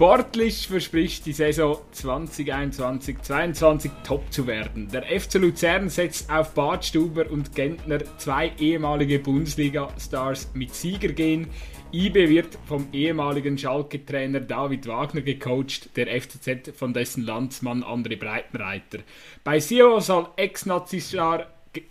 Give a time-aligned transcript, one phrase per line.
[0.00, 4.88] Sportlich verspricht die Saison 2021-22 top zu werden.
[4.88, 11.48] Der FC Luzern setzt auf Badstuber und Gentner, zwei ehemalige Bundesliga-Stars, mit Sieger gehen.
[11.92, 19.00] IB wird vom ehemaligen Schalke-Trainer David Wagner gecoacht, der FCZ von dessen Landsmann André Breitenreiter.
[19.44, 21.44] Bei Sio soll Ex-Nazi-Star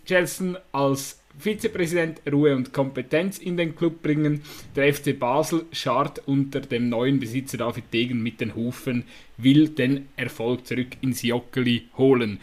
[0.04, 4.42] Jelsen als Vizepräsident Ruhe und Kompetenz in den Club bringen.
[4.76, 9.04] Der FC Basel schart unter dem neuen Besitzer David Degen mit den Hufen,
[9.36, 12.38] will den Erfolg zurück ins Joggeli holen.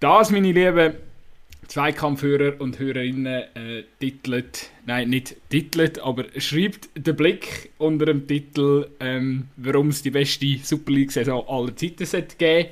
[0.00, 0.94] Das, meine Lieben,
[1.68, 8.88] Zweikampfhörer und Hörerinnen äh, titelt, nein, nicht titelt, aber schreibt den Blick unter dem Titel,
[9.00, 12.70] ähm, warum es die beste Super League-Saison aller Zeiten sollte geben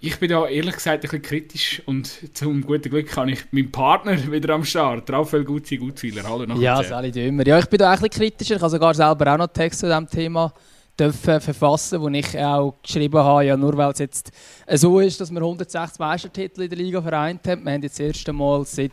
[0.00, 3.72] ich bin da ehrlich gesagt ein bisschen kritisch und zum guten Glück habe ich meinen
[3.72, 5.10] Partner wieder am Start.
[5.10, 6.22] Raphael Gutzi, Gutzweiler.
[6.28, 6.60] Hallo noch.
[6.60, 7.46] Ja, Sali Dümmer.
[7.46, 8.56] Ja, ich bin da ein bisschen kritischer.
[8.56, 10.52] Ich habe sogar selber auch noch Texte zu diesem Thema
[10.98, 14.32] dürfen verfassen, wo ich auch geschrieben habe, ja, nur weil es jetzt
[14.74, 17.64] so ist, dass wir 160 Meistertitel in der Liga vereint haben.
[17.64, 18.90] Wir haben jetzt das erste Mal seit,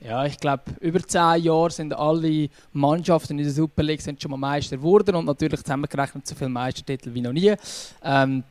[0.00, 4.30] ja, ich glaube, über 10 Jahren sind alle Mannschaften in der Super League sind schon
[4.30, 7.54] mal Meister geworden und natürlich zusammengerechnet so viele Meistertitel wie noch nie.
[8.02, 8.44] Ähm,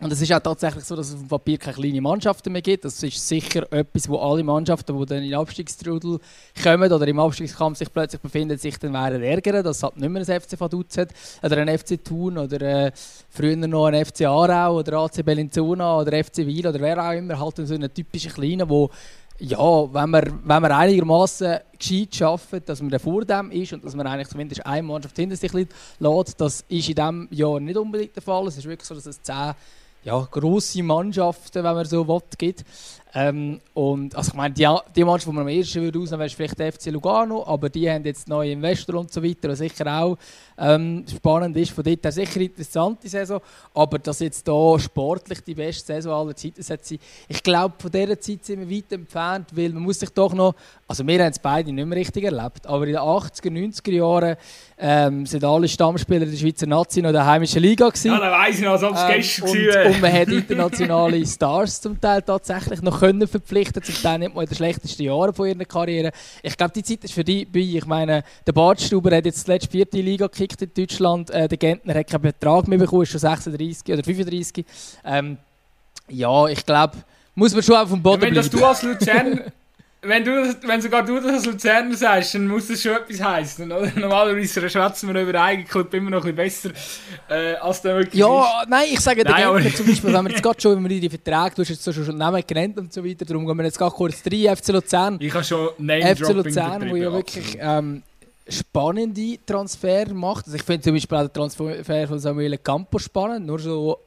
[0.00, 2.62] und es ist auch tatsächlich so, dass es auf dem Papier keine kleinen Mannschaften mehr
[2.62, 2.84] gibt.
[2.84, 6.20] Das ist sicher etwas, wo alle Mannschaften, die dann in Abstiegstrudel
[6.62, 9.64] kommen oder im Abstiegskampf sich plötzlich befinden, sich dann werden ärgern.
[9.64, 11.08] Das hat nicht mehr ein FC Vaduz hat,
[11.42, 12.92] oder ein FC Thun oder äh,
[13.28, 17.36] früher noch ein FC Aarau oder AC Bellinzona oder FC Wiel oder wer auch immer.
[17.36, 18.90] Halt so einen typischen Kleinen, wo
[19.40, 19.58] ja,
[19.94, 24.06] wenn man, wenn man einigermaßen gescheit schafft, dass man vor dem ist und dass man
[24.06, 28.22] eigentlich zumindest eine Mannschaft hinter sich lässt, das ist in diesem Jahr nicht unbedingt der
[28.22, 28.46] Fall.
[28.48, 29.54] Es ist wirklich so, dass es zehn
[30.04, 32.64] ja, grosse Mannschaften, wenn man so will, gibt.
[33.14, 36.30] Ähm, und, also ich meine, die, die Mannschaft, die man am ersten würde ausnehmen, wäre
[36.30, 39.86] vielleicht der FC Lugano, aber die haben jetzt neue Investor und so weiter, was sicher
[39.86, 40.18] auch
[40.58, 41.70] ähm, spannend ist.
[41.70, 43.40] Von dort her sicher eine interessante Saison,
[43.74, 46.78] aber dass jetzt hier sportlich die beste Saison aller Zeiten sein
[47.28, 50.54] ich glaube, von dieser Zeit sind wir weit entfernt, weil man muss sich doch noch,
[50.86, 54.36] also wir haben es beide nicht mehr richtig erlebt, aber in den 80er, 90er Jahren
[54.78, 58.12] ähm, sind alle Stammspieler der Schweizer Nazi noch in der heimischen Liga gewesen.
[58.12, 61.26] Ja, dann weiss ich noch, als ob es ähm, gestern und, und man hat internationale
[61.26, 65.34] Stars zum Teil tatsächlich noch können verpflichten, zum Teil nicht mal in den schlechtesten Jahren
[65.34, 66.12] von ihrer Karriere.
[66.42, 67.60] Ich glaube, die Zeit ist für die bei.
[67.60, 71.30] Ich meine, der Bartstuber hat jetzt die letzte vierte Liga gekickt in Deutschland.
[71.30, 74.64] Äh, der Gentner hat keinen Betrag mehr bekommen, ist schon 36 oder 35.
[75.04, 75.38] Ähm,
[76.08, 76.96] ja, ich glaube,
[77.34, 78.52] muss man schon auf dem Boden ja, wenn bleiben.
[78.52, 79.40] Wenn du als Luzern
[80.02, 83.70] wenn, du, wenn sogar du das als Luzerner sagst, dann muss das schon etwas heißen.
[83.70, 83.90] Oder?
[83.96, 87.96] Normalerweise schwätzen wir über den eigenen Club immer noch ein bisschen besser, äh, als der
[87.96, 88.68] wirklich Ja, ist.
[88.68, 91.54] nein, ich sage dir Gegner zum Beispiel, wenn wir jetzt gerade schon über die Verträge,
[91.56, 94.22] du hast jetzt schon Namen genannt und so weiter, darum gehen wir jetzt gerade kurz
[94.24, 95.16] rein, FC Luzern.
[95.20, 98.02] Ich habe schon FC Luzern, wo ja wirklich ähm,
[98.48, 100.46] spannende Transfer macht.
[100.46, 103.98] Also ich finde zum Beispiel auch den Transfer von Samuel Campos spannend, nur so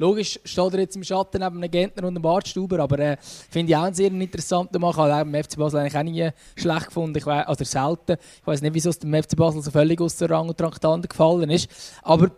[0.00, 3.70] Logisch steht er jetzt im Schatten neben einem Gentner und einem Bartstuber, aber äh, finde
[3.70, 4.92] ich auch einen sehr interessanten Mann.
[4.92, 8.16] Ich habe beim FC Basel eigentlich auch nie schlecht gefunden, ich weiss, also selten.
[8.40, 11.06] Ich weiß nicht, wieso es dem FC Basel so völlig aus der Rang und Traktanten
[11.06, 11.68] gefallen ist.
[12.02, 12.30] Aber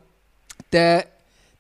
[0.73, 1.06] der,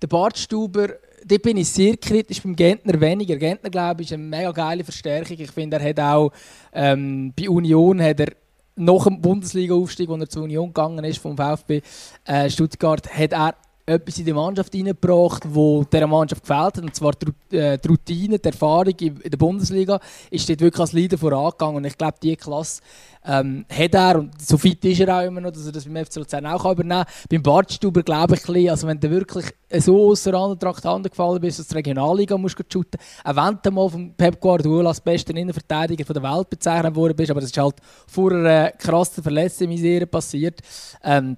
[0.02, 0.88] der Bartstuber,
[1.24, 3.36] da bin ich sehr kritisch, beim Gentner weniger.
[3.36, 5.36] Gentner, glaube ich, ist eine mega geile Verstärkung.
[5.38, 6.32] Ich finde, er hat auch
[6.72, 8.32] ähm, bei Union hat er
[8.74, 11.80] nach dem Bundesliga-Aufstieg, als er zur Union gegangen ist, vom VfB
[12.24, 13.54] äh, Stuttgart, hat er
[13.84, 18.38] etwas in die Mannschaft hineingebracht, wo dieser Mannschaft gefällt hat, und zwar die, äh, Routine,
[18.38, 19.98] die Erfahrung in, der Bundesliga,
[20.30, 22.80] ist dort wirklich als Leader vorangegangen und ich glaube, diese Klasse
[23.24, 26.04] ähm, hat er, und so fit ist er auch immer noch, dass er das beim
[26.04, 27.14] FC Luzern auch übernehmen kann.
[27.28, 29.46] Beim Bartstuber glaube ich, also wenn du wirklich
[29.78, 33.70] so außer anderen Traktanten gefallen bist, dass du die Regionalliga musst shooten auch wenn du
[33.70, 37.58] mal von Pep Guardiola als besten Innenverteidiger der Welt bezeichnet worden bist, aber das ist
[37.58, 37.76] halt
[38.06, 40.60] vor einer krassen Verletzungsmisere passiert,
[41.02, 41.36] ähm,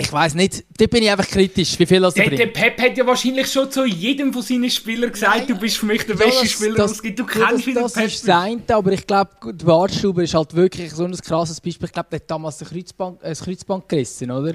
[0.00, 2.96] ich weiß nicht, da bin ich einfach kritisch, wie viel das der, der Pep hat
[2.96, 6.16] ja wahrscheinlich schon zu jedem von seinen Spielern gesagt, Nein, du bist für mich der
[6.16, 7.18] ja, beste Spieler, das, es gibt.
[7.18, 10.92] Du kennst das, das ist das eine, aber ich glaube, der Bartstuber ist halt wirklich
[10.92, 11.86] so ein krasses Beispiel.
[11.86, 14.54] Ich glaube, der hat damals ein Kreuzband, ein Kreuzband gerissen, oder?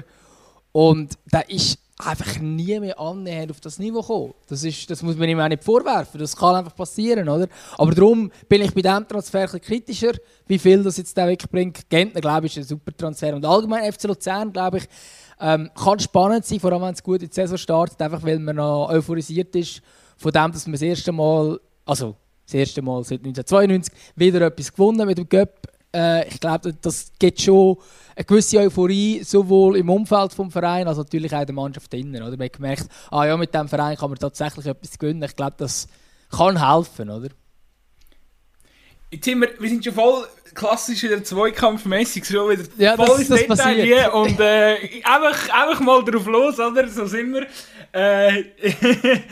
[0.72, 4.34] Und der ist einfach nie mehr annähernd auf das Niveau gekommen.
[4.48, 6.20] Das, ist, das muss man ihm auch nicht vorwerfen.
[6.20, 7.48] Das kann einfach passieren, oder?
[7.78, 10.12] Aber darum bin ich bei diesem Transfer ein kritischer,
[10.46, 11.88] wie viel das jetzt der wegbringt.
[11.88, 13.34] Gentner, glaube ich, ist ein super Transfer.
[13.34, 14.84] Und allgemein FC Luzern, glaube ich,
[15.40, 18.38] ähm, kann spannend sein, vor allem wenn es gut in die Saison startet, einfach weil
[18.38, 19.82] man noch euphorisiert ist
[20.16, 24.72] von dem, dass man das erste Mal, also das erste Mal seit 1992, wieder etwas
[24.72, 25.68] gewonnen mit dem Cup.
[25.94, 27.76] Äh, ich glaube, das gibt schon
[28.14, 32.22] eine gewisse Euphorie, sowohl im Umfeld des Vereins als natürlich auch der Mannschaft innen.
[32.22, 32.36] Oder?
[32.36, 35.22] Man hat gemerkt, ah ja, mit diesem Verein kann man tatsächlich etwas gewinnen.
[35.22, 35.86] Ich glaube, das
[36.30, 37.28] kann helfen, oder?
[39.10, 40.26] Jetzt sind wir, wir sind schon voll
[40.56, 46.04] klassisch wieder zweikampfmäßig, schon wieder ja, voll ins Detail hier und äh, einfach, einfach mal
[46.04, 46.88] drauf los, oder?
[46.88, 47.46] So sind wir.
[47.92, 48.44] Äh,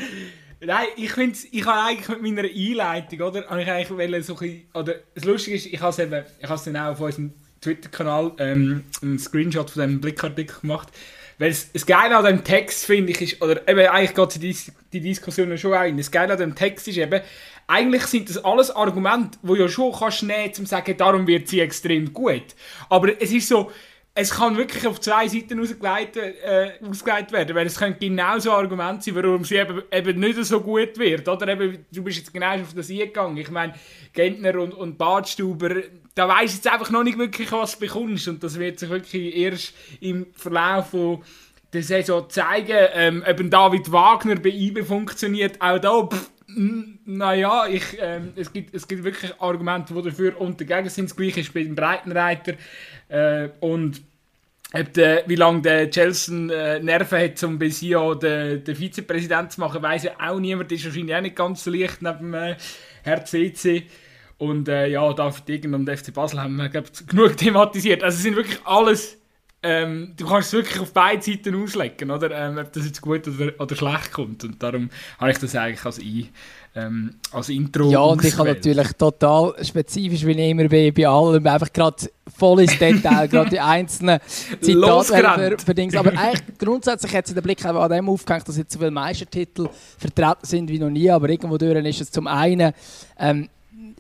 [0.67, 4.63] Nein, ich finde ich habe eigentlich mit meiner Einleitung, oder, habe ich eigentlich so ein
[4.73, 7.33] oder das Lustige ist, ich habe es eben, ich habe es dann auch auf unserem
[7.61, 10.89] Twitter-Kanal ähm, einen Screenshot von diesem Blickartikel gemacht,
[11.39, 14.57] weil es, das Geile an dem Text, finde ich, ist, oder eben eigentlich geht die,
[14.93, 17.21] die Diskussion schon ein, das Geile an dem Text ist eben,
[17.67, 21.49] eigentlich sind das alles Argumente, wo ja schon kannst nehmen, um zu sagen, darum wird
[21.49, 22.55] sie extrem gut.
[22.89, 23.71] Aber es ist so,
[24.17, 29.05] es kann wirklich auf zwei Seiten ausgelegt, äh, ausgelegt werden, weil es können genauso Argumente
[29.05, 31.29] sein, warum sie eben, eben nicht so gut wird.
[31.29, 33.37] Oder eben, du bist jetzt genau auf das eingegangen.
[33.39, 33.75] Ich meine,
[34.13, 35.83] Gentner und, und Badstuber,
[36.15, 38.29] da weisst jetzt einfach noch nicht wirklich, was du bekommst.
[38.29, 41.25] Und das wird sich wirklich erst im Verlauf von
[41.73, 45.61] der Saison zeigen, ähm, ob David Wagner bei IBE funktioniert.
[45.61, 46.31] Auch da, pff,
[47.07, 51.11] naja, ich, ähm, es, gibt, es gibt wirklich Argumente, die dafür und dagegen sind.
[51.11, 52.55] Das gleiche ist bei dem Breitenreiter.
[53.09, 54.03] Äh, und
[54.83, 59.61] der, wie lange der Chelsea äh, Nerven hat, um bis hier den, den Vizepräsident zu
[59.61, 60.71] machen, weiß ja auch niemand.
[60.71, 62.57] Das ist wahrscheinlich auch nicht ganz so leicht neben äh,
[63.03, 63.85] Herr CC.
[64.39, 68.03] Und äh, ja, David Degen und FC Basel haben wir glaub, genug thematisiert.
[68.03, 69.17] Also es sind wirklich alles,
[69.65, 72.31] ähm, du kannst es wirklich auf beide Seiten auslegen, oder?
[72.31, 74.45] Ähm, ob das jetzt gut oder, oder schlecht kommt.
[74.45, 76.29] Und darum habe ich das eigentlich als ein
[76.77, 81.07] ähm, als Intro Ja, und ich habe natürlich total spezifisch, wie ich immer bin, bei
[81.07, 84.19] allem einfach gerade voll ins Detail, gerade die einzelnen
[84.61, 88.79] Zitate für, Aber eigentlich grundsätzlich hat sich der Blick an dem aufgehängt, dass jetzt so
[88.81, 89.69] viele Meistertitel
[89.99, 92.73] vertreten sind wie noch nie, aber irgendwo durch ist es zum einen,
[93.19, 93.49] ähm,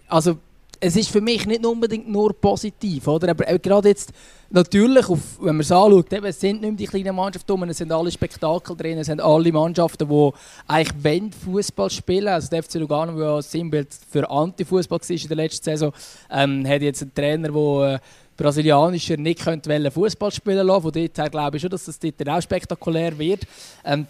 [0.08, 0.38] also
[0.84, 3.30] es ist für mich nicht unbedingt nur positiv, oder?
[3.30, 4.12] aber gerade jetzt
[4.50, 7.78] natürlich, auf, wenn man es anschaut, eben, es sind nicht mehr die kleinen Mannschaften, es
[7.78, 10.30] sind alle Spektakel drin, es sind alle Mannschaften, die
[10.68, 15.36] eigentlich Fußball spielen Also der FC Lugano, der ja Sinnbild für Anti-Fußball war in der
[15.38, 15.92] letzten Saison,
[16.30, 17.98] ähm, hat jetzt einen Trainer, der äh,
[18.36, 19.40] brasilianischer nicht
[19.90, 20.82] Fußball spielen lassen.
[20.82, 23.40] Von dort her glaube ich schon, dass das dort auch spektakulär wird.
[23.86, 24.06] Ähm,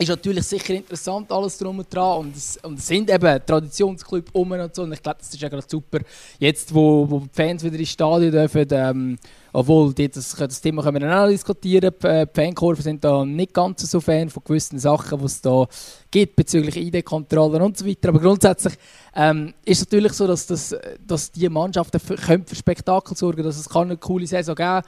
[0.00, 2.20] ist natürlich sicher interessant, alles drum und dran.
[2.20, 4.82] Und es, und es sind eben Traditionsclubs um und so.
[4.82, 5.98] Und ich glaube, das ist ja gerade super.
[6.38, 9.18] Jetzt, wo, wo die Fans wieder ins Stadion dürfen, ähm,
[9.52, 11.92] obwohl, das, das Thema können wir auch diskutieren.
[12.02, 15.66] Die Fankurven sind da nicht ganz so Fan von gewissen Sachen, die es da
[16.10, 18.08] gibt bezüglich ID-Kontrollen und so weiter.
[18.08, 18.74] Aber grundsätzlich
[19.14, 20.74] ähm, ist natürlich so, dass, das,
[21.06, 24.82] dass die Mannschaften für, für Spektakel sorgen dass es eine coole Saison geben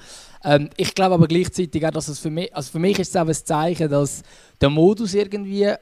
[0.45, 3.17] ähm, Ich glaube aber gleichzeitig auch, dass es für mich, also für mich ist es
[3.17, 4.23] auch ein Zeichen, dass
[4.61, 5.73] der Modus irgendwie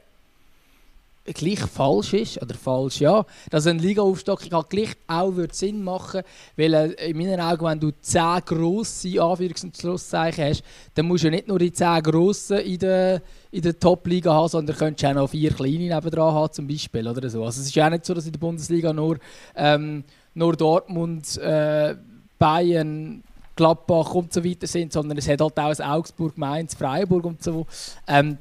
[1.25, 6.23] gleich falsch ist, oder falsch, ja, dass eine Liga-Aufstockung halt gleich auch würde Sinn machen
[6.57, 10.63] weil äh, in meinen Augen, wenn du 10 grosse Anführungs- und Schlusszeichen hast,
[10.95, 13.21] dann musst du nicht nur die 10 grossen in der,
[13.51, 17.29] in der Top-Liga haben, sondern könntest auch noch vier kleine nebendran haben, zum Beispiel, oder
[17.29, 17.43] so.
[17.43, 19.17] Also es ist ja auch nicht so, dass in der Bundesliga nur,
[19.55, 20.03] ähm,
[20.33, 21.95] nur Dortmund, äh,
[22.39, 23.23] Bayern,
[23.55, 27.67] Gladbach und so weiter sind, sondern es hat halt auch Augsburg, Mainz, Freiburg und so.
[28.07, 28.37] Ähm,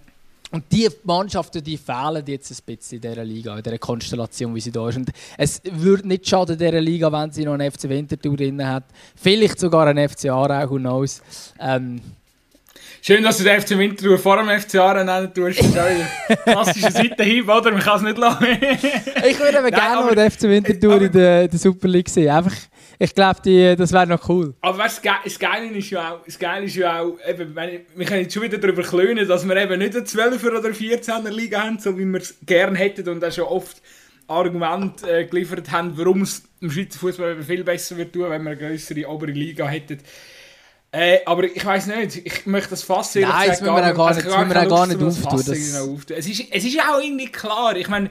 [0.52, 4.61] und die Mannschaften, die fehlen jetzt ein bisschen in dieser Liga, in dieser Konstellation, wie
[4.61, 4.97] sie da ist.
[4.97, 8.85] Und es würde nicht schaden dieser Liga, wenn sie noch einen FC Winterthur drin hat.
[9.14, 11.23] Vielleicht sogar einen FC Aarau, who knows.
[11.61, 12.00] Ähm,
[13.02, 15.61] Schön, dass du den FC Winterthur vor dem FC Aarau nennen tust.
[16.44, 17.71] Klassische Seitenhieb, oder?
[17.71, 18.45] Man kann es nicht lassen.
[18.45, 22.28] ich würde aber gerne mal den FC Winterthur in der, der Super League sehen.
[22.28, 22.57] Einfach
[23.02, 24.54] ich glaube, das wäre noch cool.
[24.61, 28.21] Aber weißt, das Geile ist ja auch, das Geile ist ja auch eben, wir können
[28.21, 31.78] jetzt schon wieder darüber klönen, dass wir eben nicht eine 12er oder 14er Liga haben,
[31.78, 33.80] so wie wir es gerne hätten und auch schon oft
[34.28, 38.50] Argumente äh, geliefert haben, warum es im Schweizer Fußball viel besser wird tun, wenn wir
[38.50, 39.99] eine größere obere Liga hätten.
[40.92, 44.26] Äh, aber ich weiß nicht, ich möchte das Fass ehrlich Nein, gesagt gar, gar nicht,
[44.26, 45.38] also gar, gar nicht auftun.
[45.38, 45.49] Das...
[45.49, 48.11] Es, ist, es ist auch irgendwie klar, ich meine,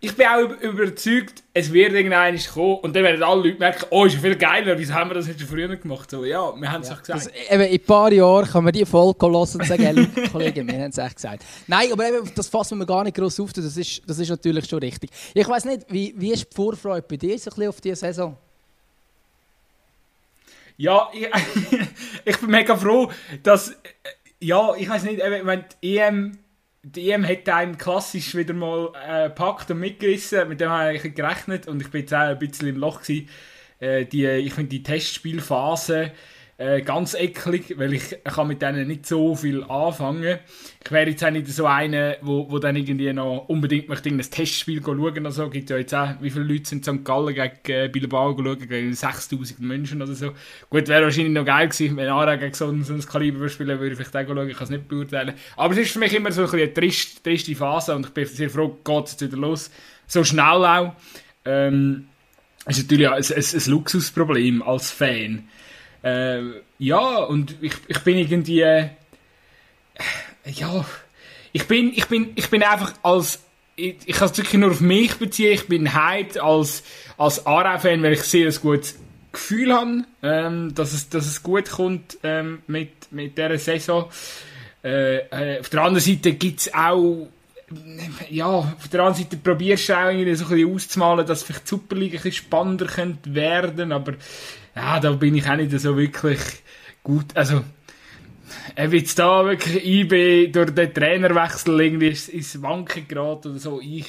[0.00, 4.04] ich bin auch überzeugt, es wird irgendeiner kommen und dann werden alle Leute merken, oh,
[4.04, 6.08] ist ja viel geiler, wieso haben wir das nicht schon früher gemacht?
[6.08, 7.26] So, ja, wir haben es ja, auch gesagt.
[7.26, 10.68] Das, eben, in ein paar Jahren kann man die Folge hören und sagen, hey, Kollegen,
[10.68, 11.44] wir haben es echt gesagt.
[11.66, 14.68] Nein, aber eben, das fassen wir gar nicht groß auf, das ist, das ist natürlich
[14.68, 15.10] schon richtig.
[15.34, 17.96] Ich weiß nicht, wie, wie ist die Vorfreude bei dir so ein bisschen auf diese
[17.96, 18.36] Saison?
[20.76, 21.26] Ja, ich,
[22.24, 23.10] ich bin mega froh,
[23.42, 23.74] dass,
[24.38, 26.38] ja, ich weiß nicht, wenn die EM
[26.94, 30.48] die EM hat einen klassisch wieder mal äh, gepackt und mitgerissen.
[30.48, 33.02] Mit dem habe ich gerechnet und ich bin jetzt auch ein bisschen im Loch.
[33.80, 36.12] Äh, die, ich finde die Testspielphase
[36.58, 40.40] äh, ganz eklig, weil ich, kann mit denen nicht so viel anfangen.
[40.84, 44.18] Ich wäre jetzt auch nicht so einer, wo, wo dann irgendwie noch unbedingt möchte ein
[44.18, 45.48] Testspiel schauen oder so.
[45.50, 47.04] Gibt ja jetzt auch, wie viele Leute sind in St.
[47.04, 50.32] Gallen gegen äh, Bilbao schauen, gegen 6000 Menschen oder so.
[50.68, 53.78] Gut, wäre wahrscheinlich noch geil gewesen, wenn Ara gegen so ein, so ein Kaliber spielen
[53.78, 55.34] würde, ich vielleicht auch schauen, ich kann es nicht beurteilen.
[55.56, 58.26] Aber es ist für mich immer so ein eine triste, triste Phase und ich bin
[58.26, 59.70] sehr froh, geht es jetzt wieder los.
[60.08, 60.94] So schnell auch.
[61.44, 62.08] Ähm,
[62.66, 65.48] ist natürlich ein, ein, ein Luxusproblem als Fan.
[66.08, 68.88] Äh, ja, und ich, ich bin irgendwie, äh,
[70.44, 70.84] ja,
[71.52, 73.40] ich bin, ich bin, ich bin einfach als,
[73.76, 76.82] ich, ich kann es wirklich nur auf mich beziehen, ich bin hyped als,
[77.16, 78.98] als Aarau-Fan, weil ich sehr ein gutes
[79.32, 84.08] Gefühl habe, ähm, dass, es, dass es gut kommt ähm, mit, mit dieser Saison.
[84.82, 87.28] Äh, äh, auf der anderen Seite gibt es auch
[88.30, 91.64] ja, auf der anderen Seite probierst du auch irgendwie so ein bisschen auszumalen, dass vielleicht
[91.64, 94.14] die Superliga ein bisschen spannender könnte werden, aber
[94.78, 96.38] ja, da bin ich auch nicht so wirklich
[97.02, 97.64] gut, also
[98.76, 104.06] ob jetzt da wirklich IB durch den Trainerwechsel irgendwie ins Wanken geraten oder so, ich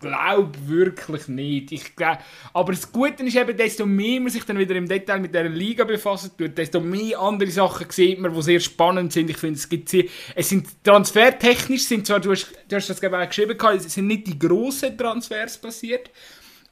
[0.00, 1.72] glaube wirklich nicht.
[1.72, 2.18] Ich glaub,
[2.52, 5.48] aber das Gute ist eben, desto mehr man sich dann wieder im Detail mit dieser
[5.48, 9.30] Liga befasst tut, desto mehr andere Sachen sieht man, die sehr spannend sind.
[9.30, 13.02] Ich finde, es gibt sehr, es sind transfertechnisch, sind zwar, du hast, du hast das
[13.02, 16.10] ich auch geschrieben, es sind nicht die grossen Transfers passiert,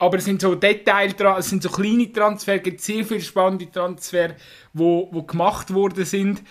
[0.02, 3.70] aber es sind so Detail, es sind so kleine Transfers, es gibt sehr viele spannende
[3.70, 4.32] Transfers,
[4.72, 6.42] wo, wo gemacht worden sind.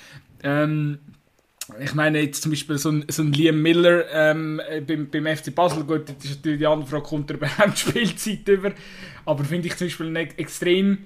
[0.41, 0.99] Ähm,
[1.81, 5.35] ich meine jetzt zum Beispiel so ein, so ein Liam Miller ähm, äh, beim, beim
[5.35, 8.71] FC Basel, gut, das ist natürlich die andere Frage, kommt er überhaupt Spielzeit über,
[9.25, 10.99] aber finde ich zum Beispiel nicht extrem,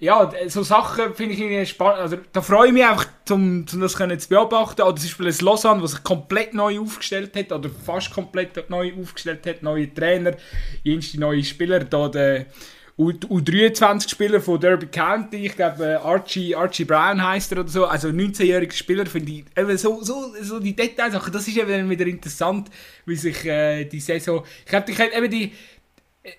[0.00, 3.96] ja, so Sachen finde ich spannend, also da freue ich mich einfach, um, um das
[3.96, 7.68] können zu beobachten, oder zum Beispiel ein Lausanne, was sich komplett neu aufgestellt hat, oder
[7.68, 10.32] fast komplett neu aufgestellt hat, neue Trainer,
[10.82, 12.46] jenste neue Spieler, da der
[12.98, 18.08] U23-Spieler von Derby County, ich glaube äh, Archie, Archie Brown heißt er oder so, also
[18.08, 22.70] 19-jähriger Spieler, finde ich, eben so, so, so die Detailsachen, das ist eben wieder interessant,
[23.04, 25.52] wie sich äh, die Saison, ich glaube, ich eben die,
[26.22, 26.30] äh,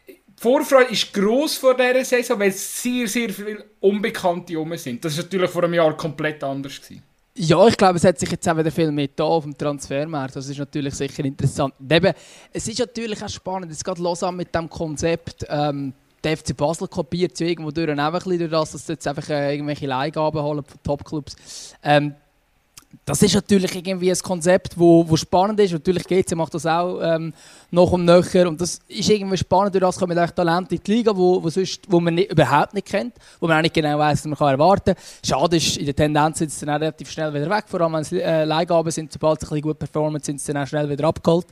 [0.42, 5.06] Vorfreude ist gross vor dieser Saison, weil sehr, sehr viele Unbekannte rum sind.
[5.06, 6.82] Das war natürlich vor einem Jahr komplett anders.
[6.82, 7.04] Gewesen.
[7.36, 10.36] Ja, ich glaube, es hat sich jetzt auch wieder viel mehr da auf dem Transfermarkt.
[10.36, 11.76] Das ist natürlich sicher interessant.
[11.88, 12.12] eben,
[12.52, 15.94] es ist natürlich auch spannend, es geht los mit dem Konzept, ähm,
[16.24, 19.08] der FC Basel kopiert ja irgendwo durch, auch ein bisschen durch das, dass sie jetzt
[19.08, 21.76] einfach äh, irgendwelche Leihgaben holen von Topclubs.
[21.84, 22.16] Ähm,
[23.06, 25.72] das ist natürlich irgendwie ein Konzept, wo, wo spannend ist.
[25.72, 27.34] Natürlich GC macht das auch ähm,
[27.72, 28.48] noch und nöcher.
[28.48, 31.50] Und das ist irgendwie spannend, durch das kommen eigentlich Talente in die Liga, wo, wo,
[31.50, 34.38] sonst, wo man nicht, überhaupt nicht kennt, wo man auch nicht genau weiß, was man
[34.38, 35.04] kann erwarten kann.
[35.26, 37.66] Schade ist, in der Tendenz sind sie dann auch relativ schnell wieder weg.
[37.68, 40.54] Vor allem, wenn es äh, Leihgaben sind, sobald sie ein bisschen gut performen, sind sie
[40.54, 41.48] dann auch schnell wieder abgeholt.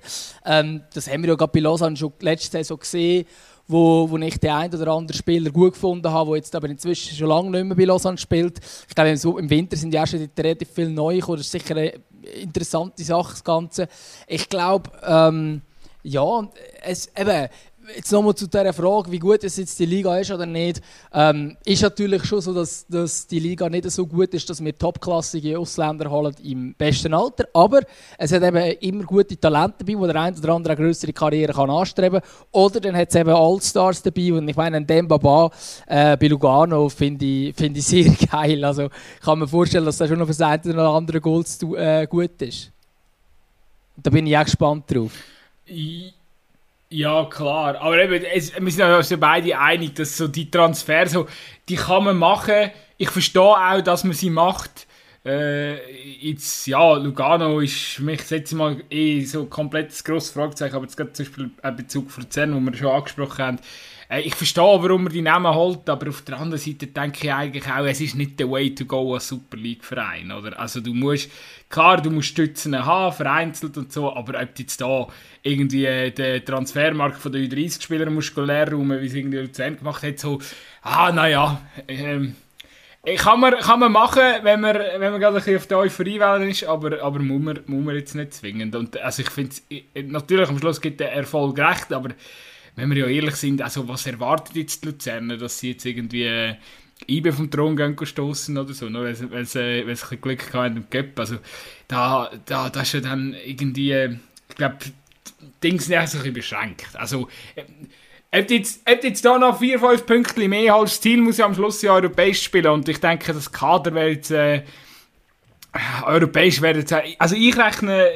[0.46, 3.26] Ähm, das haben wir ja gerade bei Lausanne schon letzte Saison gesehen
[3.70, 7.16] wo, wo ich den einen oder anderen Spieler gut gefunden habe, der jetzt aber inzwischen
[7.16, 8.60] schon lange nicht mehr bei Lausanne spielt.
[8.88, 11.38] Ich glaube, im Winter sind ja schon relativ viele neu gekommen.
[11.38, 11.94] Das ist sicher eine
[12.42, 13.88] interessante Sache, das Ganze.
[14.28, 15.62] Ich glaube, ähm,
[16.02, 16.50] ja,
[16.82, 17.48] es, eben,
[17.96, 20.82] jetzt nochmal zu dieser Frage, wie gut es jetzt die Liga ist oder nicht,
[21.14, 24.78] ähm, ist natürlich schon so, dass, dass die Liga nicht so gut ist, dass wir
[24.78, 27.82] topklassige Ausländer holen im besten Alter, aber
[28.18, 31.54] es hat eben immer gute Talente dabei, wo der eine oder andere eine größere Karriere
[31.54, 34.34] kann anstreben kann, oder dann hat es eben Allstars dabei.
[34.34, 35.52] Und ich meine, den Baba
[35.88, 39.98] äh, bei Lugano finde ich, find ich sehr geil, also ich kann mir vorstellen, dass
[39.98, 42.72] das schon für das eine oder andere Gold äh, gut ist.
[43.98, 45.12] Da bin ich auch gespannt drauf.
[46.92, 47.80] Ja, klar.
[47.82, 51.28] Aber eben, es, wir sind uns ja beide einig, dass so die Transfers, so,
[51.68, 52.72] die kann man machen.
[52.98, 54.88] Ich verstehe auch, dass man sie macht.
[55.24, 55.76] Äh,
[56.20, 60.86] jetzt, ja, Lugano ist für mich jetzt mal eh so ein komplettes grosses Fragezeichen, aber
[60.86, 63.60] jetzt gerade zum Beispiel ein Bezug von Luzern, wo wir schon angesprochen haben,
[64.10, 67.34] äh, ich verstehe, warum man die Namen holt, aber auf der anderen Seite denke ich
[67.34, 70.60] eigentlich auch, es ist nicht der Way to go als Super League Verein, oder?
[70.60, 71.30] Also du musst,
[71.70, 75.08] klar, du musst Stützen haben, vereinzelt und so, aber ob du jetzt da
[75.44, 80.04] irgendwie äh, den Transfermarkt von den U30-Spielern musst leer räumen, wie es irgendwie Luzern gemacht
[80.04, 80.40] hat, so,
[80.82, 82.36] ah, naja, ähm,
[83.18, 86.50] kann man, kann man machen, wenn man, wenn man gerade ein bisschen auf der Euphoriewelle
[86.50, 88.76] ist, aber, aber muss, man, muss man jetzt nicht zwingend.
[88.76, 89.56] Und also ich finde,
[90.08, 92.10] natürlich am Schluss gibt der Erfolg recht, aber
[92.80, 96.24] wenn wir ja ehrlich sind, also was erwartet jetzt die Luzerner, dass sie jetzt irgendwie
[96.24, 96.56] äh,
[97.08, 101.20] IBE vom Thron gehen oder so, nur weil sie, ein Glück haben im Cup.
[101.20, 101.38] Also
[101.88, 104.16] da, da, da ist ja dann irgendwie, äh,
[104.50, 104.78] ich glaube,
[105.64, 106.88] Dings sind ja so ein bisschen beschränkt.
[106.94, 107.64] Also, äh,
[108.32, 111.56] ob jetzt, ob jetzt da noch 4, 5 Punkte mehr als Ziel muss ja am
[111.56, 114.64] Schluss ja europäisch spielen und ich denke, das Kader wäre jetzt äh,
[116.04, 118.08] europäisch wäre jetzt, also ich rechne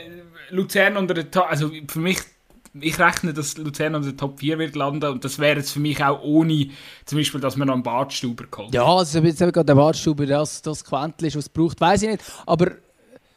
[0.51, 2.19] Luzern unter der, also für mich
[2.79, 5.79] ich rechne, dass Luzern unter der Top 4 wird landen und das wäre jetzt für
[5.79, 6.69] mich auch ohne
[7.05, 8.73] zum Beispiel, dass man noch einen Badstuber kommt.
[8.73, 12.01] Ja, also jetzt eben gerade der Badstuber, das, das Quäntchen ist, was es braucht, weiß
[12.03, 12.71] ich nicht, aber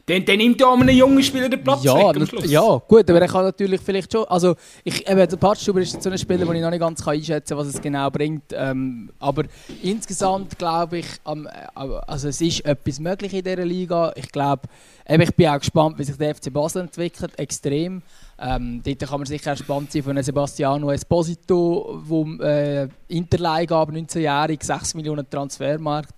[0.09, 2.49] Dann, dann nimmt ja einem jungen Spieler den Platz ja, weg am Schluss.
[2.49, 4.25] Ja, gut, aber er kann natürlich vielleicht schon.
[4.27, 7.57] Also, ich, eben, der Patschstuber ist so ein Spieler, wo ich noch nicht ganz einschätzen
[7.57, 8.45] kann, was es genau bringt.
[8.53, 9.45] Ähm, aber
[9.83, 14.13] insgesamt glaube ich, ähm, also es ist etwas möglich in dieser Liga.
[14.15, 14.69] Ich glaube,
[15.09, 17.37] ich bin auch gespannt, wie sich der FC Basel entwickelt.
[17.37, 18.01] Extrem.
[18.39, 22.01] Ähm, dort kann man sicher gespannt sein von Sebastiano Esposito,
[22.41, 26.15] der äh, Interleihe gab, 19-jährig, 6 Millionen Transfermarkt.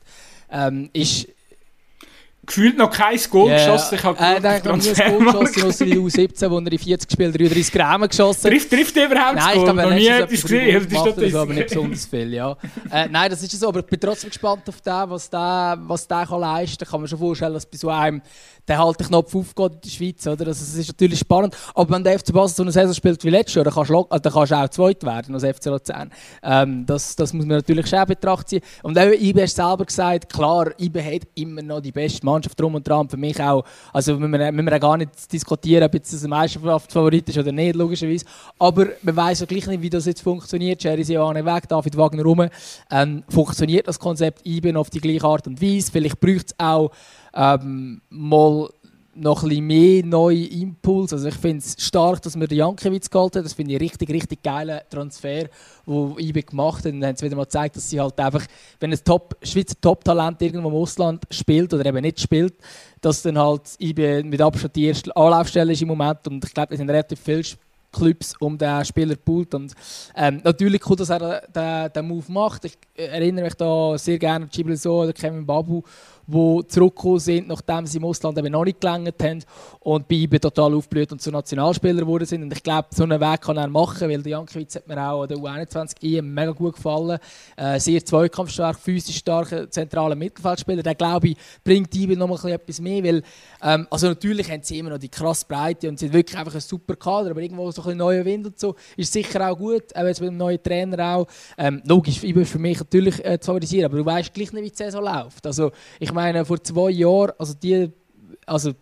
[0.51, 1.29] Ähm, ist
[2.49, 3.59] gefühlt noch kein Goal yeah.
[3.59, 3.95] geschossen.
[3.95, 7.11] Ich habe äh, nein, nie ein Goal geschossen, außer in U17, wo er in 40
[7.11, 8.51] Spielen 33 Gramm geschossen hat.
[8.51, 10.89] Trifft, trifft er überhaupt Nein, ich glaube, noch nie etwas gesehen.
[10.91, 12.57] Das ist aber nicht besonders viel, ja.
[12.91, 16.09] äh, nein, das ist so, aber ich bin trotzdem gespannt auf den, was der, was
[16.09, 16.91] der kann leisten kann.
[16.91, 18.23] Kann man schon vorstellen, dass bei so einem
[18.69, 20.47] der halt Knopf aufgeht in der Schweiz, oder?
[20.49, 21.57] Also, es ist natürlich spannend.
[21.75, 24.07] Aber wenn der FC Basel so eine Saison spielt wie letztes Jahr, dann kannst du,
[24.11, 26.11] äh, dann kannst du auch zweit werden als FC Luzern.
[26.43, 28.61] Ähm, das, das muss man natürlich schon in Betracht ziehen.
[28.83, 32.75] Und auch IB hast selber gesagt, klar, IB hat immer noch die beste Mannschaft drum
[32.75, 33.09] und dran.
[33.09, 37.29] Für mich auch, also müssen wir, müssen gar nicht diskutieren, ob jetzt das ein Meisterschaftsfavorit
[37.29, 38.25] ist oder nicht, logischerweise.
[38.59, 40.83] Aber man weiß ja gleich nicht, wie das jetzt funktioniert.
[40.83, 42.49] Jerry Siane weg, David Wagner rum.
[42.91, 45.91] Ähm, funktioniert das Konzept IB auf die gleiche Art und Weise?
[45.91, 46.91] Vielleicht braucht es auch
[47.35, 48.69] ähm, mal
[49.21, 51.13] noch ein bisschen mehr neue Impuls.
[51.13, 53.43] Also ich finde es stark, dass wir Jankiewicz geholt haben.
[53.43, 55.49] Das finde ich richtig, richtig geiler Transfer,
[55.87, 56.93] den IBE gemacht hat.
[56.93, 58.45] Und haben sie wieder mal gezeigt, dass sie halt einfach,
[58.81, 62.55] wenn ein Top, Schweizer Top-Talent irgendwo im Ausland spielt oder eben nicht spielt,
[63.01, 66.27] dass dann halt IBE mit Abstand die erste Anlaufstelle ist im Moment.
[66.27, 67.43] Und ich glaube, es sind relativ viele
[67.93, 69.55] Clubs um den Spieler poolt.
[69.55, 69.75] Und
[70.15, 72.65] ähm, natürlich cool, dass er den, den Move macht.
[72.65, 75.83] Ich erinnere mich da sehr gerne an Gibril So oder Kevin Babu,
[76.29, 79.45] die zurückgekommen sind, nachdem sie im Ausland eben noch nicht gelangt haben
[79.81, 82.43] und bei IBE total aufblüht und zu Nationalspielern geworden sind.
[82.43, 85.23] Und ich glaube, so einen Weg kann er machen, weil der Jankiewicz hat mir auch
[85.23, 87.19] an der U21 EM mega gut gefallen.
[87.57, 90.83] Äh, sehr zweikampfstark, physisch starker, zentraler Mittelfeldspieler.
[90.83, 93.23] Der, glaube ich, bringt IBE noch etwas mehr, weil
[93.63, 96.61] ähm, also natürlich haben sie immer noch die krasse Breite und sind wirklich einfach ein
[96.61, 100.05] super Kader, aber irgendwo so ein neuer Wind und so ist sicher auch gut, auch
[100.05, 101.27] jetzt mit dem neuen Trainer auch.
[101.57, 104.65] Ähm, logisch, IBE ist für mich natürlich äh, zu favorisieren, aber du weißt gleich nicht,
[104.65, 105.47] wie die Saison läuft.
[105.47, 107.91] Also ich meine, vor zwei Jahren, also die,
[108.47, 108.73] also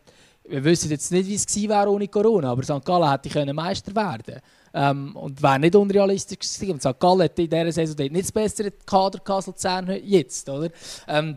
[0.49, 2.85] wir wissen jetzt nicht, wie es gewesen wäre ohne Corona, aber St.
[2.85, 4.41] Gallen hätte können Meister werden
[4.73, 6.73] ähm, und wäre nicht unrealistisch gewesen.
[6.73, 6.99] Und St.
[6.99, 10.71] Gallen hat in dieser Saison nicht das bessere Kader als Luzern jetzt, oder?
[11.09, 11.37] Ähm,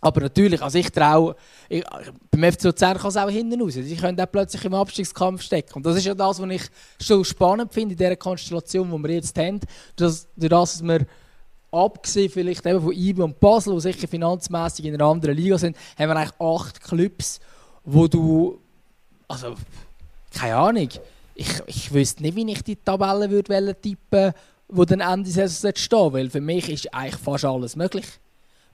[0.00, 1.34] aber natürlich, also ich traue,
[2.30, 3.74] beim FC Luzern kann es auch hinten raus.
[3.74, 5.74] Sie können auch plötzlich im Abstiegskampf stecken.
[5.74, 6.62] Und das ist ja das, was ich
[7.00, 9.58] schon spannend finde in dieser Konstellation, die wir jetzt haben.
[9.96, 11.04] Dass, dass wir
[11.70, 15.76] abgesehen vielleicht eben von IBE und Basel, die sicher finanzmäßig in einer anderen Liga sind,
[15.98, 17.40] haben wir eigentlich acht Clubs,
[17.84, 18.58] wo du,
[19.26, 19.54] also,
[20.34, 20.88] keine Ahnung,
[21.34, 24.32] ich, ich wüsste nicht, wie ich die Tabelle würde tippen
[24.70, 28.06] wo dann Ende Saison stehen weil für mich ist eigentlich fast alles möglich.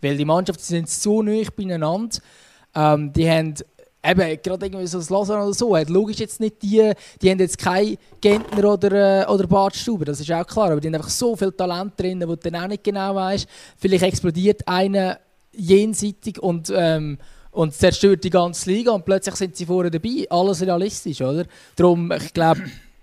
[0.00, 2.18] Weil die Mannschaften sind so nah beieinander,
[2.74, 3.54] ähm, die haben
[4.04, 7.38] eben, gerade irgendwie so das Lausanne oder so, hat logisch jetzt nicht die, die haben
[7.38, 11.10] jetzt keinen Gentner oder, äh, oder Badstuber, das ist auch klar, aber die haben einfach
[11.10, 15.18] so viel Talent drin, wo du dann auch nicht genau weißt, vielleicht explodiert einer
[15.52, 17.18] jenseitig und, ähm,
[17.50, 21.44] und zerstört die ganze Liga und plötzlich sind sie vorne dabei, alles realistisch, oder?
[21.76, 22.62] Darum, ich glaube,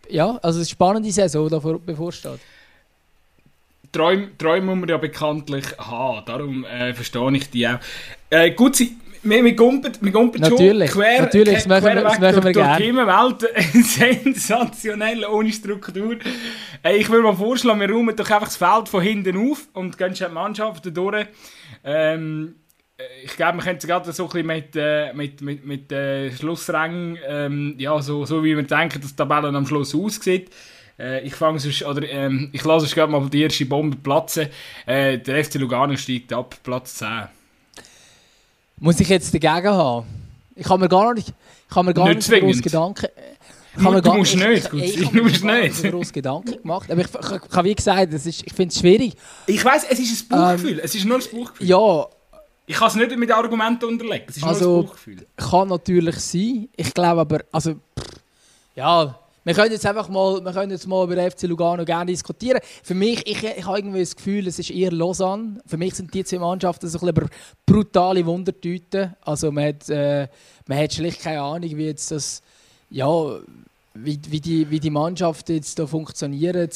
[0.09, 2.39] ja, also es ist eine spannende Saison, die da bevorsteht.
[3.91, 7.79] Träume, Träume muss man ja bekanntlich haben, darum äh, verstehe ich die auch.
[8.29, 11.95] Äh, gut, sie wir, wir gumpen, wir gumpen natürlich, schon quer, natürlich, das machen wir,
[11.95, 13.07] das machen wir gerne.
[13.07, 16.17] Welt sensationell, ohne Struktur.
[16.83, 20.15] Ich würde mal vorschlagen, wir räumen doch einfach das Feld von hinten auf und gehen
[20.15, 21.27] schon die Mannschaften durch.
[21.83, 22.55] Ähm,
[22.97, 25.91] äh, ich glaube, wir können es gerade so ein bisschen mit, äh, mit, mit, mit
[25.91, 30.49] äh, Schlussrängen, ähm, ja, so, so wie wir denken, dass die Tabelle am Schluss aussieht.
[30.99, 34.47] Äh, ich fange sonst, oder ähm, ich lasse es gerade mal die erste Bombe platzen.
[34.85, 37.40] Äh, der FC Lugano steigt ab, Platz 10.
[38.83, 40.07] Muss ich jetzt dagegen haben?
[40.55, 41.31] Ich habe mir gar nicht,
[41.69, 43.05] ich habe mir gar nicht, nicht groß Gedanken.
[43.77, 45.83] Ich habe mir gar musst nicht, ich, ich, musst nicht.
[45.83, 46.89] groß Gedanken gemacht.
[46.89, 49.13] Aber ich, ich, ich wie gesagt, ist, ich finde es schwierig.
[49.45, 50.79] Ich weiß, es ist ein Bauchgefühl.
[50.79, 51.67] Ähm, es ist nur ein Bauchgefühl.
[51.67, 52.07] Ja.
[52.65, 54.25] Ich kann es nicht mit Argumenten unterlegen.
[54.27, 55.27] Es ist also, nur ein Bauchgefühl.
[55.37, 56.67] Kann natürlich sein.
[56.75, 57.75] Ich glaube aber, also,
[58.75, 62.11] ja, wir können jetzt einfach mal, wir können jetzt mal über den FC Lugano gerne
[62.11, 62.59] diskutieren.
[62.83, 65.59] Für mich, ich, ich habe irgendwie das Gefühl, es ist eher Lausanne.
[65.65, 67.29] Für mich sind die zwei Mannschaften so ein bisschen
[67.65, 69.15] brutale Wundertüten.
[69.21, 70.27] Also man hat, äh,
[70.67, 72.43] man hat schlicht keine Ahnung, wie jetzt das,
[72.91, 73.07] ja,
[73.95, 76.69] wie, wie, die, wie die Mannschaften jetzt da funktionieren.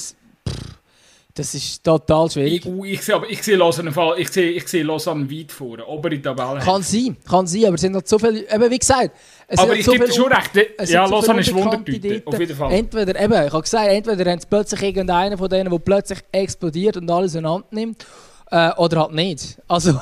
[1.38, 2.66] Das ist total schwierig.
[2.66, 6.22] Ich, ich, sehe, aber ich sehe Lausanne, ich sehe, ich sehe Lausanne weit vorne, obere
[6.22, 6.62] Tabelle.
[6.62, 9.12] Kann sein, kann sein, aber es sind noch so viele, eben wie gesagt,
[9.46, 10.52] es aber ich so gebe dir schon recht,
[10.90, 12.72] ja, so Lausanne ist Wundertüte, auf jeden Fall.
[12.72, 16.96] Entweder, eben, ich habe gesagt, entweder haben sie plötzlich irgendeinen von denen, der plötzlich explodiert
[16.96, 18.06] und alles in Hand nimmt,
[18.52, 19.58] äh, oder halt nicht.
[19.68, 20.00] Also,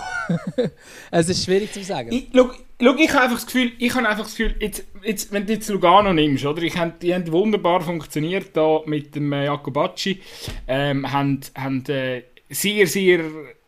[1.12, 2.12] es ist schwierig zu sagen.
[2.12, 5.32] Ich, look, schau, ich habe einfach das Gefühl, ich habe einfach das Gefühl, jetzt, jetzt,
[5.32, 6.62] wenn du jetzt Lugano nimmst, oder?
[6.64, 10.22] Ich hab, die haben wunderbar funktioniert da mit dem äh, Jacobacci,
[10.68, 13.22] ähm, haben, haben äh, sehr, sehr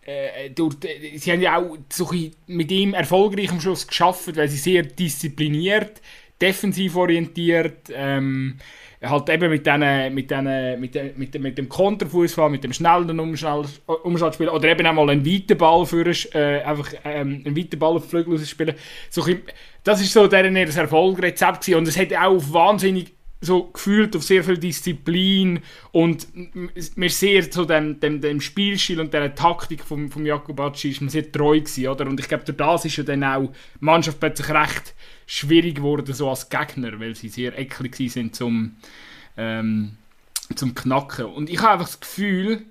[0.06, 0.76] äh, durch,
[1.16, 1.78] sie haben ja auch
[2.48, 6.02] mit ihm erfolgreich am Schluss geschafft, weil sie sehr diszipliniert,
[6.40, 8.58] defensiv orientiert, ähm,
[9.10, 12.74] halt eben mit, den, mit, den, mit, den, mit, dem, mit dem Konterfußball, mit dem
[12.74, 17.96] schnellen Umschaltspiel oder eben einmal einen weiten Ball für äh, einfach ähm, einen weiten Ball
[17.96, 18.76] auf die Flügel spielen.
[19.10, 19.26] So,
[19.84, 21.78] das ist so deren ihr Erfolgsrezept gewesen.
[21.78, 25.60] und es hat auch wahnsinnig so gefühlt auf sehr viel Disziplin
[25.92, 26.28] und
[26.96, 31.10] mir sehr zu dem, dem, dem Spielstil und der Taktik von vom Jakobacci ist man
[31.10, 32.08] sehr treu gewesen, oder?
[32.08, 36.14] Und ich glaube, durch das ist ja dann auch die Mannschaft plötzlich recht schwierig geworden,
[36.14, 38.76] so als Gegner, weil sie sehr eklig sind zum,
[39.38, 39.98] ähm,
[40.56, 41.26] zum Knacken.
[41.26, 42.66] Und ich habe einfach das Gefühl,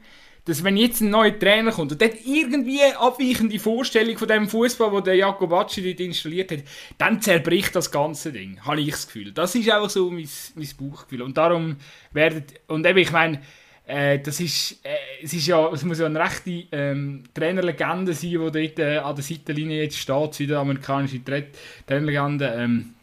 [0.44, 4.28] dass wenn jetzt ein neuer Trainer kommt und der hat irgendwie eine abweichende Vorstellung von
[4.28, 6.64] dem Fußball, wo der Jakobacci dort installiert hat,
[6.98, 9.32] dann zerbricht das ganze Ding, habe ich das Gefühl.
[9.32, 11.22] Das ist auch so mein, mein Bauchgefühl.
[11.22, 11.76] Und darum
[12.12, 13.40] werdet, und eben, ich meine,
[13.86, 18.30] äh, das ist, äh, es ist ja, es muss ja eine rechte ähm, Trainerlegende sein,
[18.30, 21.40] die dort äh, an der Seitenlinie jetzt steht, südamerikanische Tra
[21.86, 22.54] Trainerlegende.
[22.56, 22.94] Ähm,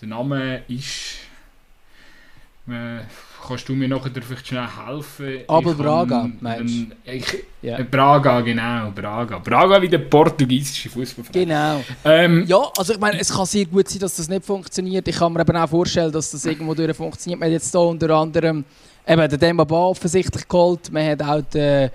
[0.00, 1.18] der Name ist,
[2.68, 2.98] äh,
[3.46, 5.44] kannst du mir noch vielleicht schnell helfen?
[5.46, 7.38] Aber Braga, meinst du?
[7.62, 7.84] Yeah.
[7.88, 9.38] Braga, genau, Braga.
[9.38, 11.46] Braga wie der portugiesische Fußballverein.
[11.46, 11.84] Genau.
[12.04, 15.06] Ähm, ja, also ich meine, es kann sehr gut sein, dass das nicht funktioniert.
[15.06, 17.38] Ich kann mir eben auch vorstellen, dass das irgendwo durch funktioniert.
[17.38, 18.64] Man hat jetzt hier unter anderem
[19.06, 20.90] eben den Demba offensichtlich geholt.
[20.92, 21.90] Man hat auch den,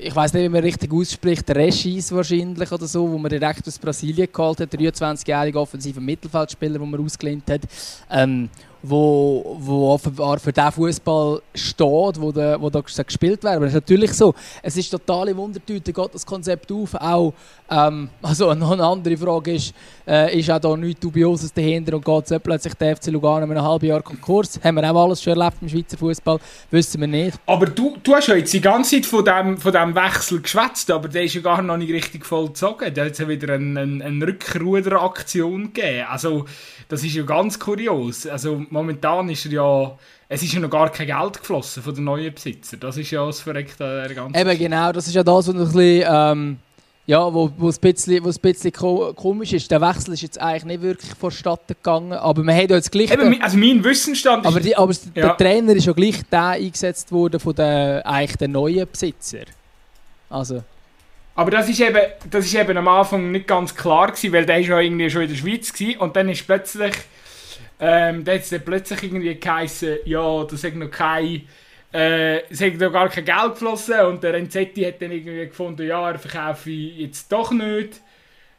[0.00, 3.66] ich weiß nicht, wie man richtig ausspricht, der Regis wahrscheinlich oder so, wo man direkt
[3.66, 7.62] aus Brasilien geholt hat, 23-jähriger offensiver Mittelfeldspieler, den man ausgelehnt hat.
[8.10, 8.48] Ähm,
[8.82, 13.46] wo, wo offenbar für den Fußball steht, wo, da, wo da gespielt wird.
[13.46, 16.94] Aber es ist natürlich so, es ist totale Wundertüte, geht das Konzept auf.
[16.94, 17.32] Auch,
[17.70, 19.74] ähm, also noch eine andere Frage ist,
[20.06, 23.52] äh, ist auch da nichts Dubioses dahinter und geht so plötzlich der FC Lugano in
[23.52, 24.58] einem halben Jahr Konkurs?
[24.62, 26.38] Haben wir auch alles schon erlebt im Schweizer Fußball?
[26.70, 27.38] Wissen wir nicht.
[27.46, 30.90] Aber du, du hast ja jetzt die ganze Zeit von dem, von dem Wechsel geschwätzt,
[30.90, 32.92] aber der ist ja gar noch nicht richtig vollzogen.
[32.92, 36.06] Da hat es ja wieder eine, eine, eine Rückruderaktion gegeben.
[36.08, 36.46] Also,
[36.88, 38.26] das ist ja ganz kurios.
[38.26, 42.04] Also momentan ist er ja, es ist ja noch gar kein Geld geflossen von den
[42.04, 42.80] neuen Besitzern.
[42.80, 45.58] Das ist ja das Verreckte der ganzen Eben genau, das ist ja das, was ein
[45.58, 46.58] bisschen, ähm,
[47.06, 49.70] ja, wo, wo, ein bisschen, wo ein bisschen komisch ist.
[49.70, 53.10] Der Wechsel ist jetzt eigentlich nicht wirklich vonstatten gegangen, aber man hat ja jetzt gleich...
[53.10, 54.50] Eben, also mein Wissensstand ist...
[54.50, 55.26] Aber, die, aber ja.
[55.26, 59.44] der Trainer ist ja gleich der eingesetzt worden von den, eigentlich den neuen Besitzer.
[60.30, 60.62] Also...
[61.34, 61.98] Aber das ist eben,
[62.30, 65.22] das ist eben am Anfang nicht ganz klar gewesen, weil der ist ja irgendwie schon
[65.22, 66.92] in der Schweiz gewesen und dann ist plötzlich,
[67.84, 71.42] ähm, da hat es plötzlich irgendwie geheißen, ja, das ist noch kein,
[71.90, 76.12] äh, hat noch gar kein Geld geflossen und der Renzetti hat dann irgendwie gefunden, ja,
[76.12, 78.00] er verkaufe ich jetzt doch nicht.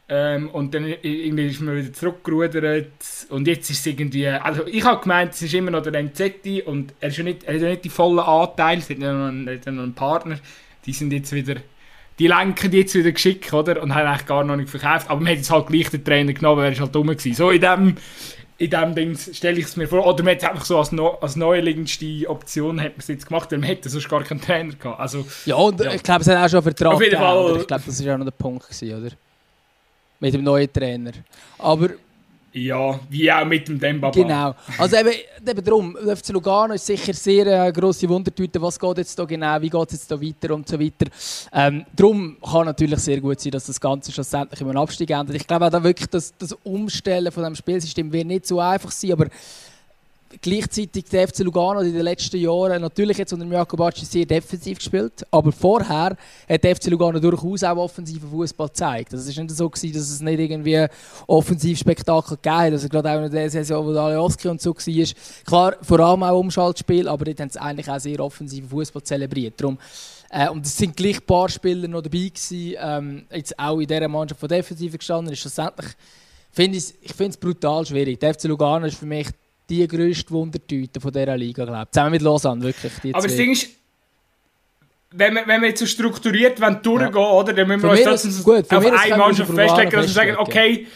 [0.09, 2.89] Ähm, und dann irgendwie ist man wieder zurückgerudert
[3.29, 6.61] und jetzt ist es irgendwie, also ich habe gemeint, es ist immer noch der Renzetti
[6.61, 9.29] und er, ist nicht, er hat ja nicht die vollen Anteile, es hat ja noch
[9.29, 10.37] einen, noch einen Partner,
[10.85, 11.55] die sind jetzt wieder
[12.19, 13.81] die lenken jetzt wieder geschickt, oder?
[13.81, 15.09] Und haben eigentlich gar noch nicht verkauft.
[15.09, 17.33] Aber man hat jetzt halt gleich den Trainer genommen, er halt dumm gewesen.
[17.33, 17.95] So in dem,
[18.57, 20.05] in dem Ding stelle ich es mir vor.
[20.05, 23.51] Oder man hat einfach so als, no, als neuerliegendste Option hat man es jetzt gemacht,
[23.51, 24.99] weil man hätte sonst gar keinen Trainer gehabt.
[24.99, 25.93] Also, ja, und ja.
[25.93, 27.57] ich glaube, es hat auch schon Vertrag Auf jeden Fall.
[27.59, 29.15] Ich glaube, das war auch noch der Punkt, gewesen, oder?
[30.19, 31.11] Mit dem neuen Trainer.
[31.57, 31.89] Aber
[32.53, 34.13] ja, wie auch mit dem Dembaba.
[34.13, 34.55] Genau.
[34.77, 35.11] Also eben,
[35.47, 39.25] eben darum, FC Lugano ist sicher sehr eine äh, grosse Wundertüte, was geht jetzt da
[39.25, 41.07] genau, wie geht es jetzt da weiter und so weiter.
[41.51, 45.35] Ähm, darum kann natürlich sehr gut sein, dass das Ganze schlussendlich in einem Abstieg endet.
[45.35, 48.91] Ich glaube auch da wirklich, dass das Umstellen von dem Spielsystem wird nicht so einfach
[48.91, 49.27] sein, aber
[50.41, 55.25] gleichzeitig der FC Lugano in den letzten Jahren natürlich jetzt unter Jakobacci sehr defensiv gespielt,
[55.31, 56.17] aber vorher
[56.49, 59.13] hat der FC Lugano durchaus auch offensiven Fußball gezeigt.
[59.13, 60.85] Das ist nicht so gewesen, dass es nicht irgendwie
[61.27, 62.71] offensiv Spektakel gegeben hat.
[62.73, 65.07] Also gerade auch in der Saison, wo Alioski und so war,
[65.45, 69.53] klar vor allem auch Umschaltspiel, aber dort haben sie eigentlich auch sehr offensiven Fußball zelebriert.
[69.57, 69.77] Darum
[70.29, 73.87] äh, und es sind gleich ein paar Spieler noch dabei gewesen, ähm, jetzt auch in
[73.87, 75.31] dieser Mannschaft von Defensive gestanden.
[75.31, 75.91] Ist schlussendlich
[76.53, 78.19] finde ich, es brutal schwierig.
[78.19, 79.27] Der FC Lugano ist für mich
[79.69, 82.93] die grösste Wundertüte von dieser Liga, glaube Zusammen mit Lausanne, wirklich.
[83.13, 83.27] Aber zwei.
[83.27, 83.69] das Ding ist,
[85.11, 87.31] wenn wir, wenn wir jetzt so strukturiert durchgehen, ja.
[87.31, 90.87] oder, dann müssen wir uns trotzdem gut, auf eine Mannschaft festlegen, dass wir sagen, okay,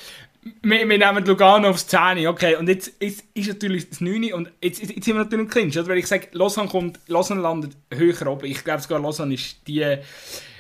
[0.62, 4.52] wir, wir nehmen Lugano aufs 10, okay, und jetzt ist, ist natürlich das 9 und
[4.62, 5.88] jetzt, jetzt sind wir natürlich im Clinch, oder?
[5.88, 8.46] weil ich sage, Lausanne kommt, Lausanne landet höher oben.
[8.46, 9.98] Ich glaube sogar, Lausanne ist die,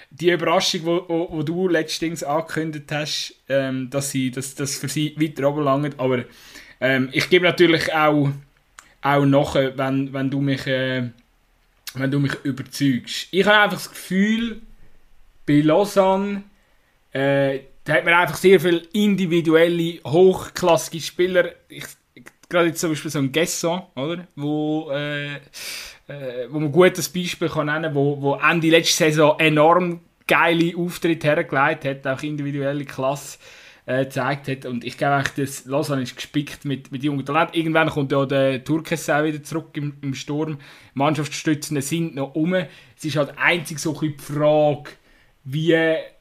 [0.10, 4.90] die Überraschung, wo, wo, wo du letztens angekündigt hast, ähm, dass sie, dass das für
[4.90, 6.24] sie weiter oben langt, aber
[6.80, 8.30] ähm, ich gebe natürlich auch,
[9.02, 11.10] auch nach, wenn, wenn, du mich, äh,
[11.94, 13.28] wenn du mich überzeugst.
[13.32, 14.62] Ich habe einfach das Gefühl,
[15.46, 16.44] bei Lausanne,
[17.12, 21.52] äh, hat man einfach sehr viele individuelle, hochklassige Spieler.
[21.70, 21.86] Ich,
[22.50, 24.28] gerade jetzt zum Beispiel so ein Gesson, oder?
[24.36, 29.40] Wo, äh, äh, wo man gut das Beispiel kann nennen wo, wo Ende letzte Saison
[29.40, 33.40] enorm geile Auftritte hergelegt hat, auch individuelle Klasse
[33.88, 34.66] äh, gezeigt hat.
[34.66, 37.56] Und ich glaube dass Lausanne ist gespickt mit, mit jungen Talenten.
[37.56, 40.60] Irgendwann kommt ja der Turkes auch wieder zurück im, im Sturm.
[40.94, 42.54] Mannschaftsstützen sind noch um.
[42.54, 44.92] Es ist halt einzig so ein die Frage,
[45.46, 45.74] wie,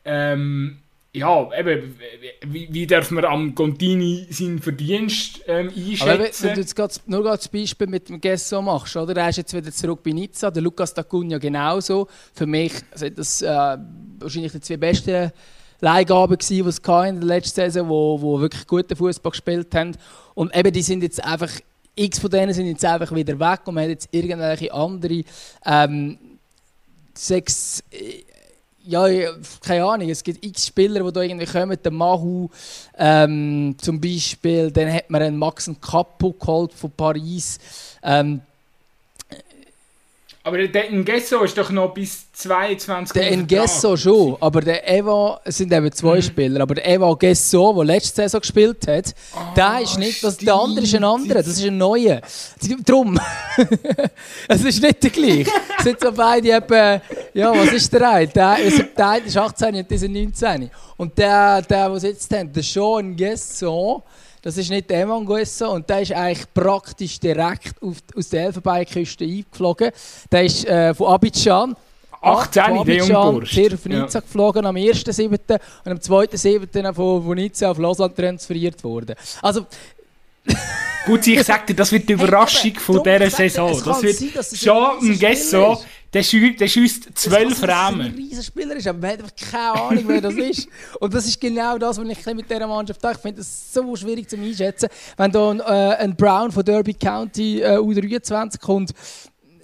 [0.05, 0.79] ähm,
[1.13, 1.99] ja, eben,
[2.47, 6.03] wie, wie darf man am Contini seinen Verdienst ähm, einschätzen?
[6.09, 9.17] Aber wenn, du jetzt grad, nur das Beispiel mit dem Gesso machst, oder?
[9.17, 12.07] Er ist jetzt wieder zurück bei Nizza, der Lukas Dacunha genauso.
[12.33, 13.79] Für mich sind das äh,
[14.21, 15.33] wahrscheinlich die zwei besten
[15.81, 19.97] Leihgaben die es in der letzten Saison, wo, wo wirklich guten Fußball gespielt haben.
[20.35, 21.51] Und eben, die sind jetzt einfach,
[21.95, 25.23] x von denen sind jetzt einfach wieder weg und man hat jetzt irgendwelche andere
[25.65, 26.19] ähm,
[27.15, 28.25] sechs, äh,
[28.85, 29.07] ja,
[29.63, 32.49] keine Ahnung, es gibt x Spieler, die da irgendwie kommen, der Mahu
[32.97, 37.59] ähm, zum Beispiel, dann hat man einen Max Capo geholt von Paris,
[38.03, 38.43] ähm,
[40.47, 45.73] aber der Ngesso ist doch noch bis 22 Der Ngesso schon, aber der Eva, sind
[45.73, 46.23] eben zwei mhm.
[46.23, 50.37] Spieler, aber der Eva Gesso, der letzte Saison gespielt hat, ah, der ist nicht, das,
[50.37, 52.21] der andere ist ein anderer, das ist ein neuer.
[52.85, 53.19] Darum,
[54.49, 55.51] es ist nicht der gleiche.
[55.79, 57.01] Es sind so beide eben,
[57.35, 58.29] ja, was ist der eine?
[58.29, 58.57] Der,
[58.97, 60.71] der eine ist 18 und ist 19.
[60.97, 64.05] Und der, der, der jetzt haben, der Sean Gesso,
[64.47, 69.25] das ist nicht der Manguesso und der ist eigentlich praktisch direkt auf, aus der Elfenbeinküste
[69.25, 69.91] eingeflogen.
[70.31, 71.75] Der ist äh, von Abidjan.
[72.23, 74.21] 18, von Abidjan, der auf Nizza ja.
[74.21, 75.29] geflogen am 1.7.
[75.85, 76.95] und am 2.7.
[76.95, 79.17] von, von Nizza auf Lausanne transferiert worden.
[79.43, 79.67] Also...
[81.07, 83.83] Gut, ich sage dir, das wird die Überraschung hey, von dieser Saison.
[83.85, 85.83] Das wird schon ein Gesso
[86.13, 88.01] der, schü der schießt zwölf Rahmen.
[88.03, 90.69] ein Riesenspieler ist, aber man hat einfach keine Ahnung, wer das ist.
[91.01, 93.15] Und das ist genau das, was ich mit dieser Mannschaft habe.
[93.15, 96.95] Ich finde es so schwierig zu einschätzen, wenn da ein, äh, ein Brown von Derby
[96.95, 98.93] County äh, U23 kommt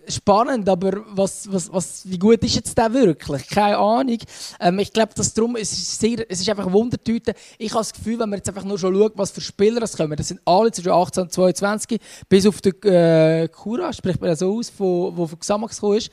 [0.09, 3.47] spannend, aber was, was, was, wie gut ist jetzt der wirklich?
[3.49, 4.19] Keine Ahnung.
[4.61, 7.35] Ähm, ich glaube, dass darum, es ist, sehr, es ist einfach Wundertüte.
[7.59, 9.97] Ich habe das Gefühl, wenn man jetzt einfach nur schon schaut, was für Spieler es
[9.97, 14.35] kommen, das sind alle zwischen 18 und 22, bis auf den äh, Kura, spricht man
[14.37, 16.11] so aus, wo, wo von Xamax gekommen ist.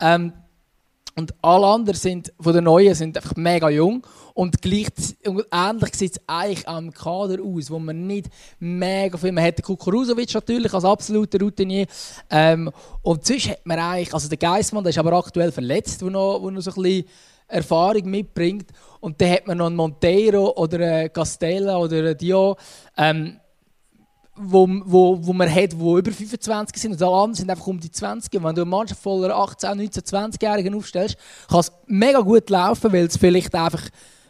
[0.00, 0.32] Ähm,
[1.16, 4.06] und alle anderen sind, von den Neuen sind einfach mega jung.
[4.34, 4.88] Und, gleich,
[5.26, 9.32] und ähnlich sieht es eigentlich am Kader aus, wo man nicht mega viel...
[9.32, 11.86] Man hat den Kukuruzovic natürlich als absoluter Routinier.
[12.30, 12.70] Ähm,
[13.02, 14.14] und sonst hat man eigentlich...
[14.14, 17.04] Also der Geissmann, der ist aber aktuell verletzt, der noch, wo noch so ein bisschen
[17.48, 18.70] Erfahrung mitbringt.
[19.00, 22.56] Und dann hat man noch einen Monteiro oder einen Castella oder einen Dio.
[22.96, 23.40] Ähm,
[24.42, 27.78] wo, wo, wo man hat, die über 25 sind und alle anderen sind einfach um
[27.78, 28.34] die 20.
[28.34, 31.16] Und wenn du eine Mannschaft voller 18, 19, 20-Jährigen aufstellst,
[31.48, 33.82] kann es mega gut laufen, weil es vielleicht einfach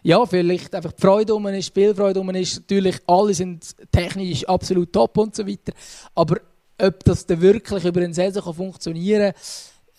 [0.03, 2.57] ja, vielleicht einfach die Freude um ist, die Spielfreude um ist.
[2.57, 5.73] Natürlich, alle sind technisch absolut top und so weiter.
[6.15, 6.39] Aber
[6.81, 9.43] ob das dann wirklich über eine Saison funktionieren kann,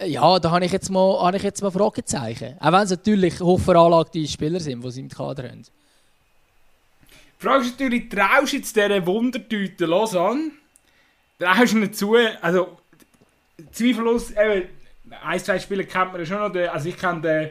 [0.10, 2.58] ja, da habe ich jetzt mal, habe ich jetzt mal Fragezeichen.
[2.60, 5.64] Auch wenn es natürlich hochveranlagte Spieler sind, die sie im Kader haben.
[7.38, 10.52] Fragst du natürlich, traust du jetzt dieser Wundertüte Lausanne?
[11.40, 12.16] Traust du nicht zu?
[12.42, 12.78] Also,
[13.72, 14.70] zweifellos, eben,
[15.24, 16.72] ein, zwei Spieler kennt man ja schon noch.
[16.72, 17.50] Also, ich kenne den,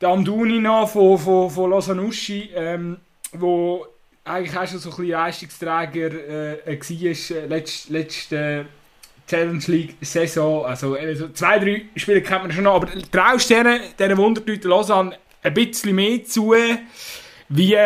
[0.00, 2.98] den Amduni noch von, von, von Lausanne Uschi, ähm,
[3.32, 3.86] wo
[4.24, 6.12] eigentlich auch schon so ein bisschen Leistungsträger
[6.66, 8.66] äh, war, äh, letzte, letzte
[9.26, 10.64] Challenge League Saison.
[10.64, 12.76] Also, also zwei, drei Spieler kennt man schon noch.
[12.76, 16.54] Aber traust du diesen Wundertüte Lausanne ein bisschen mehr zu,
[17.48, 17.76] wie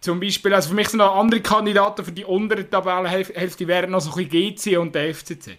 [0.00, 4.00] zum Beispiel, also für mich sind noch andere Kandidaten für die untere Tabellenhälfte wären noch
[4.00, 5.50] so ein bisschen GC und der FCZ.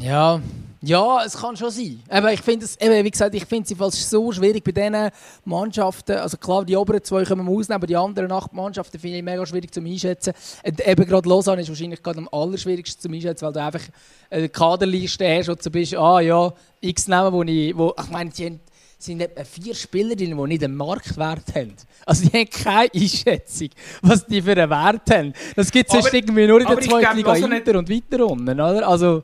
[0.00, 0.40] Ja,
[0.86, 2.02] ja, es kann schon sein.
[2.08, 5.10] Aber ich finde es, wie gesagt, ich finde es so schwierig bei diesen
[5.44, 6.16] Mannschaften.
[6.16, 9.22] Also klar, die oberen zwei können wir ausnehmen, aber die anderen acht Mannschaften finde ich
[9.22, 10.34] mega schwierig zu einschätzen.
[10.64, 13.82] Und eben gerade Lausanne ist wahrscheinlich gerade am allerschwierigsten zu einschätzen, weil du einfach
[14.30, 18.30] eine Kaderliste hast und du bist, ah ja, x Namen, wo ich, wo, ich meine,
[18.30, 18.60] die haben
[18.96, 21.74] sind etwa vier Spielerinnen, die nicht einen Marktwert haben.
[22.06, 23.68] Also die haben keine Einschätzung,
[24.00, 25.34] was die für einen Wert haben.
[25.54, 28.88] Das gibt es irgendwie nur in der zweiten Liga Inter und weiter unten, oder?
[28.88, 29.22] Also...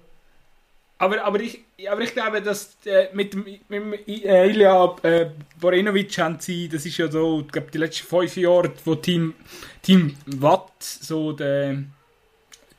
[1.01, 1.61] Aber, aber, ich,
[1.91, 6.85] aber ich glaube, dass äh, mit mit dem äh, Ilja äh, Borenovic haben sie, das
[6.85, 9.33] ist ja so, ich glaube, die letzten fünf Jahre, wo Team,
[9.81, 11.85] Team Watt so der,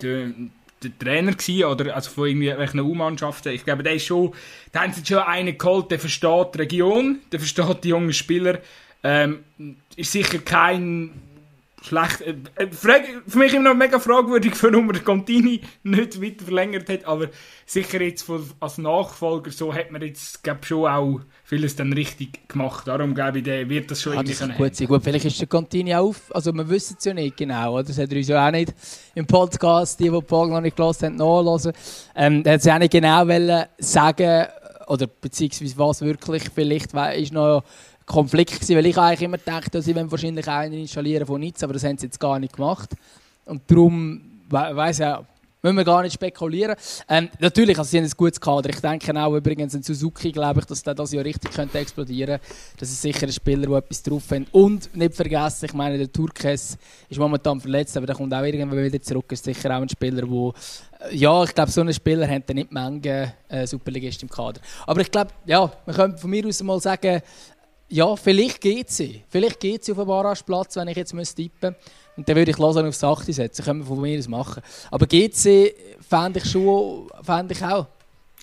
[0.03, 0.33] der
[0.83, 3.53] der Trainer gewesen, oder also von irgendwelchen U-Mannschaften.
[3.53, 4.33] Ich glaube, der ist schon,
[4.71, 8.59] da haben sie schon einen geholt, der versteht die Region, der versteht die jungen Spieler.
[9.03, 9.43] Ähm,
[9.95, 11.11] ist sicher kein
[11.81, 12.21] schlecht.
[12.21, 17.05] Äh, äh für mich immer noch mega fragwürdig, warum er Contini nicht weiter verlängert hat,
[17.05, 17.27] aber
[17.65, 18.25] sicher jetzt
[18.59, 22.87] als Nachfolger so hat man jetzt glaub, schon auch vieles dann richtig gemacht.
[22.87, 24.87] Darum glaube ich, der wird das schon ja, irgendwie das gut sein.
[24.87, 27.83] Gut, vielleicht ist der Contini auf, also man wissen es ja nicht genau, oder?
[27.83, 28.73] das hat er uns ja auch nicht
[29.15, 31.73] im Podcast, die, die Folge noch nicht gelesen haben, nachhören.
[32.15, 34.47] Ähm, er hat es auch nicht genau sagen
[34.87, 37.63] oder beziehungsweise was wirklich vielleicht ist noch
[38.11, 41.73] Konflikt gewesen, weil ich eigentlich immer dachte, dass sie wahrscheinlich einen installieren von nichts, aber
[41.73, 42.91] das haben sie jetzt gar nicht gemacht.
[43.45, 45.25] Und darum, we weiss ja,
[45.61, 46.75] müssen wir gar nicht spekulieren.
[47.07, 48.69] Ähm, natürlich, also sie haben ein gutes Kader.
[48.69, 52.39] Ich denke auch übrigens in Suzuki, glaube ich, dass der das ja richtig könnte explodieren
[52.39, 52.55] könnte.
[52.77, 54.43] Das ist sicher ein Spieler, der etwas drauf hat.
[54.51, 56.77] Und nicht vergessen, ich meine, der Turkes
[57.09, 59.31] ist momentan verletzt, aber der kommt auch irgendwann wieder zurück.
[59.31, 62.71] Ist sicher auch ein Spieler, der äh, ja, ich glaube, so einen Spieler hat nicht
[62.71, 64.61] Menge äh, Superligisten im Kader.
[64.87, 67.21] Aber ich glaube, ja, man könnte von mir aus mal sagen,
[67.91, 69.23] ja, vielleicht geht sie.
[69.29, 71.75] Vielleicht geht sie auf den Barrageplatz, wenn ich jetzt tippen müsste.
[72.15, 73.65] Und dann würde ich Lausanne aufs 8 setzen.
[73.65, 74.63] Können wir von mir aus machen.
[74.89, 75.73] Aber geht sie,
[76.07, 77.87] fände ich schon, fände ich auch.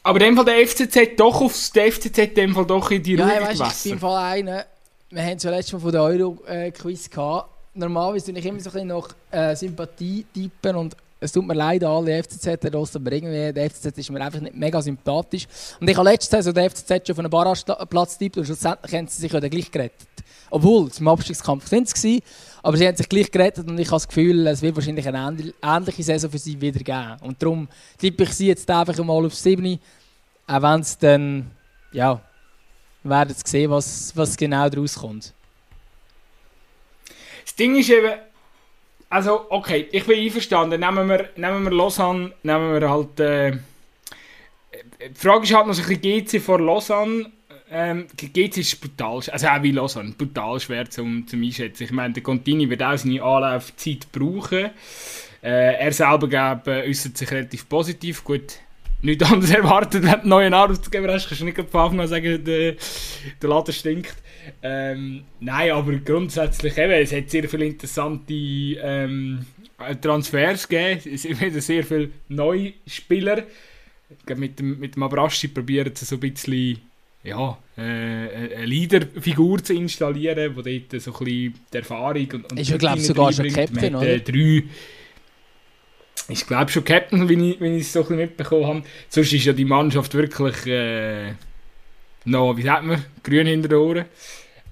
[0.03, 3.03] Aber in dem Fall der FCZ doch aufs der FCZ in dem Fall doch in
[3.03, 3.85] die ja, ruhigen weißt.
[3.85, 4.67] Ich bin Fall einer,
[5.11, 7.51] wir haben es ja letztes Mal von der Euro-Quiz gehabt.
[7.75, 11.55] Normalerweise tue ich immer so ein bisschen nach äh, Sympathie tippen und es tut mir
[11.55, 15.47] leid, alle FCZ los, aber irgendwie der FCZ ist mir einfach nicht mega sympathisch.
[15.81, 18.95] Und ich habe letztes Jahr so der FCZ schon auf einem Barrageplatz tippt und schlussendlich
[18.95, 20.09] haben sie sich ja gleich gerettet.
[20.51, 22.23] Obwohl, im Abstiegskampf sind sie
[22.63, 25.53] aber sie haben sich gleich gerettet und ich habe das Gefühl, es wird wahrscheinlich eine
[25.63, 27.17] ähnliche Saison für sie wieder geben.
[27.23, 29.79] Und darum tippe ich sie jetzt einfach mal auf 7,
[30.47, 31.51] auch wenn es dann,
[31.93, 32.21] ja,
[33.05, 35.33] werden sehen, was, was genau daraus kommt.
[37.45, 38.13] Das Ding ist eben,
[39.11, 40.81] also, okay, ich bin einverstanden.
[40.81, 43.21] Nehmen wir, nehmen wir Lausanne, nehmen wir halt.
[43.21, 43.59] Äh,
[45.01, 47.31] die Frage ist halt noch ein bisschen GC vor Lausanne.
[47.71, 51.85] Ähm, GC ist brutal, also auch wie Lausanne, brutal schwer zum, zum Einschätzen.
[51.85, 54.71] Ich meine, der Contini wird auch seine Anlaufzeit brauchen.
[55.43, 58.25] Äh, er selber glaube, äußert sich relativ positiv.
[58.25, 58.59] Gut,
[59.03, 62.43] nichts anderes erwartet, wenn du einen neuen Arbeitgeber hast, kannst du nicht Anfang an sagen,
[62.43, 62.75] der,
[63.43, 64.17] der Laden stinkt.
[64.63, 69.45] Ähm, nein, aber grundsätzlich eben, es hat sehr viele interessante ähm,
[70.01, 71.01] Transfers gegeben.
[71.13, 73.45] Es sind wieder sehr viele neue Spieler.
[74.37, 76.81] Mit dem, mit dem Abraschi probieren sie so ein bisschen
[77.25, 82.61] ja, äh, eine Leaderfigur zu installieren, die dort so ein bisschen die Erfahrung und, und
[82.61, 84.65] Ist ja, glaube ich, sogar schon Captain, mit, äh, drei,
[86.29, 88.83] ich glaube schon Captain, wenn ich, wenn ich es so ein bisschen mitbekommen habe.
[89.09, 91.33] Sonst ist ja die Mannschaft wirklich äh,
[92.25, 94.05] noch, wie sagt man, grün hinter den Ohren.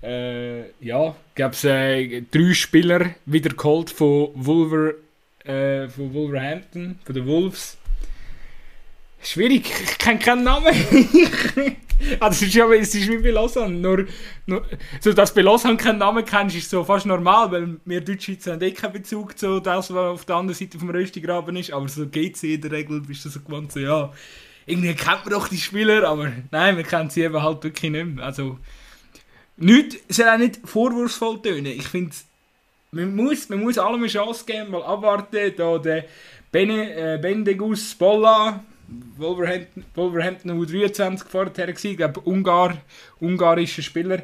[0.02, 4.92] Äh, ja, gab es äh, drei Spieler wieder geholt von, Wolver,
[5.44, 7.78] äh, von Wolverhampton, von den Wolves.
[9.22, 10.66] Schwierig, ich kenne keinen Namen.
[12.20, 13.74] also, es, ist ja, es ist wie bei Lausanne.
[13.74, 14.06] Nur,
[14.46, 14.64] nur,
[15.00, 18.52] so, dass du bei Lausanne keinen Namen kennst, ist so fast normal, weil wir Deutschschweizer
[18.52, 21.72] haben eh keinen Bezug zu das, was auf der anderen Seite vom Röstigraben ist.
[21.72, 24.12] Aber so geht es in der Regel, bist du so gewohnt, so, ja,
[24.66, 28.06] irgendwie kennt man doch die Spieler, aber nein, wir kennen sie eben halt wirklich nicht
[28.06, 28.24] mehr.
[28.24, 28.58] Also,
[29.56, 31.66] nicht, soll auch nicht vorwurfsvoll tönen.
[31.66, 32.12] Ich finde,
[32.90, 35.52] man muss, man muss allem eine Chance geben, mal abwarten.
[35.56, 36.04] Da der
[36.52, 38.64] Bene, äh, Bendegus Bolla,
[39.16, 42.76] Wolverhampton, Wolverhampton U23 vorher gewesen, ich glaube Ungar,
[43.20, 44.22] ungarischer Spieler.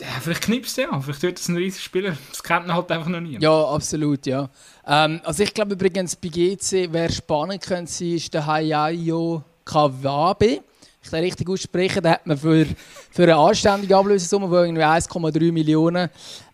[0.00, 2.16] Ja, vielleicht knipst ja, vielleicht wird das ein riesiger Spieler.
[2.30, 3.36] Das kennt man halt einfach noch nie.
[3.40, 4.48] Ja, absolut, ja.
[4.86, 10.60] Ähm, also ich glaube übrigens bei GC, wer spannend könnte sein, ist der Hayayo Kawabe
[11.08, 12.66] ich den richtig aussprechen, da hat man für,
[13.10, 16.08] für eine anständige Ablösesumme von 1,3 Millionen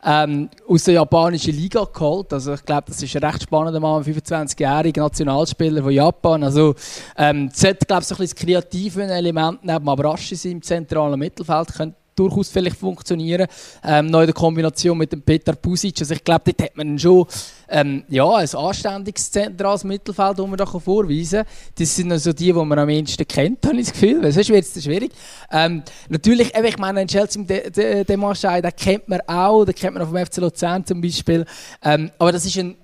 [0.04, 2.32] ähm, aus der japanischen Liga geholt.
[2.32, 6.44] Also ich glaube, das ist ein recht spannender Mann, 25-jähriger Nationalspieler von Japan.
[6.44, 6.74] Also
[7.16, 11.74] ähm, sollte, glaube ich, so ein bisschen das kreative Element neben Abrashi im zentralen Mittelfeld
[11.74, 13.46] könnte durchaus vielleicht funktionieren.
[13.84, 16.00] Ähm, noch in der Kombination mit dem Peter Pusic.
[16.00, 17.26] Also ich glaube, dort hat man schon
[17.68, 21.52] ähm, ja, ein anständiges zentrales Mittelfeld, das man da vorweisen kann.
[21.78, 24.22] Das sind also die, die man am ehesten kennt, habe ich das Gefühl.
[24.22, 25.12] Weil sonst wird es schwierig.
[25.50, 29.64] Ähm, natürlich, ich meine, in Chelsea, den de, de Marschei, den kennt man auch.
[29.64, 31.44] Den kennt man auch vom FC Luzern zum Beispiel.
[31.82, 32.76] Ähm, aber das ist ein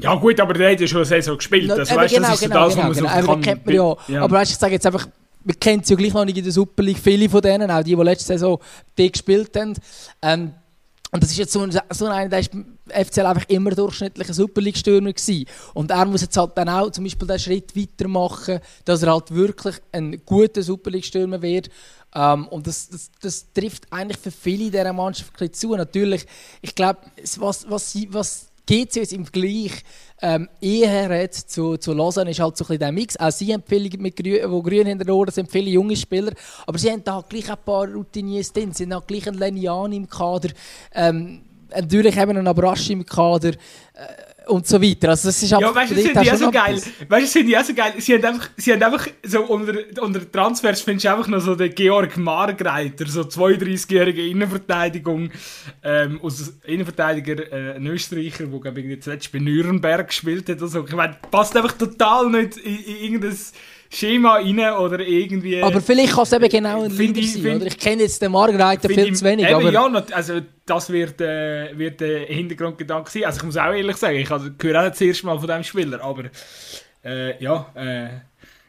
[0.00, 1.70] ja gut, aber der hat ja schon eine Saison gespielt.
[1.70, 3.56] Das, weißt, genau, das ist genau, das, genau, was man genau.
[3.64, 3.96] man ja.
[4.08, 4.22] ja.
[4.24, 5.06] Aber weißt, ich sage jetzt einfach,
[5.44, 7.82] man kennt sie ja gleich noch nicht in der Super League, viele von denen, auch
[7.82, 8.58] die, die letzte Saison
[8.96, 9.74] die gespielt haben.
[10.22, 10.52] Ähm,
[11.14, 12.50] und das ist jetzt so ein, so ein der ist
[12.88, 15.46] FCL einfach immer durchschnittlicher Super League-Stürmer gewesen.
[15.72, 19.32] Und er muss jetzt halt dann auch zum Beispiel den Schritt weitermachen, dass er halt
[19.32, 21.70] wirklich ein guter Super League-Stürmer wird.
[22.16, 25.76] Ähm, und das, das, das, trifft eigentlich für viele dieser Mannschaft zu.
[25.76, 26.26] Natürlich,
[26.62, 26.98] ich glaube,
[27.36, 29.82] was, was, was GC jetzt im Vergleich
[30.22, 33.16] ähm, eher zu, zu Lausanne ist halt so ein bisschen der Mix.
[33.16, 36.32] Auch sie viele, mit Grün, wo grün hinter den Ohren sind, viele junge Spieler.
[36.66, 38.72] Aber sie haben da gleich ein paar Routiniers drin.
[38.72, 40.50] Sie haben gleich einen Lenian im Kader.
[40.94, 41.42] Ähm,
[41.76, 43.50] natürlich haben wir einen Abrasch im Kader.
[43.50, 45.10] Äh, und so weiter.
[45.10, 46.82] Also das ist ja, weißt du, das finde ich auch so geil.
[47.08, 47.94] Weißt du, finde ich auch so geil.
[47.98, 51.54] Sie haben einfach, sie haben einfach so unter, unter Transfers findest du einfach noch so
[51.54, 55.30] den Georg Margreiter, so 32-jährige Innenverteidigung,
[55.82, 60.60] ähm, aus Innenverteidiger, äh, ein Österreicher, der glaube ich zuletzt bei Nürnberg gespielt hat.
[60.60, 63.36] Also, ich meine, passt einfach total nicht in, in irgendein
[63.94, 65.62] Schema rein oder irgendwie...
[65.62, 67.66] Aber vielleicht kann es eben genau ein Leader ich, sein, find, oder?
[67.66, 69.70] Ich kenne jetzt den Margreiter viel zu wenig, eben, aber...
[69.70, 73.24] Ja, also das wird, äh, wird der Hintergrundgedanke sein.
[73.24, 76.02] Also ich muss auch ehrlich sagen, ich höre auch das erste Mal von diesem Spieler,
[76.02, 76.24] aber
[77.04, 78.08] äh, ja, äh,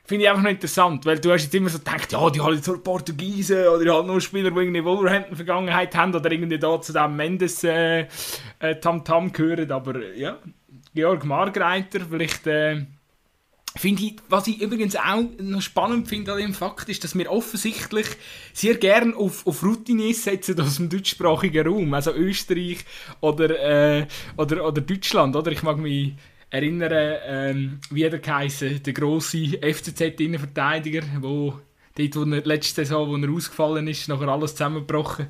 [0.03, 2.53] finde ich einfach noch interessant, weil du hast jetzt immer so gedacht, ja, die haben
[2.53, 6.79] jetzt nur Portugiesen oder die haben nur Spieler, die irgendwie Wolverhampton-Vergangenheit haben oder irgendwie da
[6.79, 8.05] zu dem Mendes äh,
[8.59, 10.37] äh, Tam-Tam gehören, aber ja,
[10.93, 12.47] Georg Margreiter, vielleicht...
[13.77, 17.29] Finde ich, was ich übrigens auch noch spannend finde an dem Fakt, ist, dass wir
[17.29, 18.07] offensichtlich
[18.53, 22.85] sehr gern auf, auf Routiniers setzen aus dem deutschsprachigen Raum, also Österreich
[23.19, 23.49] oder,
[23.99, 24.07] äh,
[24.37, 25.51] oder, oder Deutschland, oder?
[25.51, 26.13] Ich mag mich
[26.49, 31.59] erinnern, ähm, wie er geheißen, der grosse FCZ-Innenverteidiger, wo
[31.97, 35.27] dort, wo er, letzte Saison, wo er ausgefallen ist, nachher alles zusammengebrochen.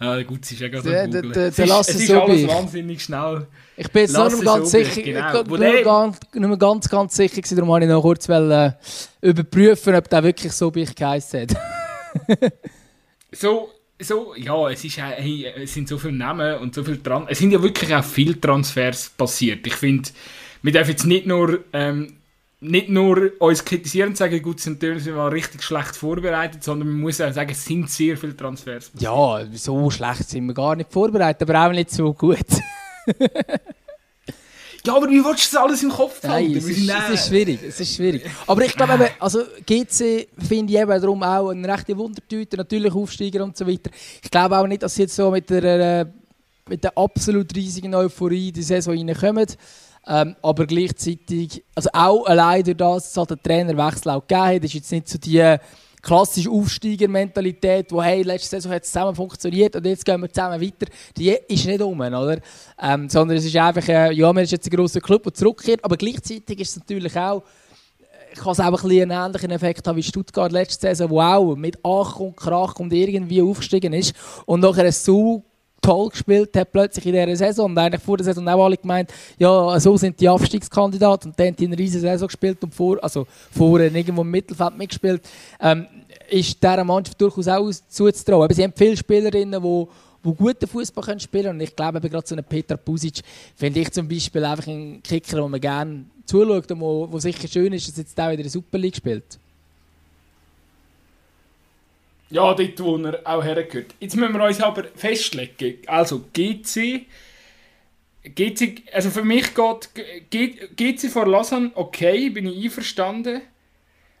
[0.00, 2.48] Ja, gut, es ist ja gerade der, der, der, der Es ist, es ist alles
[2.48, 3.46] wahnsinnig schnell.
[3.76, 5.42] Ich bin jetzt noch nicht ganz sicher, genau.
[5.42, 8.72] nur, ganz, nur ganz, ganz sicher gewesen, darum wollte ich noch kurz äh,
[9.20, 11.56] überprüfen, ob der wirklich so wie ich geheißen hat.
[13.32, 13.68] so,
[14.00, 17.26] so, ja, es, ist, hey, es sind so viele Namen und so viel dran.
[17.28, 19.66] Es sind ja wirklich auch viele Transfers passiert.
[19.66, 20.08] Ich finde,
[20.62, 22.19] wir dürfen jetzt nicht nur ähm,
[22.60, 27.00] nicht nur uns kritisieren und sagen, gut, sind wir mal richtig schlecht vorbereitet, sondern man
[27.00, 28.92] muss auch sagen, es sind sehr viele Transfers.
[28.98, 32.38] Ja, so schlecht sind wir gar nicht vorbereitet, aber auch nicht so gut.
[34.84, 36.52] ja, aber wie willst du das alles im Kopf halten?
[36.52, 38.24] Nein, es ist, es ist schwierig, es ist schwierig.
[38.46, 43.42] Aber ich glaube, also GC finde ich eben darum auch eine rechte Wundertüte, natürlich Aufsteiger
[43.42, 43.90] und so weiter.
[44.22, 46.06] Ich glaube auch nicht, dass sie jetzt so mit der, äh,
[46.68, 49.46] mit der absolut riesigen Euphorie in die Saison reinkommen.
[50.06, 54.56] Ähm, aber gleichzeitig, also auch allein durch das, dass es halt den Trainerwechsel auch gegeben
[54.56, 55.58] hat, ist jetzt nicht so die
[56.00, 60.60] klassische Aufsteigermentalität, wo hey, letzte Saison hat es zusammen funktioniert und jetzt gehen wir zusammen
[60.60, 60.86] weiter,
[61.16, 62.38] die ist nicht um, oder?
[62.80, 65.84] Ähm, sondern es ist einfach, äh, ja, man ist jetzt ein grosser Club, der zurückkehrt,
[65.84, 67.42] aber gleichzeitig ist es natürlich auch,
[68.00, 71.54] äh, kann es auch ein einen ähnlichen Effekt haben wie Stuttgart letzte Saison, wo auch
[71.54, 74.14] mit Ach und Krach und irgendwie aufgestiegen ist
[74.46, 75.44] und nachher so
[75.80, 77.70] toll gespielt hat plötzlich in dieser Saison.
[77.70, 81.30] Und eigentlich vor der Saison auch alle gemeint, ja, so sind die Abstiegskandidaten.
[81.30, 84.76] Und dann haben die eine riesige Saison gespielt und vor, also vorher irgendwo im Mittelfeld
[84.76, 85.22] mitgespielt.
[85.60, 85.86] Ähm,
[86.28, 88.44] ist dieser Mannschaft durchaus auch zuzutrauen.
[88.44, 89.86] Aber sie haben viele Spielerinnen, die
[90.24, 91.56] die guten Fußball spielen können.
[91.56, 93.20] Und ich glaube, gerade so einen Peter Pusic
[93.56, 97.48] finde ich zum Beispiel einfach einen Kicker, den man gerne zuschaut und wo, wo sicher
[97.48, 99.38] schön ist, dass jetzt auch in der Super League spielt.
[102.30, 103.94] Ja, dort, wo er auch hergehört.
[103.98, 105.78] Jetzt müssen wir uns aber festlegen.
[105.86, 107.06] Also, GC.
[108.22, 109.46] GC, also für mich
[110.28, 113.40] geht GC vor Lausanne okay, bin ich einverstanden.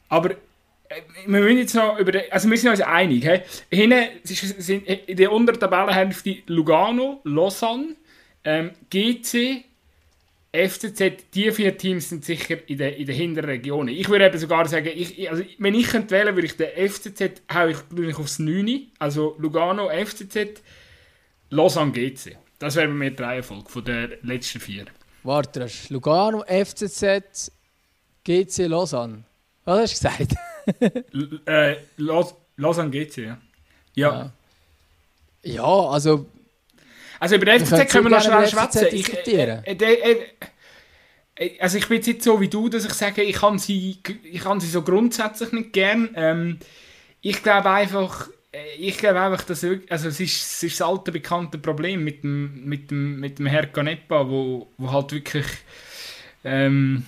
[0.08, 3.24] Aber äh, wir müssen jetzt noch über also wir sind uns einig.
[3.24, 3.40] He?
[3.76, 7.94] Hinten sind in der unteren Tabellenhälfte Lugano, Lausanne,
[8.42, 9.64] ähm, GC,
[10.52, 13.88] FCZ, die vier Teams sind sicher in den, in den hinteren Regionen.
[13.88, 17.42] Ich würde eben sogar sagen, ich, also, wenn ich könnte wählen würde ich den FCZ
[17.52, 18.88] haue ich, ich aufs 9.
[18.98, 20.60] Also Lugano, FCZ,
[21.50, 22.36] Lausanne, GC.
[22.58, 24.86] Das wäre bei mir die Reihenfolge von den letzten vier.
[25.22, 27.52] Warte, Lugano, FCZ,
[28.24, 29.22] GC, Lausanne.
[29.64, 30.34] Was hast du gesagt?
[31.14, 31.76] L äh,
[32.56, 33.18] Lausanne, GC.
[33.18, 33.38] Ja,
[33.94, 34.32] ja.
[35.44, 36.26] ja also
[37.20, 38.86] also über den FCZ können wir noch schnell schwätzen.
[38.90, 40.16] Ich, äh, äh,
[41.36, 43.98] äh, also ich bin jetzt nicht so wie du, dass ich sage, ich kann sie,
[44.24, 46.10] ich kann sie so grundsätzlich nicht gern.
[46.16, 46.58] Ähm,
[47.20, 51.12] ich glaube einfach, äh, ich glaube einfach, dass also es ist, es ist das alte
[51.12, 55.46] bekannte Problem mit dem, mit dem, mit dem Herr Canepa, wo, wo halt wirklich
[56.42, 57.04] ähm,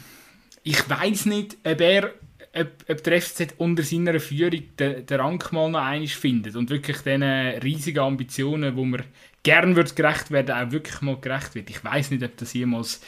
[0.63, 2.13] ich weiß nicht, ob er
[2.55, 6.69] ob, ob der FCZ unter seiner Führung den, den Rang mal noch einmal findet und
[6.69, 9.03] wirklich diesen riesigen Ambitionen, wo man
[9.43, 11.71] gern wird gerecht werden, auch wirklich mal gerecht wird.
[11.71, 13.01] Ich weiß nicht, ob das jemals...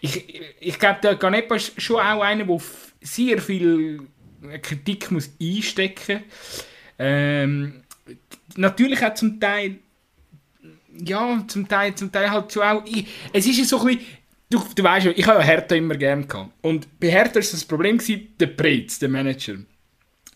[0.00, 2.60] Ich, ich glaube, der Ganepa ist schon auch einer, der
[3.00, 4.02] sehr viel
[4.62, 6.64] Kritik muss einstecken muss.
[6.98, 7.82] Ähm,
[8.56, 9.78] natürlich auch zum Teil...
[11.02, 12.84] Ja, zum Teil, zum Teil halt schon auch...
[12.84, 14.06] Ich, es ist so ein bisschen...
[14.48, 16.50] Du, du weißt ja, ich habe ja Hertha immer gerne gehabt.
[16.62, 19.54] Und bei Hertha war das Problem, gewesen, der Pretz, der Manager.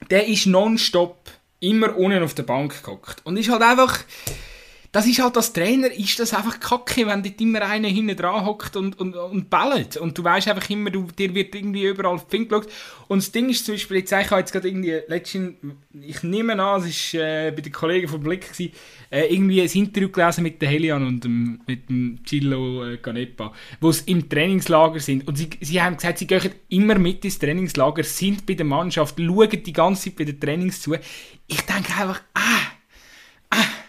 [0.09, 3.21] Der ist nonstop immer unten auf der Bank gehockt.
[3.25, 4.05] Und ist halt einfach
[4.95, 8.47] das ist halt als Trainer, ist das einfach kacke, wenn dort immer einer hinten dran
[8.47, 9.97] hockt und, und, und bellt.
[9.97, 12.53] Und du weißt einfach immer, du, dir wird irgendwie überall Fink.
[13.09, 15.57] Und das Ding ist zum Beispiel, jetzt, ich habe jetzt gerade irgendwie letztens,
[16.01, 18.73] ich nehme an, es war äh, bei den Kollegen vom Blick, gewesen,
[19.11, 23.53] äh, irgendwie ein Interview gelesen mit der Helian und dem, mit dem Gillo äh, Canepa,
[23.81, 25.27] wo sie im Trainingslager sind.
[25.27, 29.17] Und sie, sie haben gesagt, sie gehen immer mit ins Trainingslager, sind bei der Mannschaft,
[29.19, 30.95] schauen die ganze Zeit bei den Trainings zu.
[31.49, 32.61] Ich denke einfach, ah,
[33.51, 33.84] ah,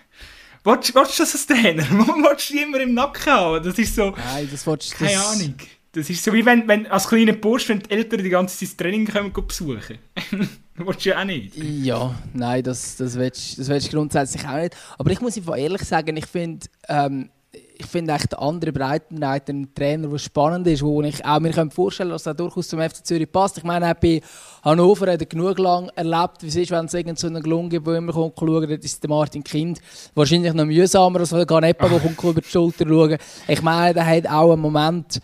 [0.65, 1.83] Willst, willst du das als Trainer?
[1.83, 3.63] willst du immer im Nacken haben?
[3.63, 4.15] Das ist so...
[4.17, 4.97] Nein, das willst du...
[4.97, 5.33] Keine das...
[5.33, 5.55] Ahnung.
[5.91, 8.69] Das ist so wie wenn, wenn als kleiner Bursch, wenn die Eltern die ganze Zeit
[8.69, 9.99] das Training kommen, besuchen.
[10.73, 11.55] willst du ja auch nicht.
[11.55, 14.75] Ja, nein, das, das willst, das willst du grundsätzlich auch nicht.
[14.97, 16.65] Aber ich muss einfach ehrlich sagen, ich finde...
[16.89, 17.29] Ähm,
[17.77, 21.53] ich finde echt der andere Breitenreiter ein Trainer, der spannend ist, wo ich auch mir
[21.69, 23.57] vorstellen kann, dass er durchaus zum FC Zürich passt.
[23.57, 24.21] Ich meine, auch bei
[24.63, 27.69] Hannover hat er genug lang erlebt, wie es ist, wenn es irgend so einen Gelungen
[27.69, 29.79] gibt, der immer kommt schauen, das ist der Martin Kind.
[30.13, 33.17] Wahrscheinlich noch mühsamer, als der Ganepa, der kommt über die Schulter schauen.
[33.47, 35.19] Ich meine, der hat auch einen Moment,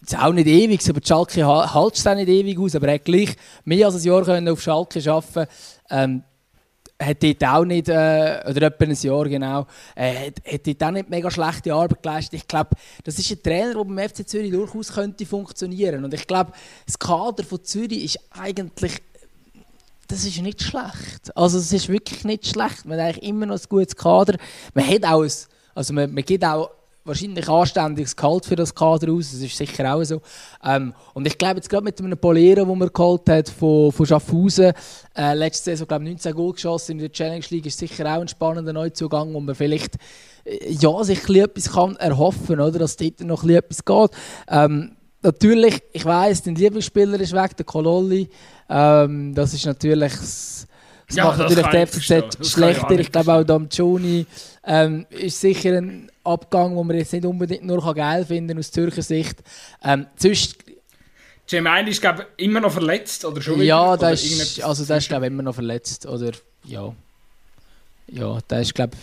[0.00, 3.04] jetzt auch nicht ewig, aber die Schalke hält es nicht ewig aus, aber er hat
[3.04, 5.50] gleich mehr als ein Jahr können auf Schalke arbeiten
[5.90, 6.22] ähm,
[7.00, 11.08] hat dort auch nicht, äh, oder etwa ein Jahr genau, äh, hat, hat auch nicht
[11.08, 12.34] mega schlechte Arbeit geleistet.
[12.34, 12.70] Ich glaube,
[13.04, 16.04] das ist ein Trainer, der beim FC Zürich durchaus könnte funktionieren.
[16.04, 16.52] Und ich glaube,
[16.86, 18.98] das Kader von Zürich ist eigentlich,
[20.08, 21.34] das ist nicht schlecht.
[21.34, 22.84] Also es ist wirklich nicht schlecht.
[22.84, 24.36] Man hat eigentlich immer noch ein gutes Kader.
[24.74, 25.32] Man hat auch ein,
[25.74, 26.70] also man, man gibt auch
[27.10, 29.32] wahrscheinlich anständiges Gehalt für das Kader aus.
[29.32, 30.22] Das ist sicher auch so.
[30.64, 34.06] Ähm, und ich glaube, jetzt gerade mit einem Polero, den man geholt hat von, von
[34.06, 34.72] Schaffhausen,
[35.16, 38.28] äh, letzte Saison, glaube 19 Goal geschossen in der Challenge League, ist sicher auch ein
[38.28, 39.96] spannender Neuzugang, wo man vielleicht
[40.44, 44.10] äh, ja, sich etwas kann erhoffen oder dass dort noch etwas geht.
[44.48, 44.92] Ähm,
[45.22, 48.28] natürlich, ich weiß, dein Lieblingsspieler ist weg, der Kololli.
[48.68, 50.12] Ähm, das ist natürlich...
[50.12, 50.66] Das,
[51.16, 52.90] ja, macht das natürlich der FCZ schlechter.
[52.92, 54.26] Ich, ich glaube auch Dom Joni
[54.64, 59.02] ähm, ist sicher ein Abgang, den man jetzt nicht unbedingt nur geil finden aus Zürcher
[59.02, 59.38] Sicht.
[59.82, 60.56] Ähm, sonst
[61.48, 65.26] Gemain ist glaube immer noch verletzt oder schon Ja, der ist, also der ist glaube
[65.26, 66.32] immer noch verletzt oder
[66.64, 66.94] ja,
[68.06, 68.96] ja, der ist glaube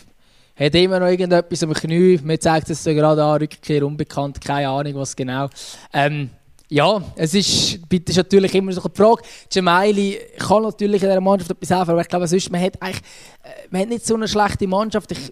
[0.57, 2.19] hat immer noch irgendetwas am Knie.
[2.23, 5.49] Mir zeigt es so gerade an, Rückkehr unbekannt, keine Ahnung was genau.
[5.93, 6.31] Ähm,
[6.69, 9.21] ja, es ist, bitte ist natürlich immer so eine Frage.
[9.53, 13.03] Gemaili kann natürlich in dieser Mannschaft etwas helfen, aber ich glaube, sonst, man hat eigentlich,
[13.43, 15.11] äh, man hat nicht so eine schlechte Mannschaft.
[15.11, 15.31] Ich,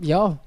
[0.00, 0.38] ja,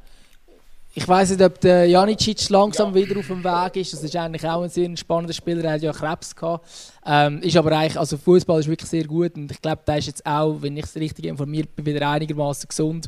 [0.96, 2.96] ich weiß nicht, ob der Janicic langsam ja.
[2.96, 3.94] wieder auf dem Weg ist.
[3.94, 5.64] Das ist eigentlich auch ein sehr spannender Spieler.
[5.64, 6.68] Er hat ja Krebs gehabt.
[7.06, 10.08] Ähm, ist aber eigentlich, also Fußball ist wirklich sehr gut und ich glaube, der ist
[10.08, 13.08] jetzt auch, wenn ich es richtig informiert bin, wieder einigermaßen gesund.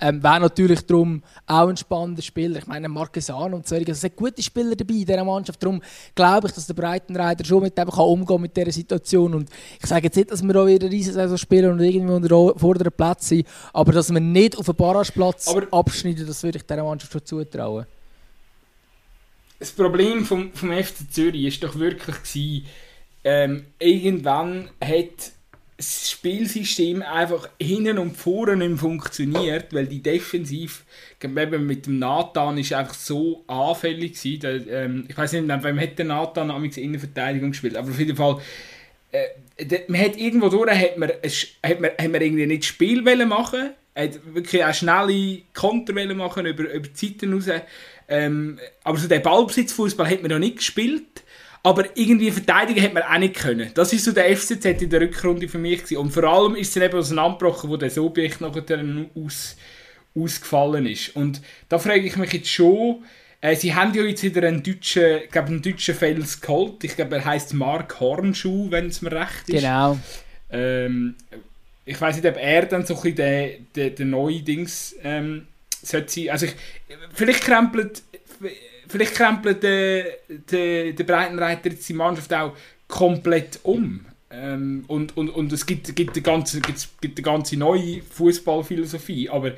[0.00, 2.58] Ähm, Wäre natürlich darum auch ein spannender Spieler.
[2.58, 3.76] Ich meine, Marquesan und so.
[3.76, 5.62] Also es sind gute Spieler dabei in dieser Mannschaft.
[5.62, 5.80] Darum
[6.14, 9.34] glaube ich, dass der Breitenreiter schon mit dem kann umgehen mit dieser Situation.
[9.34, 9.48] Und
[9.80, 12.92] ich sage jetzt nicht, dass wir auch wieder eine Saison spielen und irgendwie unter vorderen
[12.92, 17.12] Platz sind, aber dass wir nicht auf den Barrageplatz abschneiden, das würde ich dieser Mannschaft
[17.12, 17.86] schon zutrauen.
[19.58, 22.66] Das Problem vom, vom FC Zürich war doch wirklich, gewesen,
[23.26, 25.32] ähm, irgendwann hat
[25.76, 30.84] das Spielsystem einfach hinten und vorne nicht funktioniert, weil die Defensiv
[31.22, 34.40] eben mit dem Nathan ist einfach so anfällig gewesen.
[34.40, 38.16] Da, ähm, ich weiß nicht, wem hat der Nathan in Innenverteidigung gespielt, aber auf jeden
[38.16, 38.40] Fall
[39.10, 43.70] äh, man hat irgendwo durch hat man, hat man, hat man irgendwie nicht Spiel machen
[43.96, 47.46] hat wirklich auch schnelle Konter machen über, über Zeiten raus.
[48.08, 51.24] Ähm, aber so den Ballbesitzfußball hat man noch nicht gespielt.
[51.66, 53.72] Aber irgendwie verteidigen hat man auch nicht können.
[53.74, 55.96] Das ist so der FCZ in der Rückrunde für mich gewesen.
[55.96, 58.62] Und vor allem ist es dann eben auseinandergebrochen, wo der Subjekt nachher
[59.16, 59.56] aus,
[60.14, 61.16] ausgefallen ist.
[61.16, 63.02] Und da frage ich mich jetzt schon,
[63.40, 66.84] äh, sie haben ja jetzt wieder einen deutschen, glaube einen deutschen Fels geholt.
[66.84, 69.62] Ich glaube, er heißt Mark Hornschuh, wenn es mir recht ist.
[69.62, 69.98] Genau.
[70.52, 71.16] Ähm,
[71.84, 75.48] ich weiß nicht, ob er dann so ein bisschen der, der, der neue Dings ähm,
[75.82, 76.30] sollte sein.
[76.30, 76.54] Also ich,
[77.12, 78.04] vielleicht krempelt
[78.88, 80.04] vielleicht krempelt der,
[80.50, 82.52] der, der Breitenreiter jetzt die Mannschaft auch
[82.88, 84.06] komplett um.
[84.28, 89.30] Ähm, und, und, und es gibt, gibt, eine ganze, gibt, gibt eine ganze neue Fußballphilosophie.
[89.30, 89.52] Aber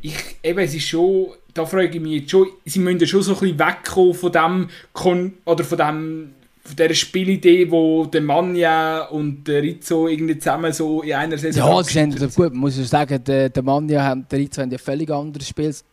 [0.00, 3.34] ich, eben, es ist schon, da frage ich mich jetzt schon, sie müssen schon so
[3.34, 6.32] ein bisschen wegkommen von dem, Kon oder von dem
[6.66, 11.76] von dieser Spielidee, wo der Manja und der Rizzo irgendwie zusammen so in einer Saison.
[11.76, 14.78] Ja, sie haben, gut, muss ich sagen, der, der Manja und der Rizzo haben ja
[14.78, 15.46] völlig anderes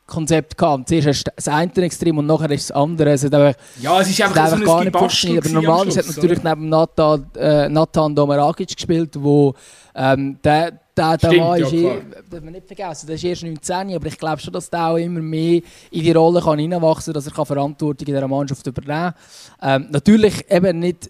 [0.03, 0.87] Spielkonzept gehabt.
[0.87, 3.11] Zuerst ist das eine Extrem und nachher ist das andere.
[3.11, 5.45] Es hat einfach, ja, es ist einfach, so gar nicht funktioniert.
[5.45, 6.49] Aber normalerweise hat natürlich oder?
[6.49, 9.53] neben Nathan, äh, Nathan Domeragic gespielt, wo
[9.95, 11.95] ähm, der der, der Mann ist, ja,
[12.29, 14.97] darf man nicht vergessen, der ist erst 19, aber ich glaube schon, dass der auch
[14.97, 18.67] immer mehr in die Rolle kann hineinwachsen kann, dass er kann Verantwortung in dieser Mannschaft
[18.67, 19.15] übernehmen
[19.59, 19.81] kann.
[19.81, 21.09] Ähm, natürlich eben nicht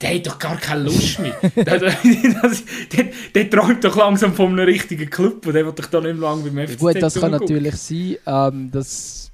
[0.00, 1.34] der hat doch gar keine Lust mehr.
[1.56, 1.96] der, der,
[2.92, 6.18] der, der, träumt doch langsam von einem richtigen Club und der wird doch da nicht
[6.18, 9.30] mehr lange beim FCZ Gut, das kann natürlich sein, ähm, dass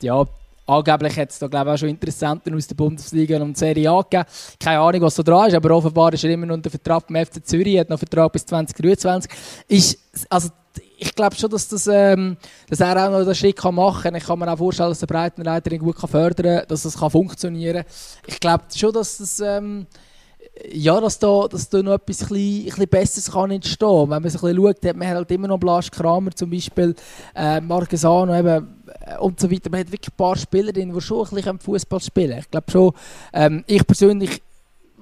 [0.00, 0.24] ja,
[0.66, 4.02] angeblich hat es da glaube ich auch schon Interessenten aus der Bundesliga und Serie A
[4.02, 4.24] gegeben.
[4.58, 7.24] Keine Ahnung, was so dran ist, aber offenbar ist er immer noch unter Vertrag beim
[7.24, 9.30] FC Zürich, hat noch Vertrag bis 2023.
[9.68, 9.98] Ist,
[10.28, 10.50] also
[11.02, 12.36] ich glaube schon, dass, das, ähm,
[12.68, 14.14] dass er auch noch den Schritt kann machen kann.
[14.14, 16.96] Ich kann mir auch vorstellen, dass der Breitenreiter ihn gut kann fördern kann, dass das
[16.96, 17.92] kann funktionieren kann.
[18.26, 19.40] Ich glaube schon, dass das...
[19.40, 19.86] Ähm,
[20.70, 24.10] ja, dass da, dass da noch etwas ein bisschen, Besseres kann entstehen kann.
[24.10, 26.94] Wenn man sich ein bisschen schaut, hat man halt immer noch Blasch Kramer zum Beispiel,
[27.34, 29.70] äh, Marquesano eben, äh, und so weiter.
[29.70, 32.70] Man hat wirklich ein paar Spieler drin, die schon ein bisschen Fußball spielen Ich glaube
[32.70, 32.92] schon,
[33.32, 34.42] ähm, ich persönlich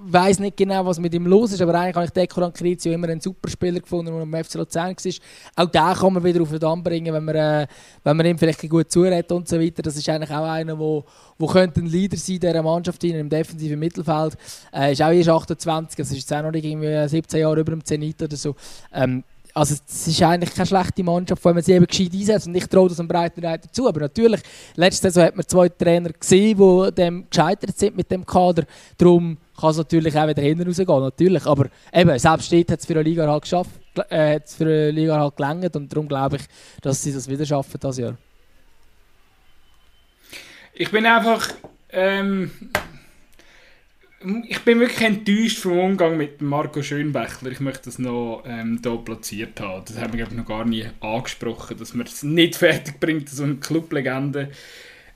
[0.02, 3.08] weiß nicht genau, was mit ihm los ist, aber eigentlich habe ich Dekoran Crizio immer
[3.08, 5.64] einen super Spieler gefunden, der am FC Luzern war.
[5.64, 7.66] Auch den kann man wieder auf den Damm bringen, wenn man, äh,
[8.04, 9.82] wenn man ihm vielleicht gut zuredet und so weiter.
[9.82, 11.04] Das ist eigentlich auch einer, der
[11.40, 14.36] wo könnte ein Leader sein dieser Mannschaft in im defensiven Mittelfeld.
[14.72, 17.72] Äh, ist auch erst 28, das ist jetzt auch noch nicht irgendwie 17 Jahre über
[17.72, 18.54] dem Zenit oder so.
[18.92, 19.24] Ähm,
[19.54, 22.66] also es ist eigentlich keine schlechte Mannschaft, wenn man sie eben gescheit einsetzt und ich
[22.66, 23.88] traue das einem Breitenreiter zu.
[23.88, 24.40] Aber natürlich,
[24.76, 28.64] letzte Saison hat man zwei Trainer gesehen, die dem gescheitert sind mit dem Kader.
[28.96, 31.46] Darum kann es natürlich auch wieder hinten rausgehen, natürlich.
[31.46, 34.90] Aber eben, selbst dort hat es für eine Liga halt geschafft, äh, hat für eine
[34.90, 36.42] Liga halt gelangt und darum glaube ich,
[36.82, 38.16] dass sie das wieder schaffen das Jahr.
[40.74, 41.48] Ich bin einfach
[41.90, 42.50] ähm,
[44.48, 47.52] ich bin wirklich enttäuscht vom Umgang mit Marco Schönbächler.
[47.52, 49.82] Ich möchte das noch ähm, hier platziert haben.
[49.86, 53.56] Das haben wir noch gar nie angesprochen, dass man es nicht fertig bringt, so eine
[53.56, 54.50] Clublegende,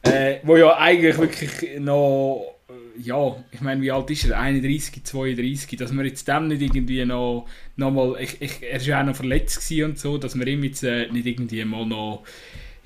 [0.03, 2.54] äh, wo ja eigentlich wirklich noch,
[3.03, 4.39] ja, ich meine, wie alt ist er?
[4.39, 8.87] 31, 32, dass man jetzt dem nicht irgendwie noch, noch mal, ich, ich, er war
[8.87, 12.25] ja auch noch verletzt und so, dass man ihm jetzt äh, nicht irgendwie mal noch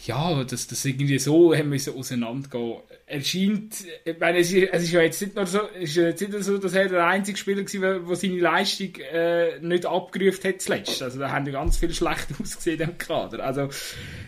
[0.07, 2.79] ja, dass das irgendwie so müssen auseinandergehen.
[3.11, 5.97] Er scheint, ich meine, es ist, es ist ja jetzt nicht nur so, es ist
[5.97, 10.45] jetzt nicht so, dass er der einzige Spieler war, der seine Leistung äh, nicht abgerufen
[10.45, 11.03] hat zuletzt.
[11.03, 13.43] Also da haben ja ganz viel schlecht ausgesehen im Kader.
[13.43, 13.71] Also,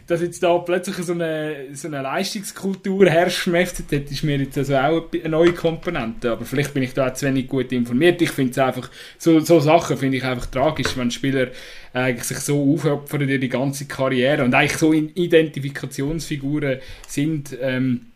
[0.07, 4.57] dass jetzt da plötzlich so eine, so eine Leistungskultur herrscht im FCZ, ist mir jetzt
[4.57, 6.33] also auch eine neue Komponente.
[6.33, 8.23] Aber vielleicht bin ich da auch zu wenig gut informiert.
[8.23, 11.49] Ich finde es einfach, so, so Sachen finde ich einfach tragisch, wenn Spieler
[11.93, 17.55] eigentlich sich so aufopfern in die ganze Karriere und eigentlich so Identifikationsfiguren sind.
[17.61, 18.07] Ähm,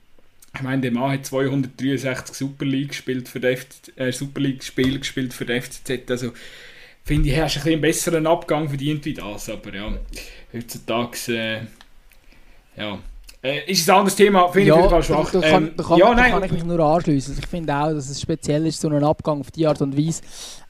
[0.54, 3.58] ich meine, der Mann hat 263 Super League gespielt für den
[3.96, 6.10] äh, Super League Spiel gespielt für den FCZ.
[6.10, 6.32] Also
[7.04, 9.48] finde ich, er hast ein einen besseren Abgang verdient wie das.
[9.48, 9.98] Aber ja,
[10.52, 11.60] heutzutage äh,
[12.76, 12.98] ja,
[13.44, 15.30] äh, ist ein anderes Thema, finde ja, ich auf schwach.
[15.30, 17.36] Da, da, kann, ähm, da, kann, ja, da kann ich mich nur anschließen.
[17.38, 20.22] Ich finde auch, dass es speziell ist, so ein Abgang auf die Art und Weise.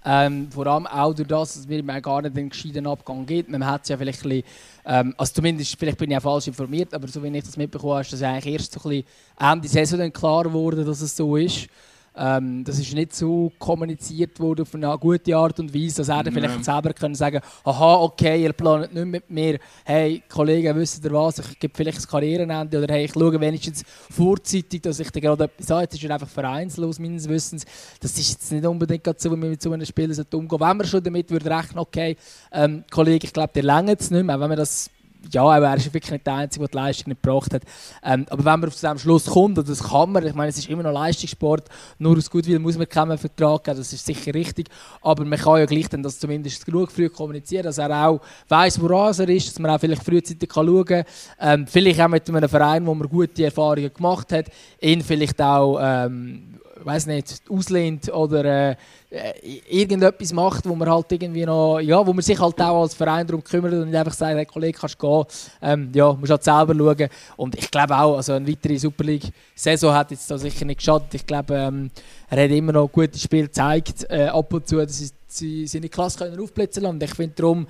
[0.04, 3.48] Ähm, vor allem auch durch das, dass es mir gar nicht einen gescheiten Abgang gibt.
[3.48, 4.44] Man hat es ja vielleicht ein bisschen,
[4.86, 7.92] ähm, also zumindest, vielleicht bin ich auch falsch informiert, aber so wie ich das mitbekommen
[7.92, 9.06] habe, ist das eigentlich erst so ein bisschen
[9.38, 11.68] Ende Saison dann klar geworden, dass es so ist.
[12.16, 16.22] Ähm, das ist nicht so kommuniziert worden auf eine gute Art und Weise, dass er
[16.22, 21.04] dann vielleicht selber können sagen aha, okay, ihr plant nicht mit mir, hey, Kollegen, wisst
[21.04, 25.10] ihr was, ich gebe vielleicht das Karrierenende oder hey, ich schaue wenigstens vorzeitig, dass ich
[25.10, 25.82] da gerade etwas sage.
[25.82, 27.64] Jetzt ist er einfach vereinslos, meines Wissens.
[28.00, 30.60] Das ist jetzt nicht unbedingt so, wie man mit so einem Spieler umgehen.
[30.60, 32.16] Wenn man schon damit würde rechnen, okay,
[32.52, 34.88] ähm, Kollege, ich glaube, der längert es nicht mehr, wenn man das
[35.30, 37.62] ja, er ist wirklich nicht der Einzige, der die Leistung nicht gebracht hat.
[38.02, 40.58] Ähm, aber wenn man auf diesem Schluss kommt, und das kann man, ich meine, es
[40.58, 41.68] ist immer noch Leistungssport,
[41.98, 44.68] nur aus Gutwill muss man keinen Vertrag geben, das ist sicher richtig,
[45.02, 48.80] aber man kann ja gleich dann das zumindest genug früh kommunizieren, dass er auch weiß,
[48.80, 51.04] woran er ist, dass man auch vielleicht frühzeitig kann schauen kann,
[51.40, 54.46] ähm, vielleicht auch mit einem Verein, wo man gute Erfahrungen gemacht hat,
[54.80, 58.76] ihn vielleicht auch ähm, weiß nicht, auslehnt oder äh,
[59.10, 62.94] äh, irgendetwas macht, wo man halt irgendwie noch, ja, wo man sich halt auch als
[62.94, 65.24] Verein darum kümmert und nicht einfach sagt, hey Kollege, kannst gehen,
[65.62, 67.08] ähm, ja, musst halt selber schauen.
[67.36, 71.14] Und ich glaube auch, also eine weitere Super League-Saison hat jetzt da sicher nicht geschadet.
[71.14, 71.90] Ich glaube, ähm,
[72.28, 76.18] er hat immer noch gute Spiele gezeigt, äh, ab und zu, dass sie seine Klasse
[76.18, 76.94] können aufblitzen lassen.
[76.94, 77.66] Und ich finde darum,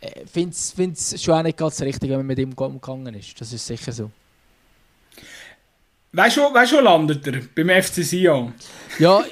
[0.00, 0.52] äh, finde
[0.92, 3.40] es schon auch nicht ganz richtig, wenn man mit ihm umgegangen ist.
[3.40, 4.10] Das ist sicher so.
[6.12, 7.40] Weißt du, weißt wo landet er?
[7.54, 8.54] Beim FC Sion?
[8.98, 9.24] Ja,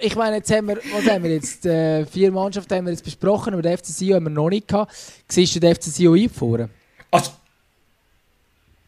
[0.00, 1.64] ich meine, jetzt haben wir, was haben wir jetzt?
[1.64, 4.68] Äh, vier Mannschaften haben wir jetzt besprochen, aber den FC Sion haben wir noch nicht
[4.68, 4.92] gehabt.
[5.28, 6.70] Siehst du den FC Sion eingefahren?
[7.10, 7.30] Also,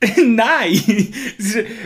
[0.24, 0.70] Nein!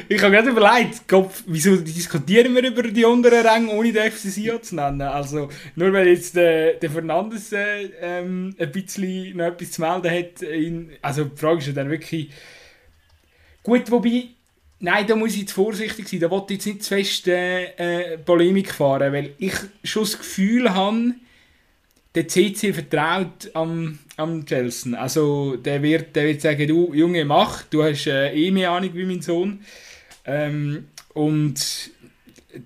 [0.08, 4.30] ich habe gerade überlegt, Kopf, wieso diskutieren wir über die unteren Ränge, ohne den FC
[4.30, 5.02] Sion zu nennen?
[5.02, 10.10] Also, nur weil jetzt der, der Fernandes äh, ähm, ein bisschen noch etwas zu melden
[10.10, 10.42] hat.
[10.42, 12.30] In, also, die Frage ist ja dann wirklich.
[13.62, 14.24] Gut, wobei
[14.84, 16.18] Nein, da muss ich jetzt vorsichtig sein.
[16.18, 19.54] Da wollte ich jetzt nicht zu fest äh, äh, Polemik fahren, weil ich
[19.84, 21.14] schon das Gefühl habe,
[22.16, 24.98] der CC vertraut am, am Chelsea.
[24.98, 28.90] Also der wird, der wird sagen, du Junge, mach, du hast äh, eh mehr Ahnung
[28.94, 29.60] wie mein Sohn.
[30.24, 31.62] Ähm, und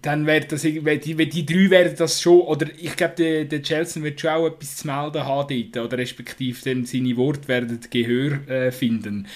[0.00, 3.44] dann wird das, wenn die, wenn die drei werden das schon, oder ich glaube, der,
[3.44, 7.78] der Chelsea wird schon auch etwas zu melden haben dort, oder respektive seine Worte werden
[7.90, 9.28] Gehör äh, finden.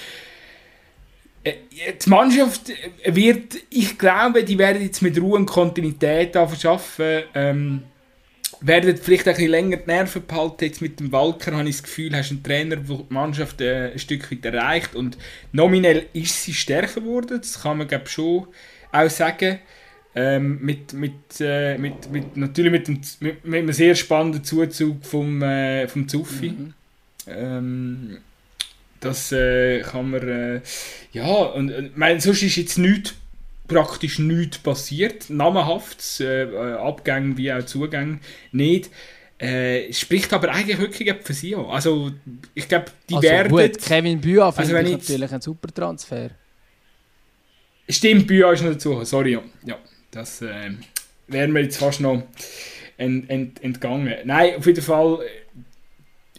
[1.43, 1.55] Äh,
[2.05, 2.72] die Mannschaft
[3.05, 7.24] wird, ich glaube, die werden jetzt mit Ruhe und Kontinuität arbeiten.
[7.34, 7.82] Ähm,
[8.62, 10.64] werden vielleicht ein bisschen länger die Nerven behalten.
[10.64, 13.93] Jetzt mit dem Walker habe ich das Gefühl, hast einen Trainer, der die Mannschaft äh,
[13.93, 14.95] ein Stück weit erreicht.
[14.95, 15.16] Und
[15.53, 17.38] nominell ist sie stärker geworden.
[17.41, 18.47] Das kann man glaube schon
[18.93, 19.61] auch sagen.
[20.12, 25.05] Ähm, mit, mit, äh, mit, mit, natürlich mit, dem, mit, mit einem sehr spannenden Zuzug
[25.07, 26.51] vom, äh, vom Zuffi.
[26.51, 26.74] Mhm.
[27.28, 28.18] Ähm,
[29.01, 30.28] das äh, kann man.
[30.28, 30.61] Äh,
[31.12, 33.14] ja, und äh, mein, sonst ist jetzt nichts,
[33.66, 35.30] praktisch nichts passiert.
[35.30, 38.20] Namenhaft, äh, äh, Abgänge wie auch Zugänge
[38.53, 38.90] nicht.
[39.38, 41.72] Äh, spricht aber eigentlich wirklich für sie auch.
[41.72, 42.11] Also,
[42.55, 43.48] ich glaube, die also werden.
[43.48, 46.30] Gut, Kevin Büa finde also, ich natürlich ein super Transfer.
[47.88, 49.03] Stimmt, Büa ist noch dazu.
[49.05, 49.42] Sorry, ja.
[49.64, 49.78] ja
[50.11, 50.72] das äh,
[51.26, 52.22] wäre mir jetzt fast noch
[52.98, 54.14] ent, ent, entgangen.
[54.24, 55.20] Nein, auf jeden Fall,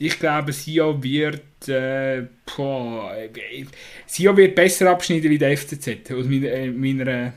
[0.04, 3.16] ich glaube, Sia wird äh, boah,
[4.08, 7.34] Sia wird besser abschneiden wie der FCZ, aus meiner, äh, meiner,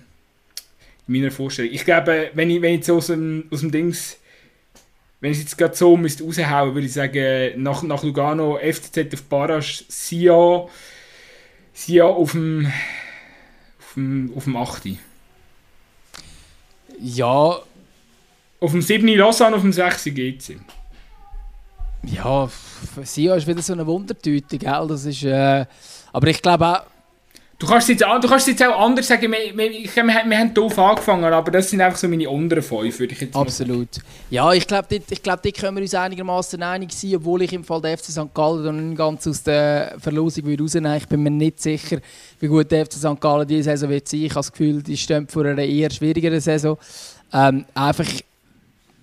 [1.07, 1.73] meiner Vorstellung.
[1.75, 4.17] Ich glaube, wenn ich, wenn ich jetzt aus dem, aus dem Dings,
[5.21, 9.23] wenn ich jetzt gerade so müsste raushauen, würde ich sagen, nach, nach Lugano FCZ auf
[9.25, 10.67] Barrage, Sia,
[11.75, 12.73] Sia auf dem,
[13.79, 14.83] auf dem, auf dem 8.
[16.99, 17.61] Ja.
[18.61, 19.07] Auf dem 7.
[19.09, 20.05] Lausanne, auf dem 6.
[20.05, 20.57] GC.
[22.07, 22.49] Ja,
[23.03, 24.87] Sia ist wieder so eine Wundertüte, gell?
[24.89, 25.65] Das ist, äh,
[26.13, 26.83] aber ich glaube auch...
[27.57, 30.77] Du kannst, jetzt, du kannst jetzt auch anders sagen, wir, wir, wir, wir haben doof
[30.77, 33.89] angefangen, aber das sind einfach so meine unteren fünf, würde ich jetzt Absolut.
[34.29, 37.53] Ja, ich glaube, dort, ich glaub, dort können wir uns einigermaßen einig sein, obwohl ich
[37.53, 38.35] im Fall der FC St.
[38.35, 41.99] Gallen nicht ganz aus der Verlosung rausnehmen Ich bin mir nicht sicher,
[42.41, 43.21] wie gut der FC St.
[43.21, 44.23] Gallen diese Saison wird sein.
[44.23, 46.77] Ich habe das Gefühl, die stehen vor einer eher schwierigeren Saison.
[47.33, 48.11] Ähm, einfach,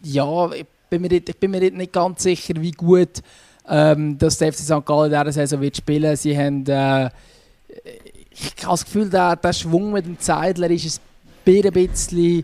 [0.04, 0.49] ja,
[0.92, 3.22] ich bin mir nicht ganz sicher, wie gut
[3.68, 4.86] ähm, dass der FC St.
[4.86, 6.16] Gallen in dieser Saison wird spielen.
[6.16, 7.10] Sie haben, äh,
[8.30, 11.02] ich habe das Gefühl, der, der Schwung mit dem Zeidler ist
[11.46, 12.44] ein bisschen,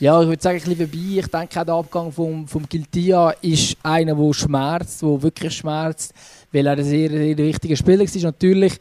[0.00, 1.18] ja, ich würde sagen, ein vorbei.
[1.18, 6.12] Ich denke auch der Abgang vom, vom Giltia ist einer, der schmerzt, der wirklich schmerzt,
[6.52, 8.16] weil er ein sehr, sehr wichtiger Spieler ist.
[8.16, 8.76] Natürlich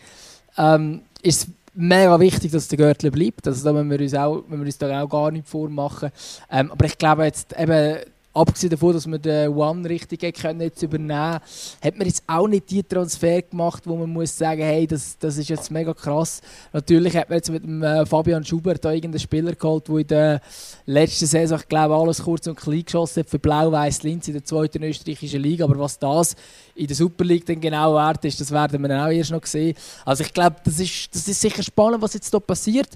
[0.57, 3.47] ähm, ist es mega wichtig, dass der Gürtel bleibt.
[3.47, 6.09] Also da müssen wir uns, auch, müssen wir uns da auch gar nicht vormachen.
[6.51, 7.97] Ähm, aber ich glaube jetzt eben
[8.33, 11.39] abgesehen davon, dass wir den One richtig können jetzt übernehmen
[11.83, 15.37] hat man jetzt auch nicht die Transfer gemacht, wo man muss sagen, hey, das, das
[15.37, 16.41] ist jetzt mega krass.
[16.71, 20.07] Natürlich hat man jetzt mit dem äh, Fabian Schubert da irgendeinen Spieler geholt, der in
[20.07, 20.41] der
[20.85, 24.45] letzten Saison, ich glaube, alles kurz und klein geschossen hat für Blau-Weiß Linz in der
[24.45, 25.65] zweiten österreichischen Liga.
[25.65, 26.35] Aber was das
[26.75, 29.45] in der Super League dann genau wert ist, das werden wir dann auch erst noch
[29.45, 29.75] sehen.
[30.05, 32.89] Also ich glaube, das ist, das ist sicher spannend, was jetzt hier passiert.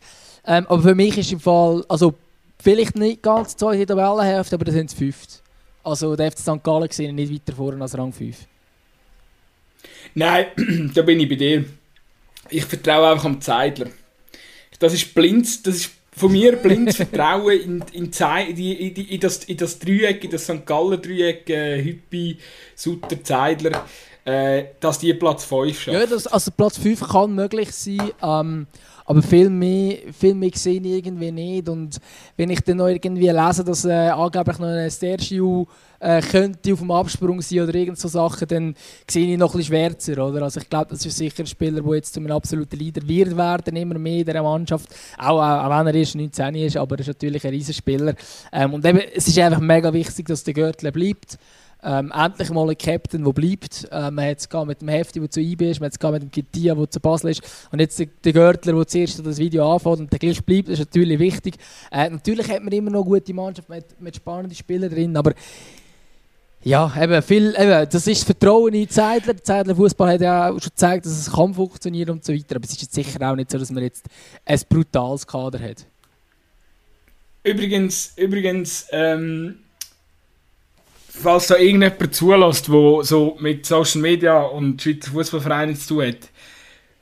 [0.45, 2.13] Ähm, aber für mich ist im Fall, also
[2.59, 5.41] Vielleicht nicht ganz die zweite Tabellenhälfte, aber das sind es fünft.
[5.83, 6.63] Also der FC St.
[6.63, 8.35] Gallen gesehen nicht weiter vorne als Rang 5.
[10.15, 10.47] Nein,
[10.93, 11.65] da bin ich bei dir.
[12.49, 13.87] Ich vertraue einfach am Zeidler.
[14.79, 19.57] Das ist blind, das ist von mir blindes Vertrauen in, in, in, in, das, in
[19.57, 20.65] das Dreieck, in das St.
[20.65, 22.37] Gallen Dreieck, äh, Hüppi,
[22.75, 23.85] Sutter, Zeidler,
[24.25, 25.99] äh, dass die Platz 5 schaffen.
[25.99, 28.11] Ja, das, also Platz 5 kann möglich sein.
[28.21, 28.67] Ähm,
[29.07, 31.69] aber viel mehr, viel mehr sehe ich irgendwie nicht.
[31.69, 31.97] Und
[32.35, 35.65] wenn ich dann noch irgendwie lese, dass äh, angeblich noch ein Sergio
[35.99, 38.75] äh, könnte auf dem Absprung sein oder irgend so Sachen, dann
[39.09, 40.25] sehe ich noch ein schwärzer.
[40.25, 40.43] Oder?
[40.43, 43.35] Also ich glaube, das ist sicher ein Spieler, der jetzt zu einem absoluten Leader wird
[43.35, 44.89] werden, immer mehr in dieser Mannschaft.
[45.17, 48.15] Auch, auch wenn er erst 19 ist, aber er ist natürlich ein riesiger Spieler.
[48.51, 51.37] Ähm, und eben, es ist einfach mega wichtig, dass der Gürtel bleibt.
[51.83, 53.87] Ähm, endlich mal ein Captain, der bleibt.
[53.91, 56.21] Ähm, man hat es mit dem Hefti, der zu IB ist, man hat es mit
[56.23, 57.67] dem Kittia, der zu Basel ist.
[57.71, 61.19] Und jetzt der, Görtler, der zuerst das Video anfängt und der gleich bleibt, ist natürlich
[61.19, 61.55] wichtig.
[61.91, 65.33] Äh, natürlich hat man immer noch gute Mannschaft mit, mit spannenden Spielern drin, aber
[66.67, 69.35] ja, eben, viel, eben, das ist das Vertrauen in Zeidler.
[69.41, 72.57] Zeidler Fußball hat ja auch schon gezeigt, dass es kann funktionieren und so weiter.
[72.57, 74.05] Aber es ist jetzt sicher auch nicht so, dass man jetzt
[74.45, 75.85] ein brutales Kader hat.
[77.43, 79.59] Übrigens, übrigens ähm
[81.21, 86.29] falls da irgendjemand zulässt, der so mit Social Media und Schweizer Fußballvereinen zu tun hat,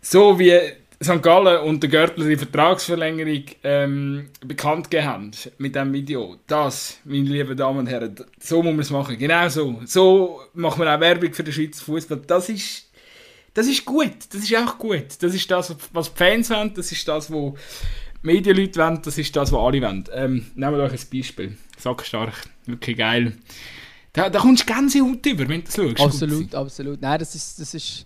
[0.01, 0.57] so wie
[1.03, 1.21] St.
[1.21, 6.37] Gallen und der Görtler die Vertragsverlängerung ähm, bekannt gegeben haben mit diesem Video.
[6.47, 9.17] Das, meine lieben Damen und Herren, so muss man es machen.
[9.17, 9.81] Genau so.
[9.85, 12.21] So macht man auch Werbung für den Schweizer Fußball.
[12.25, 12.89] Das ist,
[13.53, 14.13] das ist gut.
[14.31, 15.05] Das ist auch gut.
[15.19, 16.73] Das ist das, was die Fans wollen.
[16.73, 17.53] Das ist das, was
[18.21, 19.01] Medienleute wollen.
[19.03, 20.05] Das ist das, was alle wollen.
[20.13, 21.57] Ähm, nehmen wir euch ein Beispiel.
[21.77, 22.33] Sackstark.
[22.65, 23.33] Wirklich geil.
[24.13, 25.99] Da, da kommst du ganze Haut über, wenn du das schaust.
[25.99, 27.01] Absolut, absolut.
[27.01, 28.05] Nein, das ist, das ist...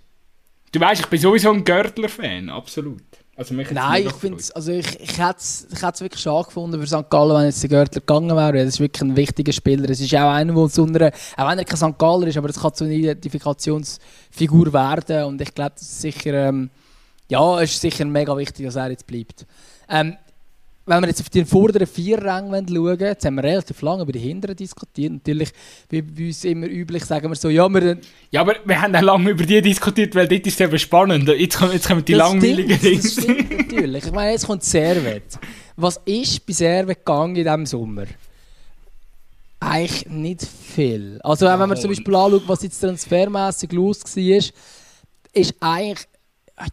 [0.72, 3.01] Du weißt, ich bin sowieso ein Görtler-Fan, absolut.
[3.36, 6.86] Also mich Nein, ich finde also ich, ich hätte es ich wirklich schade gefunden für
[6.86, 7.09] St.
[7.09, 8.65] Gallen, wenn jetzt der Görtler gegangen wäre.
[8.65, 9.89] Das ist wirklich ein wichtiger Spieler.
[9.89, 11.97] Es ist auch einer, der zu einer, auch wenn er kein St.
[11.97, 15.24] Galler ist, aber es kann zu einer Identifikationsfigur werden.
[15.24, 16.70] Und ich glaube, das ist sicher, ähm,
[17.30, 19.45] ja, es ist sicher mega wichtig, dass er jetzt bleibt.
[19.88, 20.17] Ähm,
[20.89, 24.11] wenn wir jetzt auf die vorderen vier Ränge schauen, jetzt haben wir relativ lange über
[24.11, 25.13] die hinteren diskutiert.
[25.13, 25.49] Natürlich,
[25.89, 27.99] wie bei uns immer üblich, sagen wir so, ja, wir...
[28.31, 31.27] Ja, aber wir haben auch lange über die diskutiert, weil dort ist es eben spannend.
[31.29, 33.01] Jetzt kommen, jetzt kommen die das langweiligen Dinge.
[33.01, 34.05] Das stimmt natürlich.
[34.05, 35.39] Ich meine, jetzt kommt Servet.
[35.75, 38.05] Was ist bei Servet gegangen in diesem Sommer?
[39.59, 41.19] Eigentlich nicht viel.
[41.21, 44.43] Also wenn man zum Beispiel anschaut, was jetzt transfermässig los war,
[45.33, 46.07] ist eigentlich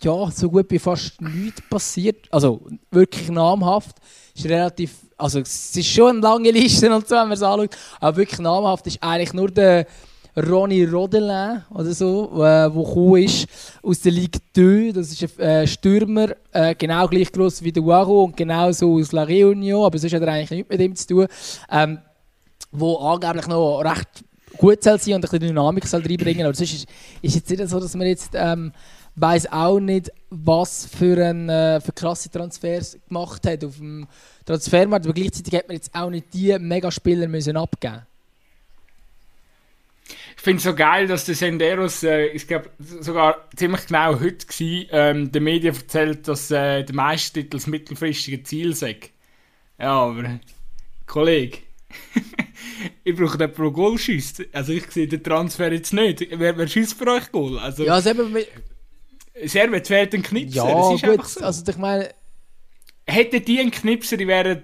[0.02, 2.26] ja, so gut wie fast nichts passiert.
[2.30, 3.96] Also wirklich namhaft.
[4.34, 7.76] Ist relativ, also es ist schon eine lange Liste und so, wenn man es anschaut.
[8.00, 9.86] Aber wirklich namhaft ist eigentlich nur der
[10.36, 13.46] Ronny Rodelin oder so, äh, ist
[13.82, 14.92] aus der Ligue 2.
[14.92, 18.98] Das ist ein äh, Stürmer, äh, genau gleich groß wie der Uaro und genau so
[18.98, 21.26] aus La Réunion, aber sonst hat er eigentlich nichts mit ihm zu tun.
[21.70, 21.98] Ähm,
[22.70, 24.24] wo angeblich noch recht
[24.58, 26.44] gut soll sein und ein bisschen Dynamik soll reinbringen.
[26.44, 26.88] Aber sonst ist,
[27.22, 28.72] ist nicht so, dass man jetzt ähm,
[29.16, 34.06] weiß auch nicht, was für, ein, äh, für krasse Transfers gemacht hat auf dem
[34.44, 38.02] Transfermarkt, aber gleichzeitig hat man jetzt auch nicht die Megaspieler müssen abgeben.
[40.36, 44.46] Ich finde es so geil, dass der Senderos, äh, ich glaube sogar ziemlich genau heute
[44.46, 48.98] war, ähm, den Medien erzählt, dass äh, der Meistertitel das mittelfristige Ziel sei.
[49.80, 50.38] Ja, aber
[51.06, 51.58] Kollege,
[53.04, 54.44] ich brauche den pro Goal schießt.
[54.52, 56.24] Also ich sehe den Transfer jetzt nicht.
[56.30, 57.58] Wer, wer schießt für euch Goal?
[57.58, 58.36] Also, ja, also eben,
[59.44, 60.68] Servet fehlt ein Knipser.
[60.68, 61.26] Ja, das ist gut.
[61.26, 61.40] So.
[61.40, 62.08] Also ich meine...
[63.08, 64.62] Hätten die einen Knipser, die wären...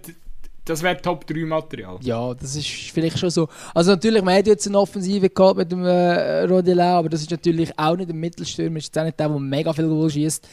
[0.65, 1.99] Das wäre Top 3 Material.
[2.03, 3.49] Ja, das ist vielleicht schon so.
[3.75, 7.33] Also natürlich, man hat jetzt eine Offensive gehabt mit dem äh, Rodelin, aber das ist
[7.33, 10.47] natürlich auch nicht ein Mittelstürmer, ist jetzt auch nicht der, der mega viel Goal schießt.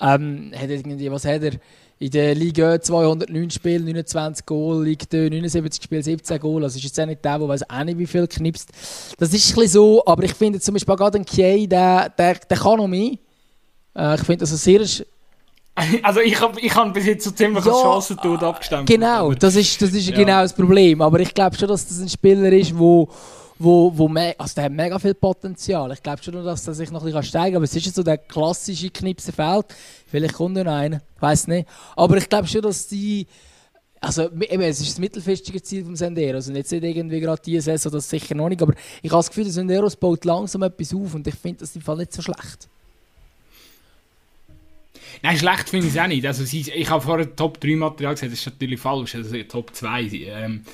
[0.00, 1.52] Ähm, hat irgendwie, was hat er?
[1.98, 6.64] In der Liga 209 Spiele, 29 Goal, Liga 79 Spiele, 17 Goal.
[6.64, 8.70] Also ist jetzt auch nicht der, der weiß auch nicht, wie viel knipst.
[9.18, 12.36] Das ist ein bisschen so, aber ich finde zum Beispiel gerade ein Kiei, der, der,
[12.36, 13.18] der kann noch mehr.
[13.96, 14.80] Äh, ich finde das ein sehr...
[16.02, 18.86] Also ich habe ich hab bis jetzt so ziemlich ja, Chancentod abgestimmt.
[18.86, 20.16] Genau, das ist, das ist ja.
[20.16, 21.00] genau das Problem.
[21.00, 23.08] Aber ich glaube schon, dass das ein Spieler ist, wo
[23.60, 25.92] wo, wo also der hat mega viel Potenzial.
[25.92, 27.56] Ich glaube schon, dass er sich noch ein bisschen steigen kann.
[27.56, 29.66] Aber es ist so der klassische Knipsenfeld.
[30.06, 31.68] Vielleicht kommt noch einer, ich weiß nicht.
[31.94, 33.26] Aber ich glaube schon, dass die
[34.00, 36.36] also eben, es ist das mittelfristige Ziel vom Sendero.
[36.36, 38.62] Also jetzt nicht irgendwie gerade diese Saison, das sicher noch nicht.
[38.62, 38.72] Aber
[39.02, 41.82] ich habe das Gefühl, der Sendero baut langsam etwas auf und ich finde das im
[41.82, 42.68] Fall nicht so schlecht.
[45.22, 46.26] Nein, schlecht finde ich es auch nicht.
[46.26, 49.14] Also, ich habe vorher Top 3 Material gesagt, das ist natürlich falsch.
[49.14, 50.02] Also Top 2.
[50.12, 50.64] Ähm,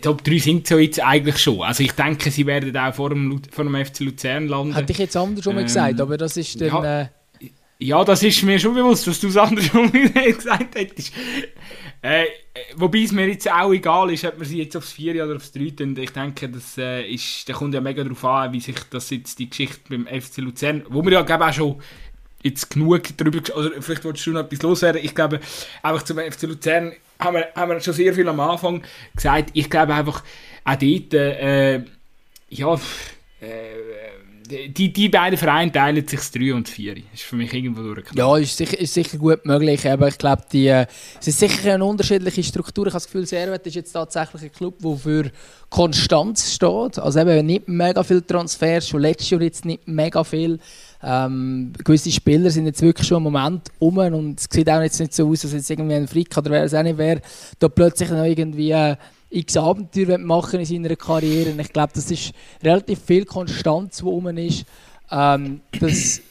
[0.00, 1.60] Top 3 sind so jetzt eigentlich schon.
[1.62, 4.74] Also ich denke, sie werden auch vor dem, vor dem FC Luzern landen.
[4.74, 6.68] Hätte ich jetzt anders schon mal ähm, gesagt, aber das ist dann...
[6.68, 7.08] Ja, äh...
[7.80, 11.12] ja, das ist mir schon bewusst, dass du es anders schon mal gesagt hättest.
[12.02, 12.26] Äh,
[12.76, 15.50] wobei es mir jetzt auch egal ist, ob man sie jetzt aufs 4 oder aufs
[15.50, 15.96] 3 tun.
[15.96, 19.40] Ich denke, das äh, ist, da kommt ja mega darauf an, wie sich das jetzt
[19.40, 21.82] die Geschichte beim FC Luzern, wo wir ja glaube auch schon
[22.44, 25.00] jetzt genug darüber, oder vielleicht wolltest du noch etwas loswerden.
[25.02, 25.40] Ich glaube,
[25.82, 28.82] einfach zum FC Luzern haben wir, haben wir schon sehr viel am Anfang
[29.16, 29.50] gesagt.
[29.54, 30.22] Ich glaube einfach,
[30.64, 31.82] auch dort, äh,
[32.50, 32.74] ja,
[33.40, 36.96] äh, die, die beiden Vereine teilen sich das 3 und 4.
[36.96, 38.18] Das ist für mich irgendwo durchgekommen.
[38.18, 40.86] Ja, ist sicher, ist sicher gut möglich, aber ich glaube, die, äh,
[41.18, 42.86] es ist sicher eine unterschiedliche Struktur.
[42.86, 45.30] Ich habe das Gefühl, Servet ist jetzt tatsächlich ein Club, der für
[45.70, 46.98] Konstanz steht.
[46.98, 50.58] Also eben nicht mega viele Transfers, schon letztes Jahr jetzt nicht mega viel.
[51.06, 54.98] Ähm, gewisse Spieler sind jetzt wirklich schon im Moment um und es sieht auch jetzt
[55.00, 57.20] nicht so aus, als jetzt irgendwie ein Frick oder wer es auch nicht wäre,
[57.58, 58.96] da plötzlich noch irgendwie äh,
[59.28, 61.50] x Abenteuer machen in seiner Karriere.
[61.50, 62.32] Und ich glaube, das ist
[62.62, 64.64] relativ viel Konstanz, die um ist.
[65.10, 66.22] Ähm, das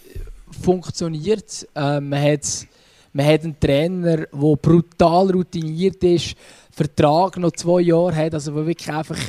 [0.62, 1.68] funktioniert.
[1.76, 2.68] Ähm, man, hat,
[3.12, 6.36] man hat einen Trainer, der brutal routiniert ist,
[6.72, 9.20] Vertrag noch zwei Jahre hat, also wirklich einfach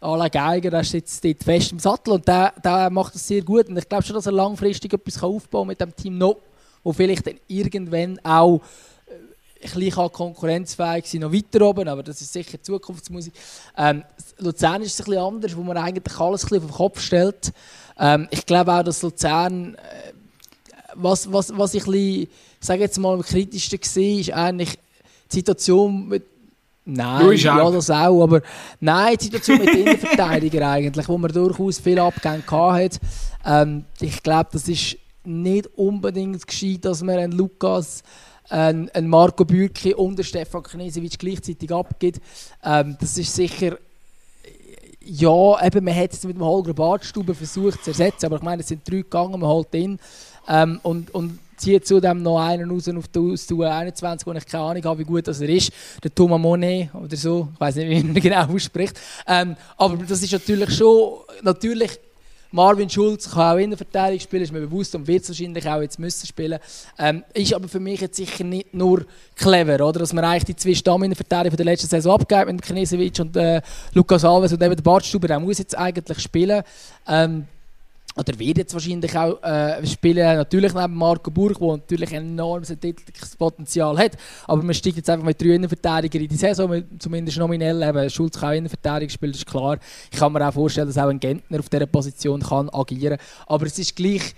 [0.00, 3.68] Alain Geiger, der sitzt dort fest im Sattel und der, der macht das sehr gut.
[3.68, 6.36] Und ich glaube schon, dass er langfristig etwas aufbauen kann mit dem Team noch,
[6.84, 8.60] wo vielleicht dann irgendwann auch
[9.06, 13.32] äh, ein bisschen konkurrenzfähig sein, noch weiter oben, aber das ist sicher Zukunftsmusik.
[13.76, 14.04] Ähm,
[14.38, 17.00] Luzern ist es ein bisschen anders, wo man eigentlich alles ein bisschen auf den Kopf
[17.00, 17.52] stellt.
[17.98, 20.12] Ähm, ich glaube auch, dass Luzern, äh,
[20.94, 22.28] was, was, was ich ein bisschen,
[22.60, 24.78] sage jetzt mal am kritischsten war, ist eigentlich
[25.30, 26.35] die Situation mit
[26.88, 28.42] Nein, ja, das auch, aber
[28.78, 33.00] nein, die Situation mit den Innenverteidigern eigentlich, wo man durchaus viel Abgänge hat.
[33.44, 38.04] Ähm, ich glaube, das ist nicht unbedingt gescheit, dass man einen Lukas,
[38.48, 42.20] einen, einen Marco Bürki und einen Stefan Knesewitsch gleichzeitig abgibt.
[42.62, 43.78] Ähm, das ist sicher
[45.08, 48.62] ja, eben, man hat es mit dem Holger Badstube versucht zu ersetzen, aber ich meine,
[48.62, 49.98] es sind drei gegangen, man holt ihn.
[50.48, 54.46] Ähm, und, und zieht zudem noch einen raus auf die, aus der 21, wo ich
[54.46, 55.72] keine Ahnung habe, wie gut das er ist.
[56.02, 57.48] Der Thomas Monet oder so.
[57.54, 58.98] Ich weiß nicht, wie er genau ausspricht.
[59.26, 61.98] Ähm, aber das ist natürlich schon, natürlich
[62.52, 65.68] Marvin Schulz kann auch in der Verteidigung spielen, ist mir bewusst und wird es wahrscheinlich
[65.68, 66.58] auch jetzt müssen spielen.
[66.98, 69.04] Ähm, ist aber für mich jetzt sicher nicht nur
[69.34, 70.00] clever, oder?
[70.00, 73.20] dass man eigentlich die zwei Stamm in der Verteidigung der letzten Saison abgibt mit Knesewitsch
[73.20, 73.60] und äh,
[73.92, 76.62] Lukas Alves und eben der Bartstuber, der muss jetzt eigentlich spielen.
[77.06, 77.46] Ähm,
[78.16, 82.74] oder wird jetzt wahrscheinlich auch äh, spielen, natürlich neben Marco Burg, der natürlich ein enormes
[83.38, 84.12] Potenzial hat.
[84.46, 87.82] Aber man steigt jetzt einfach mit drei Innenverteidigern in die Saison, zumindest nominell.
[87.82, 89.78] Eben, Schulz kann auch Innenverteidiger spielen, das ist klar.
[90.10, 93.26] Ich kann mir auch vorstellen, dass auch ein Gentner auf dieser Position kann agieren kann.
[93.46, 94.34] Aber es ist gleich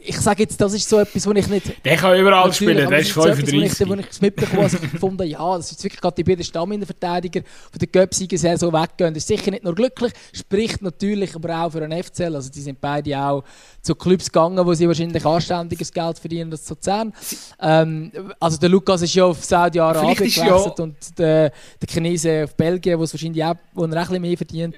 [0.00, 1.84] ich sage jetzt, das ist so etwas, wo ich nicht...
[1.84, 3.74] Der kann überall spielen, der ist 35.
[3.74, 6.44] So wo ich es mitbekommen habe, ich gefunden ja, das ist wirklich gerade die beiden
[6.44, 9.12] Stamminverteidiger von der Göpsiger sehr so weggehen.
[9.12, 12.36] Das ist sicher nicht nur glücklich, spricht natürlich aber auch für einen FCL.
[12.36, 13.42] Also die sind beide auch
[13.82, 17.12] zu Clubs gegangen, wo sie wahrscheinlich anständiges Geld verdienen als Luzern.
[17.60, 22.54] Ähm, also der Lukas ist ja auf Saudi-Arabien gewechselt ja und der, der Chinese auf
[22.54, 24.76] Belgien, wo es wahrscheinlich auch, wo er auch ein bisschen mehr verdient.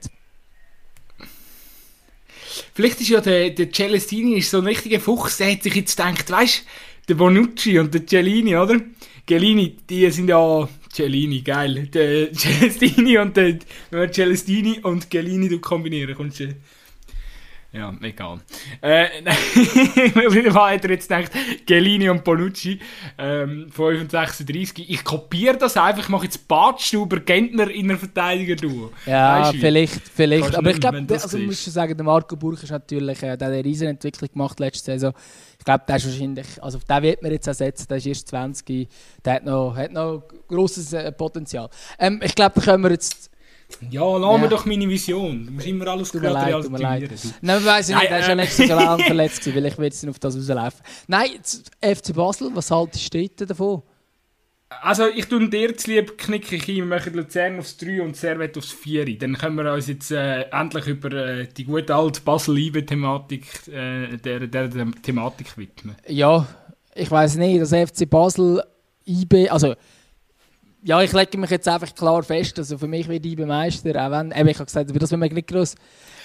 [2.75, 5.97] Vielleicht ist ja der, der Celestini ist so ein richtiger Fuchs, der hat sich jetzt
[5.97, 6.65] gedacht, weißt
[7.09, 8.81] der Bonucci und der Cellini, oder?
[9.27, 11.89] Cellini, die sind ja Cellini, geil.
[11.93, 13.59] Der Celestini und der,
[13.91, 16.55] wenn man Celestini und Cellini kombinieren, kommst du
[17.73, 18.41] ja, egal.
[18.81, 19.07] Äh,
[20.27, 21.31] auf jeden Fall hat er jetzt gedacht,
[21.67, 22.81] Gelini und Bonucci,
[23.17, 28.91] ähm, 35, Ich kopiere das einfach, ich mache jetzt Badstuber, Gentner in der Verteidiger-Duo.
[29.07, 30.57] Ja, weißt vielleicht, vielleicht.
[30.57, 33.49] Aber ich glaube, also man muss schon sagen, der Marco Burch ist natürlich, äh, der
[33.49, 35.15] hat eine riesen Entwicklung gemacht letzte Saison.
[35.57, 38.29] Ich glaube, der ist wahrscheinlich, also auf den wird man jetzt ersetzen, der ist erst
[38.29, 38.89] 20,
[39.25, 41.69] der hat noch, hat noch grosses äh, Potenzial.
[41.99, 43.30] Ähm, ich glaube, da können wir jetzt
[43.91, 44.39] ja, lass ja.
[44.39, 45.47] mir doch meine Vision.
[45.47, 47.11] Du musst immer alles tut leid, tut mir leid.
[47.41, 50.11] Nein, weiss ich nicht, er ist ja letztes Jahr lang verletzt gewesen, weil ich will
[50.11, 50.81] auf das rauslaufen.
[51.07, 51.31] Nein,
[51.81, 53.83] FC Basel, was haltest du davon?
[54.83, 58.17] Also ich tue dir zu lieb, knicke ich ein, wir machen Luzern aufs 3 und
[58.17, 59.19] Servet aufs 4.
[59.19, 64.47] Dann können wir uns jetzt äh, endlich über äh, die gute alte Basel-Liebe-Thematik äh, der,
[64.47, 65.97] der, der, Thematik widmen.
[66.07, 66.47] Ja,
[66.95, 68.63] ich weiß nicht, das FC Basel
[69.07, 69.75] IB, also
[70.83, 74.11] ja, ich lege mich jetzt einfach klar fest, also für mich wird IBE Meister, auch
[74.11, 75.75] wenn, eben, ich habe gesagt, über das wenn wir nicht groß,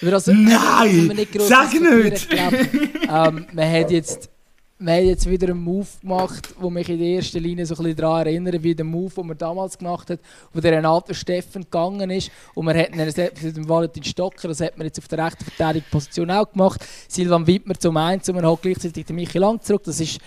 [0.02, 2.30] über das, Nein, nicht gross sag nicht!
[2.30, 4.30] Glaub, ähm, man hat jetzt
[4.78, 7.84] man hat jetzt wieder einen Move gemacht, wo mich in der ersten Linie so ein
[7.84, 10.20] bisschen daran erinnert, wie der Move, den man damals gemacht hat,
[10.52, 12.30] wo der Renato Steffen gegangen ist.
[12.54, 16.30] Und man hat einen dem Valentin Stocker, das hat man jetzt auf der rechten Verteidigungsposition
[16.30, 16.86] auch gemacht.
[17.08, 19.84] Silvan Wittmer zum 1 und man hat gleichzeitig den Michi Lang zurück.
[19.86, 20.20] Das ist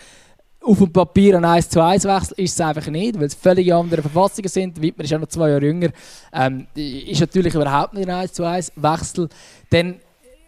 [0.69, 3.73] auf dem Papier ein 1 zu 1 Wechsel ist es einfach nicht, weil es völlig
[3.73, 4.81] andere Verfassungen sind.
[4.81, 5.89] Wittmer ist ja noch zwei Jahre jünger.
[6.33, 9.29] Ähm, ist natürlich überhaupt nicht ein 1 zu 1 Wechsel.
[9.71, 9.97] Dann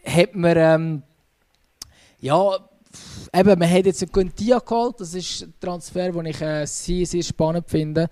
[0.05, 1.03] hat man, ähm,
[2.21, 2.51] ja,
[3.35, 4.97] eben, man hat jetzt einen Quintia geholt.
[4.99, 8.11] Das ist ein Transfer, den ich äh, sehr, sehr spannend finde.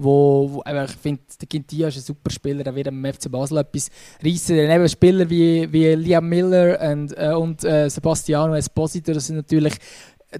[0.00, 3.58] Wo, wo ich finde, der Quintia ist ein super Spieler, der wird am FC Basel
[3.58, 3.90] etwas
[4.22, 4.56] reissen.
[4.56, 9.74] Eben Spieler wie, wie Liam Miller und, äh, und äh, Sebastiano Esposito, das sind natürlich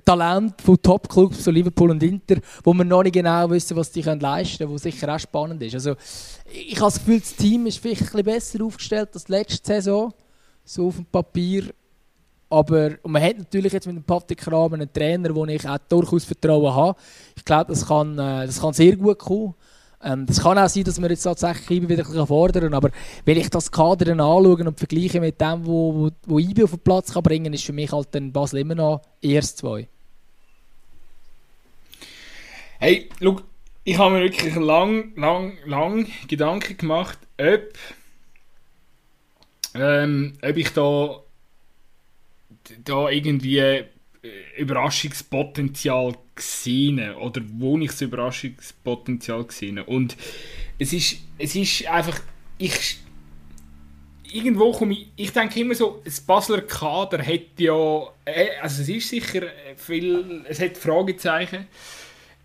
[0.05, 4.21] Talent von Top-Clubs, so Liverpool und Inter, wo wir noch nicht genau wissen, was können
[4.21, 5.75] leisten können, was sicher auch spannend ist.
[5.75, 5.95] Also,
[6.53, 10.13] ich habe das Gefühl, das Team ist vielleicht ein bisschen besser aufgestellt als letzte Saison,
[10.63, 11.65] so auf dem Papier.
[12.51, 15.79] Aber und man hat natürlich jetzt mit dem Patrick Kramer einen Trainer, wo ich auch
[15.89, 16.99] durchaus Vertrauen habe.
[17.37, 19.55] Ich glaube, das kann, äh, das kann sehr gut kommen.
[20.03, 22.91] Ähm, das kann auch sein, dass wir jetzt tatsächlich IBE wieder ein fordern aber
[23.25, 27.13] wenn ich das Kader anschaue und vergleiche mit dem, wo, wo, IBE auf den Platz
[27.13, 29.89] kann bringen kann, ist für mich halt dann Basel immer noch erst zwei.
[32.79, 33.43] Hey, look,
[33.83, 37.73] ich habe mir wirklich lang, lang, lang Gedanken gemacht, ob,
[39.75, 41.21] ähm, ob ich da,
[42.85, 43.85] da irgendwie
[44.57, 50.17] Überraschungspotenzial gesehen oder wo ich das Überraschungspotenzial gesehen und
[50.79, 52.21] es ist es ist einfach
[52.59, 52.99] ich
[54.33, 58.89] irgendwo komme ich ich denke immer so das Basler Kader hat ja äh, also es
[58.89, 59.43] ist sicher
[59.77, 61.67] viel es hat Fragezeichen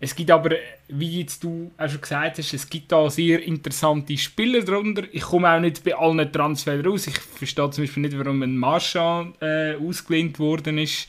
[0.00, 0.50] es gibt aber,
[0.88, 5.04] wie jetzt du auch schon gesagt hast, es gibt da sehr interessante Spieler darunter.
[5.12, 7.06] Ich komme auch nicht bei allen Transfers raus.
[7.06, 11.08] Ich verstehe zum Beispiel nicht, warum ein Marchand äh, ausgelehnt worden ist.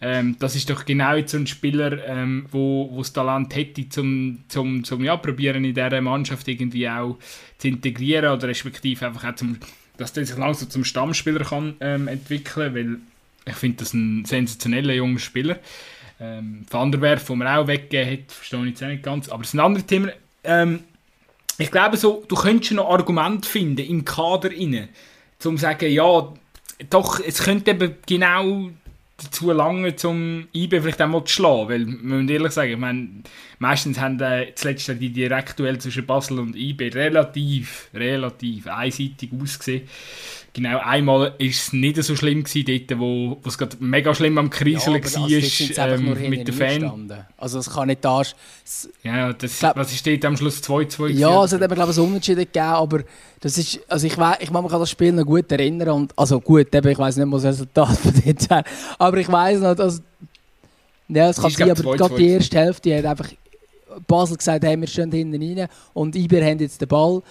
[0.00, 4.44] Ähm, das ist doch genau so ein Spieler, ähm, wo, wo das Talent hätte, zum,
[4.48, 7.16] zum, zum ja, probieren in dieser Mannschaft irgendwie auch
[7.58, 9.58] zu integrieren oder respektive einfach auch zum,
[9.96, 12.98] dass der sich langsam zum Stammspieler kann ähm, entwickeln, weil
[13.50, 15.58] ich finde das ein sensationeller junger Spieler.
[16.20, 19.42] Ähm, Van der Werf, den man auch weggegeben hat, verstehe ich jetzt nicht ganz, aber
[19.42, 20.08] es ist ein anderes Thema.
[20.44, 20.80] Ähm,
[21.58, 24.88] ich glaube so, du könntest noch Argumente finden im Kader inne,
[25.38, 26.32] zum zu sagen, ja,
[26.90, 28.70] doch, es könnte eben genau
[29.16, 31.68] dazu lange, um IB vielleicht auch mal zu schlagen.
[31.68, 33.08] Weil, wir müssen ehrlich sagen, ich meine,
[33.58, 39.88] meistens haben äh, zuletzt die Direktduell zwischen Basel und IB relativ, relativ einseitig ausgesehen.
[40.56, 44.38] Genau, einmal war es nicht so schlimm gewesen, dort, wo, wo es gerade mega schlimm
[44.38, 47.12] am Kriseln ja, war also ähm, mit den Fans.
[47.36, 48.22] Also es kann nicht da...
[49.02, 51.98] Ja, das, glaub, was ist dort am Schluss 2-2 Ja, es hat eben, glaube ich,
[51.98, 53.02] ein Unentschieden gegeben, aber
[53.40, 53.80] das ist...
[53.86, 54.18] Also ich, ich
[54.50, 56.18] kann mich an das Spiel noch gut erinnern und...
[56.18, 58.64] Also gut, eben, ich weiß nicht was das Resultat von dort wäre,
[58.98, 60.00] aber ich weiß noch, dass...
[61.08, 63.28] Ja, es kann sein, aber gerade die erste Hälfte hat einfach
[64.06, 67.22] Basel gesagt, hey, wir stehen hinten rein und Iber haben jetzt den Ball.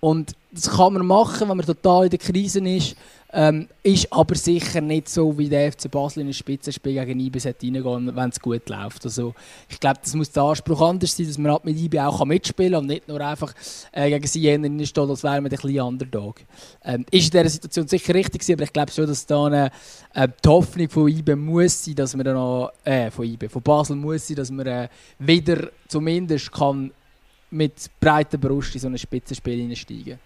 [0.00, 2.96] Und das kann man machen, wenn man total in der Krise ist.
[3.32, 7.38] Ähm, ist aber sicher nicht so, wie der FC Basel in ein Spitzenspiel gegen IB
[7.38, 9.04] reingehen wenn es gut läuft.
[9.04, 9.34] Also,
[9.68, 12.72] ich glaube, das muss der Anspruch anders sein, dass man halt mit IB auch mitspielen
[12.72, 13.54] kann und nicht nur einfach
[13.92, 16.40] äh, gegen sie jenen steht, als wäre man ein kleiner Underdog.
[16.84, 19.70] Ähm, ist in dieser Situation sicher richtig aber ich glaube schon, dass da äh,
[20.44, 23.94] die Hoffnung von IB muss sein, dass man dann noch, äh, von IB, von Basel
[23.94, 24.88] muss sein, dass man äh,
[25.20, 26.90] wieder zumindest kann
[27.50, 30.18] mit breiter Brust in so ein Spitzenspiel hineinsteigen.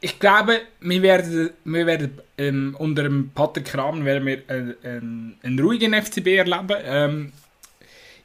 [0.00, 5.38] Ich glaube, wir werden, wir werden ähm, unter dem Patrick Kram werden wir äh, einen,
[5.42, 6.76] einen ruhigen FCB erleben.
[6.84, 7.32] Ähm,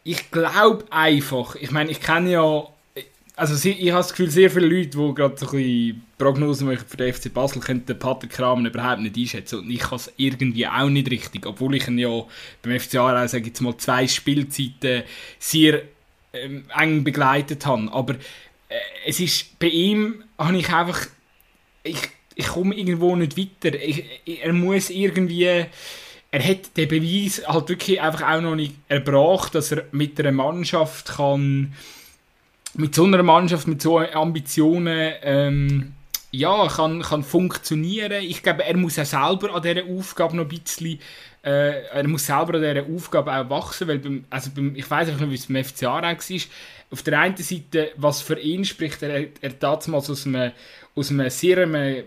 [0.03, 2.67] ich glaube einfach, ich meine, ich kenne ja,
[3.37, 6.85] also ich habe das Gefühl, sehr viele Leute, die gerade so ein bisschen Prognosen machen
[6.87, 9.59] für den FC Basel, können den Patrick Kramer überhaupt nicht einschätzen.
[9.59, 12.09] Und ich kann es irgendwie auch nicht richtig, obwohl ich ihn ja
[12.63, 15.03] beim FC Aarau, sage jetzt mal, zwei Spielzeiten
[15.37, 15.83] sehr
[16.33, 17.91] ähm, eng begleitet habe.
[17.91, 21.05] Aber äh, es ist, bei ihm habe ich einfach,
[21.83, 23.79] ich, ich komme irgendwo nicht weiter.
[23.79, 25.69] Ich, er muss irgendwie, er
[26.43, 31.09] hat den Beweis halt wirklich einfach auch noch nicht erbracht, dass er mit einer Mannschaft
[31.09, 31.75] kann,
[32.77, 35.93] mit so einer Mannschaft, mit so Ambitionen, ähm,
[36.31, 38.23] ja, kann, kann funktionieren.
[38.23, 40.99] Ich glaube, er muss auch selber an dieser Aufgabe noch ein bisschen,
[41.43, 45.07] äh, er muss selber an dieser Aufgabe auch wachsen, weil beim, also beim, ich weiß
[45.07, 46.41] nicht, wie es beim FC Aarau war,
[46.89, 50.51] auf der einen Seite, was für ihn spricht, er, er damals aus einem,
[50.95, 52.03] aus einem sehr einem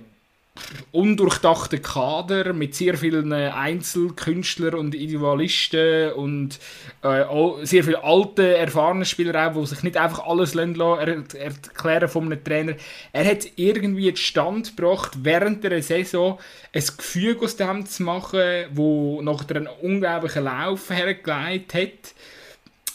[0.93, 6.59] undurchdachten Kader mit sehr vielen Einzelkünstlern und Individualisten und
[7.03, 7.25] äh,
[7.63, 10.55] sehr vielen alten, erfahrenen Spielern die sich nicht einfach alles
[11.01, 12.75] er erklären von einem Trainer.
[13.13, 16.39] Er hat irgendwie den Stand gebracht, während der Saison
[16.73, 22.15] ein Gefühl aus dem zu machen, wo nach einen unglaublichen Lauf hergelegt hat.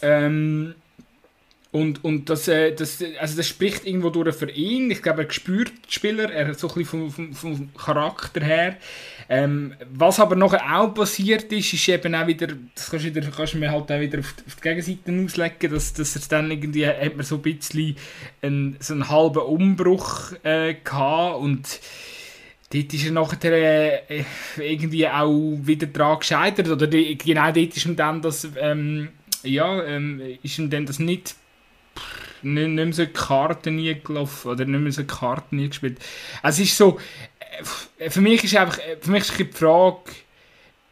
[0.01, 0.75] Ähm,
[1.75, 4.89] und, und das, äh, das, also das spricht irgendwo durch für ihn.
[4.91, 8.39] Ich glaube, er spürt die Spieler, er hat so ein bisschen vom, vom, vom Charakter
[8.39, 8.77] her.
[9.27, 13.29] Ähm, was aber noch auch passiert ist, ist eben auch wieder, das kannst du, wieder,
[13.29, 16.49] kannst du mir halt auch wieder auf, auf die Gegenseite auslegen, dass, dass er dann
[16.49, 17.97] irgendwie, hat man so ein bisschen
[18.41, 21.81] einen, so einen halben Umbruch äh, gehabt und
[22.71, 24.23] dort ist er nachher äh,
[24.59, 29.09] irgendwie auch wieder dran gescheitert oder die, genau dort ist ihm dann das, ähm,
[29.43, 31.35] ja, ähm, ist ihm dann das nicht
[32.41, 35.99] nicht, mehr so Karten nie gelaufen oder nicht mehr so Karten nie gespielt.
[36.41, 36.99] Also es ist so,
[37.97, 40.11] äh, für mich ist einfach, für mich ist die Frage,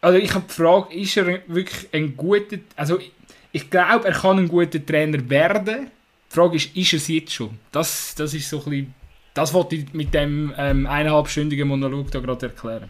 [0.01, 3.11] also ich habe die Frage, ist er wirklich ein guter, also ich,
[3.51, 5.91] ich glaube, er kann ein guter Trainer werden.
[6.29, 7.57] Die Frage ist, ist er es jetzt schon?
[7.71, 8.93] Das, das ist so ein bisschen,
[9.33, 12.89] das wollte ich mit dem ähm, eineinhalbstündigen Monolog da gerade erklären.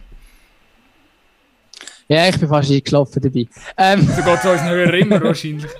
[2.06, 3.46] Ja, ich bin fast eingeschlafen dabei.
[3.78, 4.02] Ähm.
[4.02, 5.70] So geht es uns Hörer immer wahrscheinlich.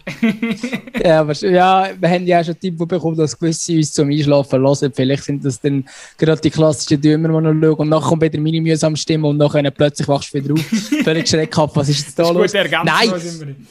[1.03, 4.63] ja, aber, ja, wir haben ja auch schon Tipp bekommen, dass gewisse uns zum Einschlafen
[4.63, 4.93] hören.
[4.95, 5.85] Vielleicht sind das dann
[6.17, 7.81] gerade die klassischen Dümmer, die noch schauen.
[7.81, 10.61] Und nachher kommt wieder meine mühsame Stimme und nachher plötzlich wachst du wieder auf.
[11.05, 11.77] Völlig schreckhaft.
[11.77, 12.53] Was ist jetzt da los?
[12.53, 13.67] Nein!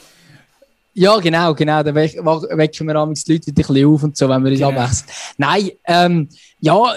[0.95, 1.81] Ja, genau, genau.
[1.81, 4.69] Dann wecken wir abends die Leute ein bisschen auf und so, wenn wir uns genau.
[4.69, 5.09] abwechseln.
[5.37, 6.29] Nein, ähm,
[6.59, 6.93] ja,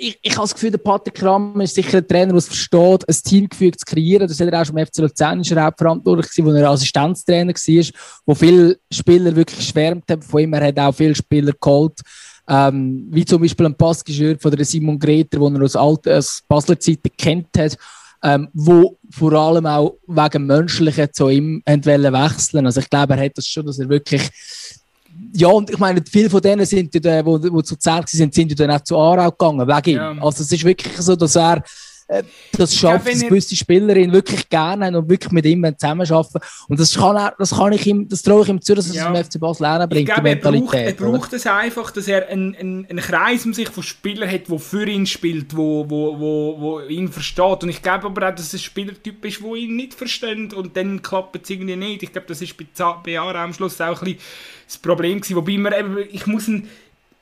[0.00, 3.08] ich, ich habe das Gefühl, der Patrick Kramer ist sicher ein Trainer, der es versteht,
[3.08, 4.26] ein Teamgefüge zu kreieren.
[4.26, 7.52] Das hat er auch schon im FC Luzern ist er hauptverantwortlich gewesen, wo er Assistenztrainer
[7.52, 7.86] war,
[8.26, 10.22] wo viele Spieler wirklich geschwärmt haben.
[10.22, 12.00] Von ihm er hat auch viele Spieler geholt.
[12.48, 16.42] Ähm, wie zum Beispiel ein Passgeschirr von der Simon Greter, den er aus, alten, aus
[16.48, 17.76] Basler Zeiten kennt hat,
[18.22, 23.36] ähm, wo vor allem auch wegen Menschlichen zu ihm wechseln Also ich glaube, er hat
[23.36, 24.28] das schon, dass er wirklich
[25.32, 28.58] ja, und ich meine, viele von denen sind, die, die, die zu Zerg sind, sind
[28.58, 30.12] dann auch zu Aarau gegangen, wegen ja.
[30.12, 30.22] ihm.
[30.22, 31.62] Also es ist wirklich so, dass er
[32.52, 36.40] das schafft, dass gewisse Spielerin wirklich gerne haben und wirklich mit ihm zusammenarbeiten.
[36.68, 38.94] Und das kann, er, das kann ich ihm, das traue ich ihm zu, dass er
[38.94, 39.12] ja.
[39.12, 40.86] es FC Basel lernen bringt, ich glaube, die Mentalität.
[40.86, 43.82] Er braucht, er braucht es einfach, dass er einen, einen, einen Kreis um sich von
[43.82, 47.62] Spielern hat, der für ihn spielt, wo, wo, wo, wo ihn versteht.
[47.62, 50.76] Und ich glaube aber auch, dass es ein Spielertyp ist, der ihn nicht versteht und
[50.76, 52.02] dann klappt es irgendwie nicht.
[52.02, 54.20] Ich glaube, das ist bei, Jahre am Schluss auch ein bisschen
[54.66, 56.68] das Problem gewesen, wobei man eben, ich muss ihn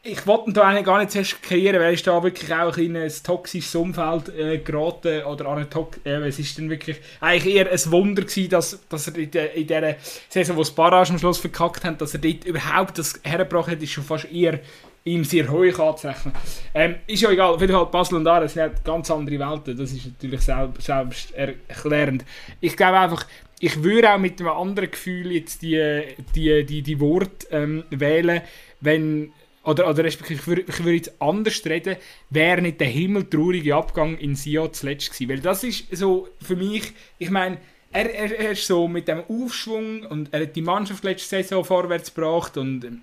[0.02, 3.12] ich wollte da eigentlich gar nicht zuerst kreieren, weil ist da wirklich auch in ein
[3.24, 7.90] toxisches Umfeld äh, geraten oder an Tox äh, es ist dann wirklich eigentlich eher ein
[7.90, 9.96] Wunder gewesen, dass, dass er in, der, in dieser
[10.28, 13.82] Saison, wo das Barrage am Schluss verkackt hat, dass er dort überhaupt das hergebracht hat,
[13.82, 14.60] ist schon fast eher
[15.04, 16.34] ihm sehr hoch anzurechnen.
[16.74, 19.76] Ähm, ist ja egal, auf jeden Fall Basel und Aarau sind halt ganz andere Welten,
[19.76, 22.24] das ist natürlich selbst, selbst erklärend.
[22.60, 23.26] Ich glaube einfach,
[23.60, 26.02] ich würde auch mit einem anderen Gefühl jetzt die,
[26.34, 28.42] die, die, die Worte ähm, wählen,
[28.80, 29.32] wenn
[29.68, 31.96] oder, oder respektive, ich würde, ich würde jetzt anders reden,
[32.30, 35.28] wäre nicht der himmeltraurige Abgang in Sion zuletzt gewesen.
[35.28, 37.58] Weil das ist so für mich, ich meine,
[37.92, 41.64] er, er, er ist so mit dem Aufschwung und er hat die Mannschaft letzte Saison
[41.64, 43.02] vorwärts gebracht und ähm,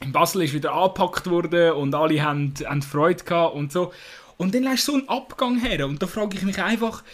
[0.00, 3.92] in Basel ist wieder angepackt worden und alle haben, haben Freude gehabt und so.
[4.38, 7.04] Und dann lässt so einen Abgang her und da frage ich mich einfach,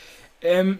[0.43, 0.79] ähm,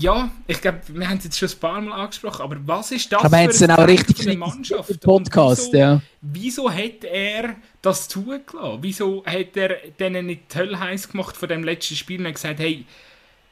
[0.00, 3.12] ja, ich glaube, wir haben es jetzt schon ein paar Mal angesprochen, aber was ist
[3.12, 5.00] das aber für eine richtig Mannschaft?
[5.00, 6.00] Podcast, wieso, ja.
[6.20, 8.78] Wieso hat er das zugelassen?
[8.80, 12.86] Wieso hat er denen nicht toll heiß gemacht von dem letzten Spiel und gesagt, hey,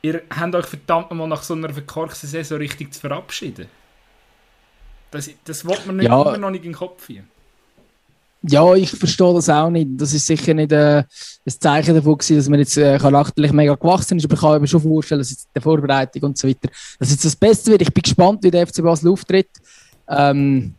[0.03, 3.67] ihr habt euch verdammt nochmal nach so einer verkorksten Saison richtig zu verabschieden?
[5.11, 6.21] Das, das wollte man nicht, ja.
[6.21, 7.25] immer noch nicht in den Kopf hier.
[8.49, 9.89] Ja, ich verstehe das auch nicht.
[9.97, 11.07] Das ist sicher nicht äh, ein
[11.47, 14.69] Zeichen davon gewesen, dass man jetzt äh, charakterlich mega gewachsen ist, aber ich kann mir
[14.69, 16.69] schon vorstellen, dass jetzt die Vorbereitung und so weiter,
[16.99, 17.83] dass jetzt das Beste wird.
[17.83, 19.51] Ich bin gespannt, wie der FC Basel auftritt.
[20.09, 20.75] Ähm,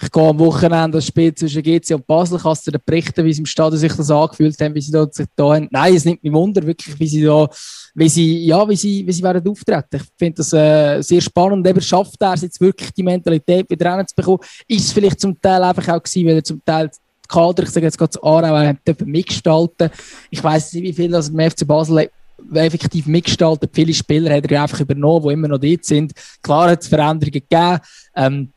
[0.00, 2.38] ich gehe am Wochenende das Spiel zwischen GC und Basel.
[2.38, 5.06] Kannst du dir berichten, wie sie im Stadion sich das angefühlt haben, wie sie da
[5.10, 5.68] sich da haben?
[5.70, 7.48] Nein, es nimmt mich Wunder, wirklich, wie sie da,
[7.96, 9.96] wie sie, ja, wie sie, wie sie werden auftreten.
[9.96, 11.66] Ich finde das äh, sehr spannend.
[11.66, 14.40] Eben schafft er es jetzt wirklich, die Mentalität wieder reinzubekommen.
[14.68, 17.86] Ist vielleicht zum Teil einfach auch gewesen, weil er zum Teil die Kader, ich sage
[17.86, 18.74] jetzt gerade zu Aarau,
[19.06, 19.90] mitgestalten.
[20.30, 22.10] Ich weiß nicht, wie viel das im FC Basel
[22.52, 23.70] effektiv mitgestaltet.
[23.72, 26.12] Viele Spieler hat er einfach übernommen, die immer noch dort sind.
[26.42, 27.78] Klar hat es Veränderungen gegeben.
[28.14, 28.52] Ähm,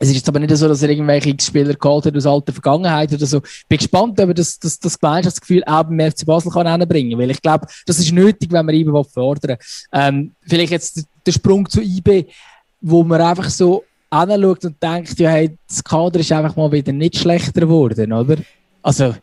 [0.00, 3.12] es ist jetzt aber nicht so, dass er irgendwelche Spieler geholt hat aus alter Vergangenheit
[3.12, 3.38] oder so.
[3.38, 7.18] Ich bin gespannt, ob er das, das, das Gemeinschaftsgefühl auch beim FC Basel kann hinbringen
[7.18, 9.56] weil ich glaube, das ist nötig, wenn man IBE fordern
[9.92, 12.26] ähm, Vielleicht jetzt der Sprung zu IB,
[12.80, 16.92] wo man einfach so anschaut und denkt, ja, hey, das Kader ist einfach mal wieder
[16.92, 18.36] nicht schlechter geworden, oder?
[18.82, 19.14] Also,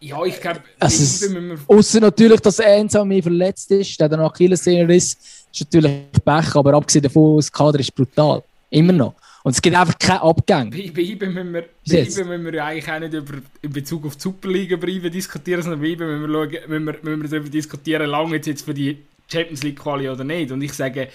[0.00, 1.26] ja, ich glaube, also
[1.66, 5.18] außer natürlich, dass Enzo mir verletzt ist, der dann Achillessehner ist,
[5.52, 5.92] ist natürlich
[6.24, 8.42] Pech, aber abgesehen davon, das Kader ist brutal.
[8.70, 9.14] Immer noch.
[9.48, 10.70] Und es gibt einfach keinen Abgang.
[10.70, 14.04] Bei, bei IBE müssen wir, bei IBE müssen wir eigentlich auch nicht über, in Bezug
[14.04, 17.22] auf die Superliga über IBE diskutieren, sondern bei IBE müssen wir, schauen, müssen wir, müssen
[17.22, 20.52] wir darüber diskutieren, lange jetzt, jetzt für die Champions League Quali oder nicht.
[20.52, 21.08] Und ich sage,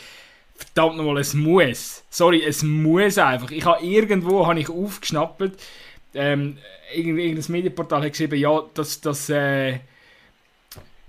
[0.55, 2.03] verdammt nochmal, es muss.
[2.09, 3.51] Sorry, es muss einfach.
[3.51, 5.51] Ich habe irgendwo habe ich aufgeschnappt,
[6.15, 6.57] ähm,
[6.91, 9.73] irgendein Medienportal hat geschrieben, ja, dass, dass äh,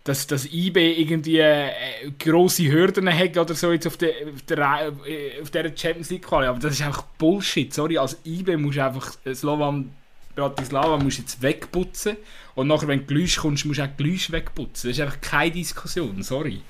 [0.05, 1.71] dass das IB irgendwie äh,
[2.19, 6.27] grosse Hürden hat oder so jetzt auf der, auf der, äh, auf der Champions League
[6.27, 6.47] Quali.
[6.47, 7.73] Aber das ist einfach Bullshit.
[7.73, 9.91] Sorry, als IB musst du einfach Slovan
[10.35, 12.17] Bratislava musst jetzt wegputzen
[12.55, 14.91] und nachher, wenn du Geläusch kommst, musst du auch Geläusch wegputzen.
[14.91, 16.61] Das ist einfach keine Diskussion, sorry.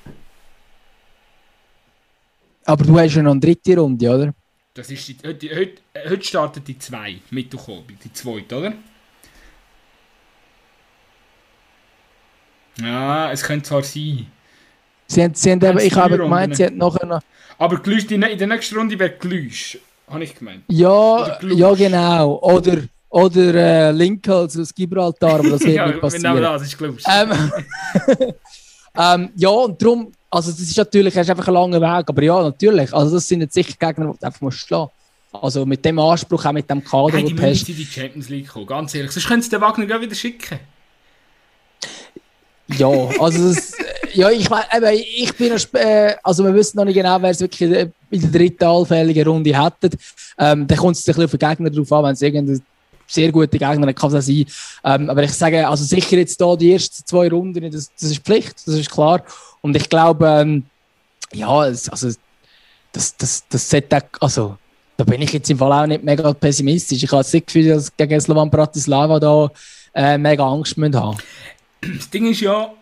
[2.67, 4.35] Aber du hast ja noch eine dritte Runde, oder?
[4.75, 8.75] Das ist die, heute, heute, heute startet die zwei, Mittwoch, die zweite, oder?
[12.81, 14.27] Ja, es könnte zwar sein.
[15.07, 17.21] Sie haben, sie haben eben, ich habe gemeint, sie haben nachher noch...
[17.59, 19.79] Aber Glüsch, in der nächsten Runde wäre Glüsch,
[20.09, 20.65] habe ich gemeint.
[20.69, 22.39] Ja, ja genau.
[22.41, 26.43] Oder, oder äh, Lincoln aus Gibraltar, aber das wird ja, nicht passieren.
[26.43, 27.03] Ja, das ist Glüsch.
[27.07, 27.31] Ähm,
[28.99, 32.43] ähm, ja, und darum, also das ist natürlich, ist einfach ein langer Weg, aber ja,
[32.43, 32.93] natürlich.
[32.93, 34.91] Also das sind jetzt sicher Gegner, die du einfach musst schlagen
[35.31, 37.69] Also mit dem Anspruch, auch mit dem Kader, hey, die du hast.
[37.69, 39.13] die Champions League kommen, ganz ehrlich.
[39.13, 40.59] Sonst könntest du den Wagner wieder schicken.
[42.69, 42.89] Ja,
[43.19, 43.73] also das,
[44.15, 47.61] ja, ich meine, ich bin äh, also wir wissen noch nicht genau, wer es wirklich
[48.11, 49.97] in der dritten allfälligen Runde hätte.
[50.39, 52.63] Ähm, dann kommt es ein bisschen auf den Gegner drauf an, wenn es irgendein
[53.07, 54.47] sehr gute Gegner kann sein.
[54.85, 58.25] Ähm, aber ich sage, also sicher jetzt da die ersten zwei Runden, das, das ist
[58.25, 59.23] Pflicht, das ist klar.
[59.61, 60.65] Und ich glaube, ähm,
[61.33, 62.09] ja, es, also
[62.93, 64.57] das, das, das sollte also
[64.97, 67.03] da bin ich jetzt im Fall auch nicht mega pessimistisch.
[67.03, 69.51] Ich habe das Gefühl, dass gegen Slovan Bratislava da
[69.93, 71.17] äh, mega Angst haben
[71.97, 72.73] das Ding ist ja,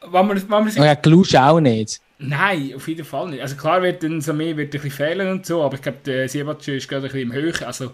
[0.00, 0.82] wenn man, wenn man sich...
[0.82, 2.00] Ja, Glusch auch nicht.
[2.18, 3.42] Nein, auf jeden Fall nicht.
[3.42, 5.98] Also klar wird dann so mehr wird ein bisschen fehlen und so, aber ich glaube,
[6.06, 7.66] der Siebatsch ist gerade ein bisschen im Höch.
[7.66, 7.92] Also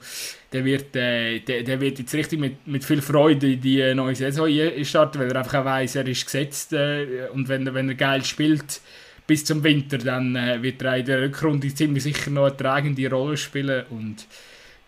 [0.53, 4.15] der wird, äh, der, der wird jetzt richtig mit, mit viel Freude in die neue
[4.15, 4.49] Saison
[4.85, 7.95] starten, weil er einfach auch weiss, er ist gesetzt äh, und wenn er, wenn er
[7.95, 8.81] geil spielt
[9.27, 13.09] bis zum Winter, dann äh, wird er in der Rückrunde ziemlich sicher noch eine tragende
[13.09, 14.27] Rolle spielen und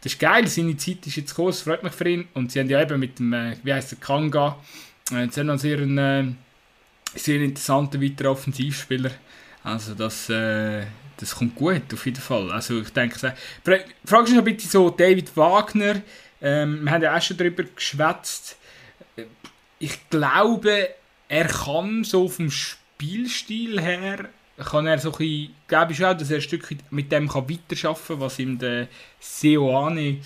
[0.03, 2.69] das ist geil, seine Zeit ist jetzt es freut mich für ihn und sie haben
[2.69, 4.59] ja eben mit dem, äh, wie heißt der, Kanga,
[5.11, 9.11] Jetzt haben wir sehr einen äh, sehr interessanten weiteren Offensivspieler.
[9.65, 10.85] Also das, äh,
[11.17, 12.51] das kommt gut, auf jeden Fall.
[12.51, 13.35] Also ich denke,
[14.05, 16.03] fragst du noch bitte so David Wagner,
[16.45, 18.57] Ähm, wir haben ja auch schon darüber geschwätzt.
[19.79, 20.89] Ich glaube,
[21.29, 26.31] er kann so vom Spielstil her kann er so ein bisschen, glaube ich auch, dass
[26.31, 28.89] er ein Stück mit dem kann weiterarbeiten kann, was ihm der
[29.19, 30.19] Seoane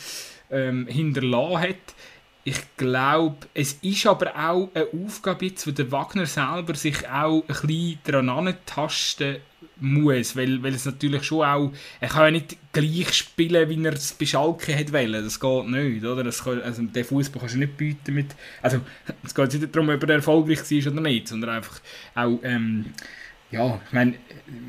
[0.50, 1.94] ähm, hinterlassen hat.
[2.48, 7.42] Ich glaube, es ist aber auch eine Aufgabe jetzt, wo der Wagner selber sich auch
[7.48, 9.38] ein bisschen daran tasten
[9.80, 13.94] muss, weil, weil es natürlich schon auch, er kann ja nicht gleich spielen, wie er
[13.94, 16.22] es bei Schalke hat wollen, das geht nicht, oder?
[16.22, 18.78] Das kann, also den Fußball kannst du nicht bieten mit, also
[19.24, 21.80] es geht nicht darum, ob er erfolgreich war oder nicht, sondern einfach
[22.14, 22.94] auch, ähm,
[23.50, 24.14] ja, ich meine,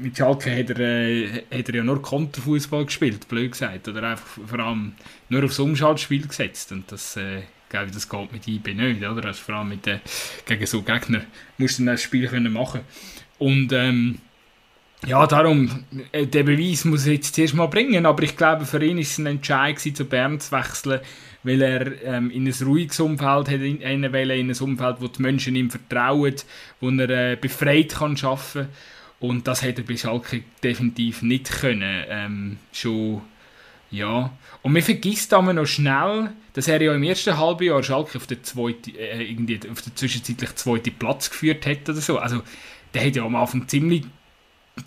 [0.02, 4.40] mit Schalke hat er, äh, hat er ja nur Konterfußball gespielt, blöd gesagt, oder einfach
[4.48, 4.95] vor allem
[5.30, 9.26] nur aufs Umschaltspiel gesetzt und das, äh, glaube das geht mit IB nicht, oder?
[9.26, 9.99] Also vor allem mit, äh,
[10.45, 11.22] gegen so Gegner
[11.57, 12.81] musst du dann das Spiel können machen
[13.38, 14.19] und ähm,
[15.06, 18.84] ja, darum, äh, der Beweis muss er jetzt zuerst mal bringen, aber ich glaube, für
[18.84, 21.02] ihn ist es ein Entscheid zu Bern zu wechseln,
[21.44, 25.56] weil er ähm, in ein ruhiges Umfeld hat, in, in ein Umfeld, wo die Menschen
[25.56, 26.35] ihm vertrauen,
[26.80, 28.69] wo er äh, befreit kann arbeiten
[29.19, 33.22] und das hätte er bei Schalke definitiv nicht können, ähm, schon,
[33.91, 34.31] ja.
[34.68, 38.44] Und man vergisst aber noch schnell, dass er ja im ersten Halbjahr Schalke auf den,
[38.44, 42.41] zweiten, äh, irgendwie auf den zwischenzeitlich zweiten Platz geführt hat oder so, also
[42.94, 44.03] der hat ja am Anfang ziemlich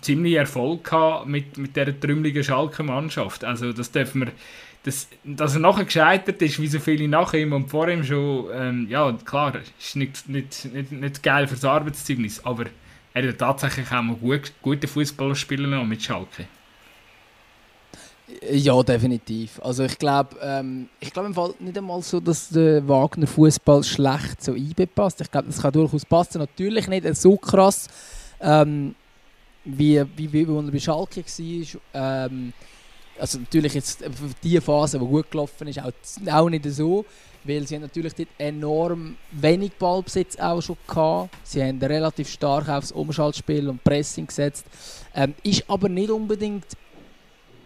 [0.01, 3.43] ziemlich Erfolg gehabt mit, mit dieser trümmeligen Schalker Mannschaft.
[3.43, 4.31] Also das dürfen wir,
[4.83, 8.49] das, dass er nachher gescheitert ist, wie so viele nach ihm und vor ihm schon,
[8.53, 12.65] ähm, ja klar, ist nicht, nicht, nicht, nicht geil fürs Arbeitszeugnis, aber
[13.15, 16.45] er hat tatsächlich auch mal gut, gute Fußballer spielen mit Schalke.
[18.51, 19.59] Ja, definitiv.
[19.63, 23.83] Also ich glaube, ähm, ich glaube im Fall nicht einmal so, dass der Wagner Fußball
[23.83, 25.21] schlecht so einpasst.
[25.21, 26.39] Ich glaube, das kann durchaus passen.
[26.39, 27.87] Natürlich nicht so krass.
[28.39, 28.95] Ähm,
[29.63, 32.25] wie, wie, wie, er bei Schalke war.
[32.25, 32.53] Ähm,
[33.19, 34.03] also natürlich jetzt
[34.43, 35.91] die Phase, die gut gelaufen ist, auch,
[36.31, 37.05] auch nicht so,
[37.43, 41.29] weil sie haben natürlich dort enorm wenig Ballbesitz auch schon gehabt.
[41.43, 44.65] Sie haben relativ stark aufs Umschaltspiel und Pressing gesetzt.
[45.13, 46.65] Ähm, ist aber nicht unbedingt,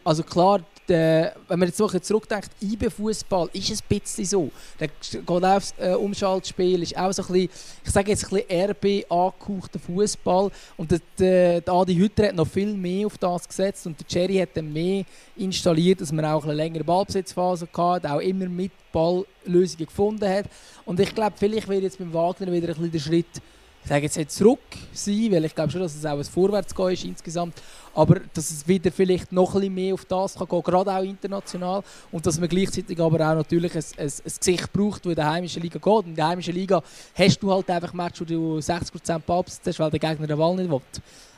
[0.05, 4.51] also klar, der, wenn man jetzt so zurückdenkt, IB-Fußball ist ein bisschen so.
[4.79, 7.49] Der geht aufs äh, Umschaltspiel, ist auch so ein bisschen,
[7.83, 10.51] ich sage jetzt ein bisschen RB angehauchter Fußball.
[10.77, 14.07] Und der, der, der Adi Hütter hat noch viel mehr auf das gesetzt und der
[14.07, 15.05] Cherry hat dann mehr
[15.35, 20.45] installiert, dass man auch eine längere Ballbesitzphase hatte, auch immer mit Balllösungen gefunden hat.
[20.85, 23.41] Und ich glaube, vielleicht wird jetzt beim Wagner wieder ein bisschen der Schritt
[23.85, 24.59] ich sage jetzt nicht zurück
[24.93, 27.61] sein, weil ich glaube schon, dass es auch ein Vorwärtsgehen ist insgesamt,
[27.93, 31.03] aber dass es wieder vielleicht noch ein bisschen mehr auf das kann gehen, gerade auch
[31.03, 35.15] international und dass man gleichzeitig aber auch natürlich ein, ein, ein Gesicht braucht, das in
[35.15, 35.85] der heimischen Liga geht.
[35.85, 36.81] Und in der heimischen Liga
[37.13, 40.55] hast du halt einfach Match, wo du 60% Ballbesitz hast, weil der Gegner den Ball
[40.55, 40.81] nicht will.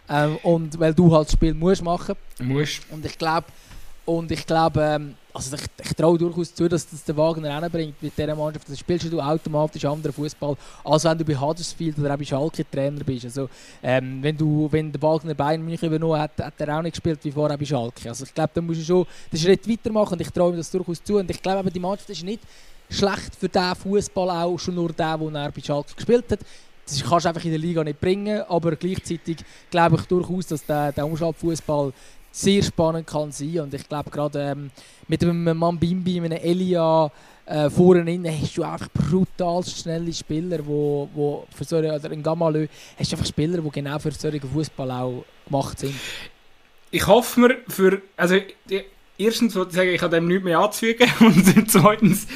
[0.09, 2.15] Ähm, und weil du halt das Spiel musst machen.
[2.39, 2.79] Musst.
[2.89, 3.47] Und ich glaube,
[4.05, 8.01] und ich glaube, ähm, also ich, ich traue durchaus zu, dass das der Wagner reinbringt
[8.01, 8.69] mit dieser Mannschaft.
[8.69, 12.69] Das spielst du automatisch anderen Fußball, als wenn du bei Huddersfield oder auch bei Schalke
[12.69, 13.25] Trainer bist.
[13.25, 13.49] Also,
[13.83, 17.19] ähm, wenn, du, wenn der Wagner Bayern München übernommen hat, hat er auch nicht gespielt
[17.23, 18.09] wie vorher bei Schalke.
[18.09, 21.03] Also ich glaube, da musst du schon den Schritt weitermachen ich traue mir das durchaus
[21.03, 21.17] zu.
[21.17, 22.41] Und ich glaube, die Mannschaft ist nicht
[22.89, 26.39] schlecht für diesen Fußball auch, schon nur der, den er bei Schalke gespielt hat.
[26.87, 29.37] Das kannst du einfach in der Liga nicht bringen, aber gleichzeitig
[29.69, 31.91] glaube ich durchaus, dass der, der Umschaltfußball
[32.31, 33.59] sehr spannend kann sein.
[33.59, 34.71] Und ich glaube, gerade ähm,
[35.07, 37.11] mit einem Mambimbi, mit einem Elia
[37.47, 42.67] äh, vorne hast du einfach brutal schnelle Spieler, wo, wo für so oder in Gamalö
[42.99, 45.95] hast du einfach Spieler, die genau für solchen Fußball auch gemacht sind.
[46.91, 48.37] Ich hoffe mir für, also
[49.17, 52.27] erstens wollte ich sagen, ich habe dem nichts mehr anzufügen und zweitens,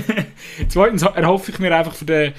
[0.68, 2.32] zweitens erhoffe ich mir einfach für den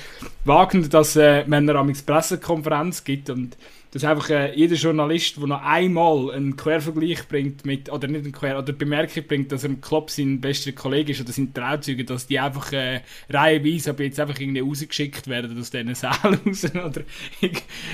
[0.43, 3.57] Wagen, dass äh, wenn er am Pressekonferenz gibt und
[3.95, 8.33] dass einfach äh, jeder Journalist, der noch einmal einen Quervergleich bringt mit, oder nicht einen
[8.33, 12.03] Quer, oder Bemerkung bringt, dass er im Club sein bester Kollege ist oder sein Trauzeuge,
[12.03, 12.99] dass die einfach äh,
[13.29, 16.13] reihenweise aber jetzt einfach irgendwie rausgeschickt werden aus diesen Sälen
[16.45, 17.03] raus, oder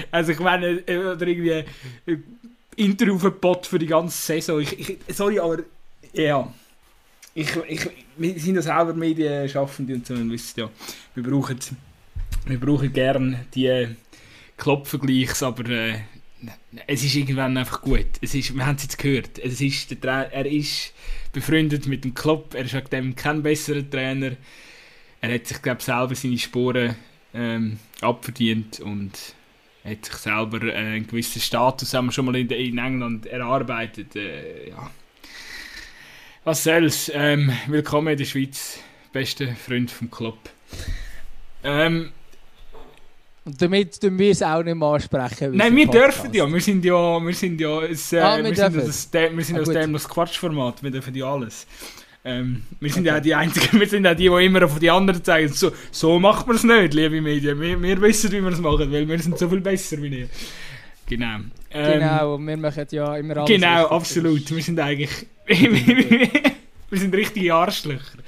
[0.10, 2.18] also ich meine, äh, oder irgendwie äh,
[2.78, 4.60] Interviewverbot für die ganze Saison.
[4.60, 5.60] Ich, ich, sorry, aber
[6.14, 6.52] ja.
[7.36, 7.88] Ich, ich,
[8.18, 10.68] wir sind ja selber Medienschaffende und so, und wisst ja,
[11.14, 11.60] wir brauchen,
[12.48, 13.96] wir brauchen gerne die
[14.62, 16.00] Kloppvergleichs, aber äh,
[16.86, 18.06] es ist irgendwann einfach gut.
[18.22, 19.40] Es ist, wir haben es jetzt gehört.
[19.40, 20.94] Es ist, der er ist
[21.34, 24.34] befreundet mit dem Klopp, er ist wegen dem kein besserer Trainer.
[25.20, 26.96] Er hat sich, glaube selber seine Sporen
[27.34, 29.34] ähm, abverdient und
[29.84, 34.16] hat sich selber äh, einen gewissen Status haben wir schon mal in, in England erarbeitet.
[34.16, 34.92] Äh, ja.
[36.44, 37.12] Was soll's?
[37.14, 38.80] Ähm, willkommen in der Schweiz,
[39.12, 40.38] bester Freund vom Club.
[41.64, 42.12] Ähm,
[43.44, 45.56] und damit dürfen wir es auch nicht mehr ansprechen.
[45.56, 46.52] Nein, wir dürfen ja.
[46.52, 49.58] Wir sind ja, wir sind ja, ein, äh, ah, wir, wir, sind das, wir sind
[49.58, 50.84] ah, aus dem das Quatschformat.
[50.84, 51.66] Wir dürfen ja alles.
[52.24, 55.24] Ähm, wir sind ja die Einzigen, wir sind ja die, die immer auf die anderen
[55.24, 55.52] zeigen.
[55.52, 57.60] So, so macht man es nicht, liebe Medien.
[57.60, 60.30] Wir, wir wissen, wie wir es machen, weil wir sind so viel besser wie ihr.
[61.08, 61.40] Genau.
[61.72, 63.50] Ähm, genau, wir machen ja immer alles.
[63.50, 64.56] Genau, absolut.
[64.56, 65.10] Wir sind eigentlich.
[65.48, 68.20] wir sind richtige Arschlöcher.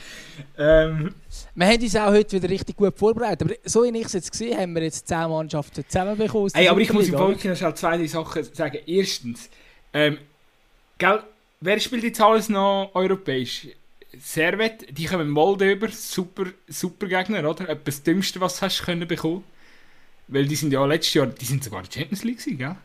[0.57, 1.13] Ähm,
[1.55, 3.43] wir haben uns auch heute wieder richtig gut vorbereitet.
[3.43, 6.49] Aber so wie ich es jetzt gesehen habe, haben wir jetzt 10 Mannschaften zusammenbekommen.
[6.53, 8.79] Hey, aber ich muss im Folge noch schnell zwei Sachen sagen.
[8.85, 9.49] Erstens,
[9.93, 10.17] ähm,
[10.97, 11.21] gell,
[11.61, 13.67] wer spielt jetzt alles noch europäisch?
[14.19, 17.69] Servet, die kommen Molde über, super, super Gegner, oder?
[17.69, 19.43] Etwas das Dümmste, was hast du können bekommen.
[20.27, 22.75] Weil die sind ja letztes Jahr, die sind sogar in der Champions League gewesen, gell?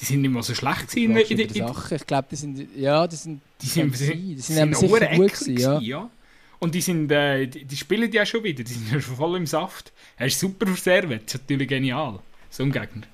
[0.00, 1.16] Die sind nicht mal so schlecht gewesen.
[1.16, 4.40] In, in, in, ich glaube, die sind, ja, die sind, die sind, die sind, die
[4.40, 5.78] sind, sind sicher gut gewesen, ja.
[5.80, 6.10] ja.
[6.60, 9.36] Und die sind, äh, die, die, spielen ja schon wieder, die sind ja schon voll
[9.36, 9.92] im Saft.
[10.16, 12.20] Er ist super für Servet, das ist natürlich genial,
[12.50, 13.06] so ein Gegner.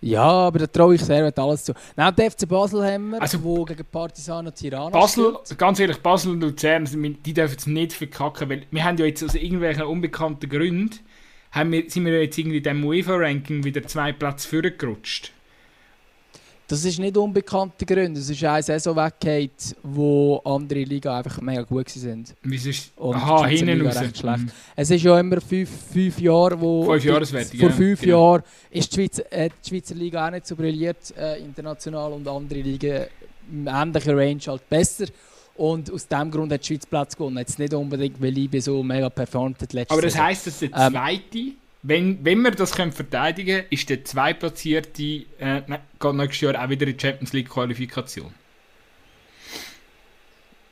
[0.00, 1.74] Ja, aber da traue ich Servet alles zu.
[1.96, 5.58] Nein, der FC Basel haben wir, also, wo gegen Partisan und Tirana Basel, spielt.
[5.58, 6.88] ganz ehrlich, Basel und Luzern,
[7.24, 10.90] die dürfen es nicht verkacken, weil wir haben ja jetzt aus irgendwelchen unbekannten Gründen,
[11.50, 15.32] haben wir, sind wir jetzt irgendwie in diesem UEFA-Ranking wieder zwei Plätze vorgerutscht.
[16.66, 18.18] Das ist nicht unbekannte Gründe.
[18.18, 21.86] Es ist eine Saison weggeht, wo andere Ligen einfach mega gut.
[22.42, 24.00] Wieso ist Aha, hinten raus.
[24.00, 24.38] Recht schlecht.
[24.38, 24.50] Mhm.
[24.74, 26.84] Es ist ja immer fünf, fünf Jahre, wo...
[26.86, 28.32] Fünf Jahreswertung, Vor fünf genau.
[28.32, 32.26] Jahren ist die Schweizer, äh, die Schweizer Liga auch nicht so brilliert, äh, international, und
[32.26, 33.04] andere Ligen
[33.52, 35.04] im ähnlichen Range halt besser.
[35.56, 37.38] Und aus diesem Grund hat die Schweiz Platz gewonnen.
[37.38, 40.70] Jetzt nicht unbedingt, weil Liebe so mega performt hat letztes Aber das heisst, dass der
[40.74, 41.38] ähm, zweite...
[41.38, 45.02] Ähm, wenn, wenn wir das können verteidigen können, ist der Zweitplatzierte
[45.38, 45.60] äh,
[46.00, 48.32] geht nächstes Jahr auch wieder in die Champions League Qualifikation.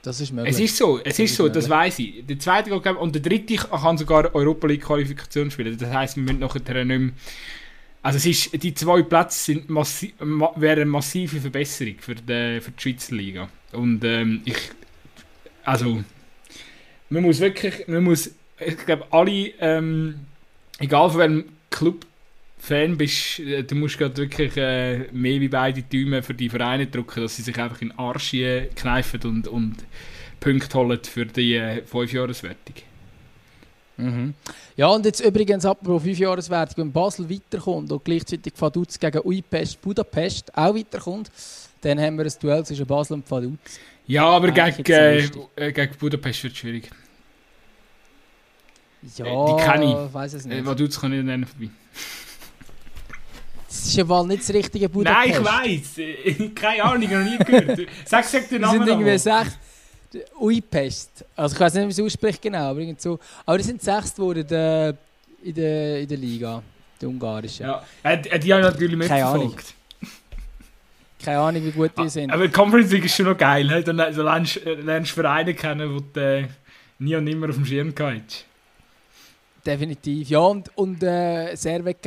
[0.00, 0.54] Das ist möglich.
[0.54, 2.26] Es ist so, es das ist, ist so, das weiß ich.
[2.26, 5.76] Der zweite geht, und der dritte kann sogar Europa League Qualifikation spielen.
[5.76, 7.12] Das heisst, wir müssen nachher nicht mehr.
[8.00, 12.60] Also es ist, die zwei Plätze sind massi ma wären eine massive Verbesserung für die,
[12.60, 13.48] für die Schweizer Liga.
[13.72, 14.56] Und ähm, ich,
[15.62, 16.02] also,
[17.10, 20.26] man muss wirklich, man muss, ich glaube, alle ähm,
[20.78, 22.06] egal von welchem Club
[22.58, 26.86] Fan bist, äh, du musst gerade wirklich äh, mehr wie beide Däume für die Vereine
[26.86, 28.36] drücken, dass sie sich einfach in den Arsch
[28.76, 29.76] kneifen und, und
[30.38, 32.76] Punkte holen für die äh, 5-Jahreswertung.
[33.96, 34.34] Mhm.
[34.76, 39.80] Ja, und jetzt übrigens ab pro 5-Jahreswertung, wenn Basel weiterkommt und gleichzeitig Vaduz gegen Uipest
[39.80, 41.30] Budapest auch weiterkommt,
[41.80, 43.58] dann haben wir ein Duell zwischen Basel und Vaduz.
[44.06, 46.90] Ja, aber gegen, äh, äh, gegen Budapest wird es schwierig.
[49.16, 50.14] Ja, äh, die kenne ich.
[50.14, 50.58] Weiß es nicht.
[50.58, 51.70] Äh, was du es kann ich nennen vorbei.
[53.68, 55.40] Das ist ja wohl nicht das richtige Budapest.
[55.42, 55.98] Nein, ich weiß.
[55.98, 57.88] Äh, keine Ahnung, noch nie gehört.
[58.04, 58.80] Sag, sag den Namen.
[58.80, 59.58] Die sind irgendwie sechs.
[60.38, 61.24] Uipest.
[61.34, 63.18] Also ich weiß nicht, wie es ausspricht genau, aber irgendwie so.
[63.46, 64.94] Aber die sind sechst geworden in der,
[65.42, 65.54] in
[66.08, 66.62] der Liga,
[67.00, 67.62] die ungarische.
[67.62, 69.74] Ja, äh, die haben natürlich mitverfolgt.
[71.24, 72.30] Keine Ahnung, wie gut die sind.
[72.30, 73.72] Aber die Conference League ist schon noch geil.
[73.74, 73.82] He?
[73.82, 76.48] Dann lernst du Vereine kennen, die du
[76.98, 78.44] nie und nimmer auf dem Schirm gehabt
[79.64, 80.40] Definitiv, ja.
[80.40, 81.98] Und, und äh, Servet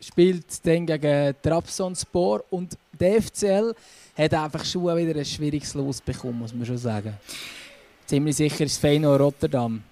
[0.00, 3.74] spielt dann gegen Trabzonspor und der FCL
[4.16, 7.14] hat einfach schon wieder ein schwieriges Los bekommen, muss man schon sagen.
[8.04, 9.82] Ziemlich sicher ist Feyenoord Rotterdam.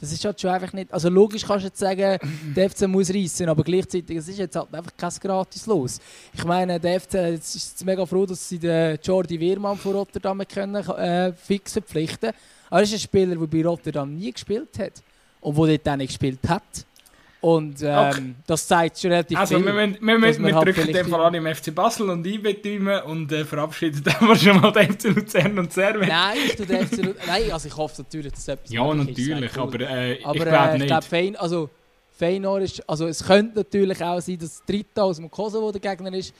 [0.00, 0.92] Das ist halt schon einfach nicht.
[0.92, 2.18] Also logisch kannst du jetzt sagen,
[2.56, 6.00] der FC muss reissen, aber gleichzeitig es ist jetzt halt einfach kein gratis Los.
[6.32, 10.42] Ich meine, der FC ist jetzt mega froh, dass sie den Jordi Wehrmann von Rotterdam
[10.48, 12.30] können, äh, fix verpflichten.
[12.68, 15.02] Aber er ist ein Spieler, der bei Rotterdam nie gespielt hat
[15.42, 16.86] und wo dort dann gespielt hat.
[17.42, 18.34] Und ähm, okay.
[18.46, 19.66] das zeigt schon relativ also, viel.
[19.66, 22.78] Also wir, wir, wir, wir halt drücken den Fall an im FC Basel und IB
[23.04, 26.06] und äh, verabschieden dann schon mal den FC Luzern und Servet.
[26.06, 27.26] Nein, ich tue den FC Luzern.
[27.26, 29.62] Nein, also ich hoffe natürlich, dass es etwas Ja, natürlich, cool.
[29.62, 30.82] aber äh, aber, ich glaube äh, nicht.
[30.82, 31.68] Ich glaube, Fein, also,
[32.16, 36.14] Feyenoord ist, also es könnte natürlich auch sein, dass Dritte aus dem Kosovo der Gegner
[36.14, 36.32] ist.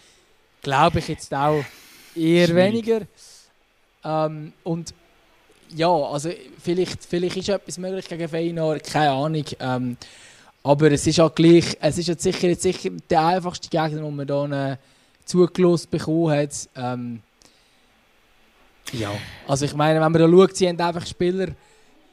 [0.62, 1.64] Glaube ich jetzt auch
[2.14, 2.86] eher Schwierig.
[2.86, 3.00] weniger.
[4.04, 4.94] Ähm, und
[5.74, 6.30] ja, also
[6.62, 9.44] vielleicht, vielleicht ist etwas möglich gegen Feyenoord, keine Ahnung.
[9.60, 9.96] Ähm,
[10.62, 14.16] aber es ist auch gleich, es ist jetzt sicher, jetzt sicher der einfachste Gegner, den
[14.16, 14.76] man hier äh,
[15.24, 16.68] zugelost bekommen hat.
[16.76, 17.20] Ähm,
[18.92, 19.10] ja,
[19.48, 21.48] also ich meine, wenn man da schaut, sie haben einfach Spieler,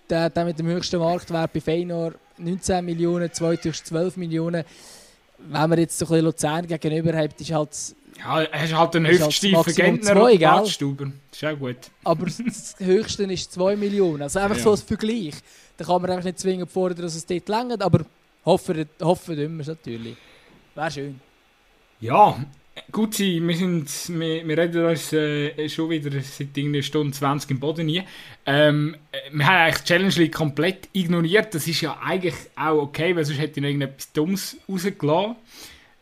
[0.09, 4.63] der, der mit dem höchsten Marktwert bei Feyenoord 19 Millionen, zweite 12 Millionen.
[5.37, 7.69] Wenn man jetzt so ein bisschen Luzern gegenüber hat, ist halt
[8.19, 11.11] ja, er ist halt ein hüftsteifer Gentner und Badstuber.
[11.31, 11.77] Ist auch gut.
[12.03, 14.23] Aber das höchste ist 2 Millionen.
[14.23, 14.63] Also einfach ja.
[14.63, 15.35] so als Vergleich.
[15.77, 18.05] Da kann man einfach nicht zwingend fordern, dass es dort längert, aber
[18.45, 20.17] hoffen, hoffen immer natürlich.
[20.75, 21.21] Wäre schön.
[22.01, 22.37] Ja,
[22.91, 23.47] gut sein.
[23.47, 23.89] Wir, sind,
[24.19, 28.03] wir, wir reden uns äh, schon wieder seit einer Stunde 20 im Boden nie.
[28.45, 28.97] Ähm,
[29.31, 31.55] wir haben eigentlich die Challenge League komplett ignoriert.
[31.55, 35.35] Das ist ja eigentlich auch okay, weil sonst hätte ich noch irgendetwas Dummes rausgelassen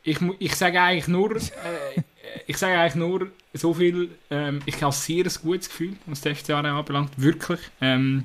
[0.08, 2.02] ich, ich sage eigentlich nur, äh,
[2.46, 6.40] ich sage eigentlich nur so viel, ähm, ich habe sehr ein gutes Gefühl, was das
[6.40, 7.60] FC Aarau anbelangt, wirklich.
[7.82, 8.24] Ähm,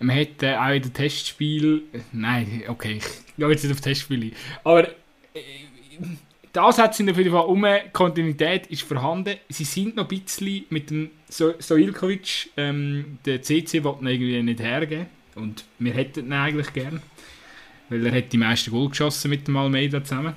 [0.00, 4.32] man hat äh, auch in den Testspiel, nein, okay, ich gehe jetzt nicht auf Testspiele
[4.64, 5.40] aber äh,
[6.54, 9.36] die Ansätze sind auf jeden Fall um, Kontinuität ist vorhanden.
[9.48, 14.60] Sie sind noch ein bisschen mit dem so Sojilkovic, ähm, der CC wollte irgendwie nicht
[14.60, 15.06] hergeben
[15.36, 17.00] und wir hätten ihn eigentlich gern,
[17.88, 20.34] weil er hat die meisten Goal geschossen mit dem Almeida zusammen.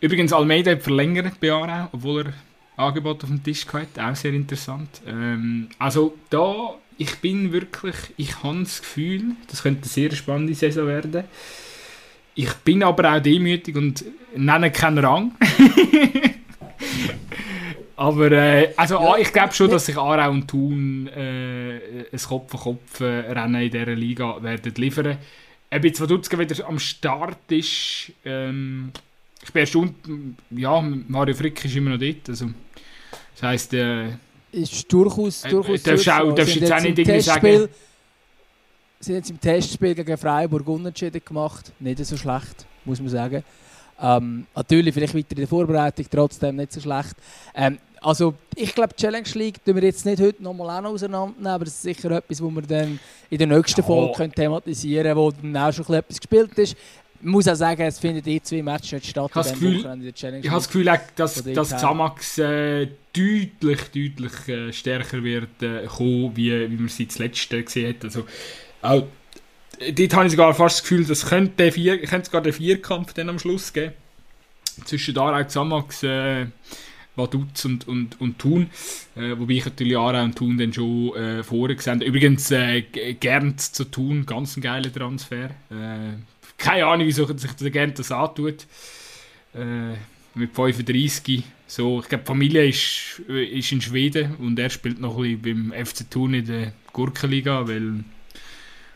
[0.00, 2.34] Übrigens, Almeida hat verlängert bei Aarau, obwohl er
[2.78, 4.88] Angebot auf dem Tisch hatte, auch sehr interessant.
[5.06, 10.54] Ähm, also da, ich bin wirklich, ich habe das Gefühl, das könnte eine sehr spannende
[10.54, 11.24] Saison werden.
[12.36, 14.04] Ich bin aber auch demütig und
[14.36, 15.32] nenne keinen Rang.
[17.96, 23.62] aber äh, also ja, ich glaube schon, dass sich Aarau und Thun äh, ein Kopf-an-Kopf-Rennen
[23.62, 25.18] in dieser Liga werden liefern.
[25.70, 28.92] Ob jetzt wieder am Start ist, ähm,
[29.42, 29.94] ich bin erstaunt,
[30.50, 32.28] ja, Mario Frick ist immer noch dort.
[32.28, 32.46] Also,
[33.34, 34.08] das heisst, äh,
[34.52, 37.68] ist durchaus, äh, durchaus darfst du auch, darfst jetzt auch nicht irgendwie sagen...
[39.00, 41.72] Sie haben jetzt im Testspiel gegen Freiburg unentschieden gemacht.
[41.78, 43.44] Nicht so schlecht, muss man sagen.
[44.00, 47.14] Ähm, natürlich vielleicht weiter in der Vorbereitung, trotzdem nicht so schlecht.
[47.54, 50.90] Ähm, also ich glaube, die Challenge League tun wir jetzt nicht heute nochmal auch noch
[50.90, 52.98] auseinandernehmen, aber das ist sicher etwas, wo wir dann
[53.30, 53.86] in der nächsten ja.
[53.86, 56.76] Folge können thematisieren können, wo dann auch schon etwas gespielt ist.
[57.20, 59.30] Ich muss auch sagen, es findet eh zwei Matches nicht statt.
[59.30, 64.72] Ich habe das Gefühl, ich habe das Gefühl dass, dass Xamax äh, deutlich, deutlich äh,
[64.72, 68.04] stärker wird äh, kommen, wie, wie man es das letzte gesehen hat.
[68.04, 68.24] Also,
[68.82, 69.04] auch,
[69.92, 73.28] dort habe ich sogar fast das Gefühl, dass könnte, vier, könnte sogar den Vierkampf dann
[73.28, 73.94] am Schluss geben.
[74.84, 76.46] Zwischen Aarau, Xamax, äh,
[77.16, 78.70] Vaduz und, und, und Thun.
[79.16, 83.58] Äh, wobei ich natürlich Aarau und Thun dann schon äh, vorher gesehen Übrigens, äh, gern
[83.58, 85.50] zu Thun, ganz ein geiler Transfer.
[85.70, 86.14] Äh,
[86.58, 88.66] keine Ahnung, wieso sich der gerne das antut.
[89.54, 89.94] Äh,
[90.34, 91.42] mit 35.
[91.66, 95.70] So, ich glaube, die Familie ist, ist in Schweden und er spielt noch ein bisschen
[95.70, 98.04] beim FC Thun in der Gurkenliga, weil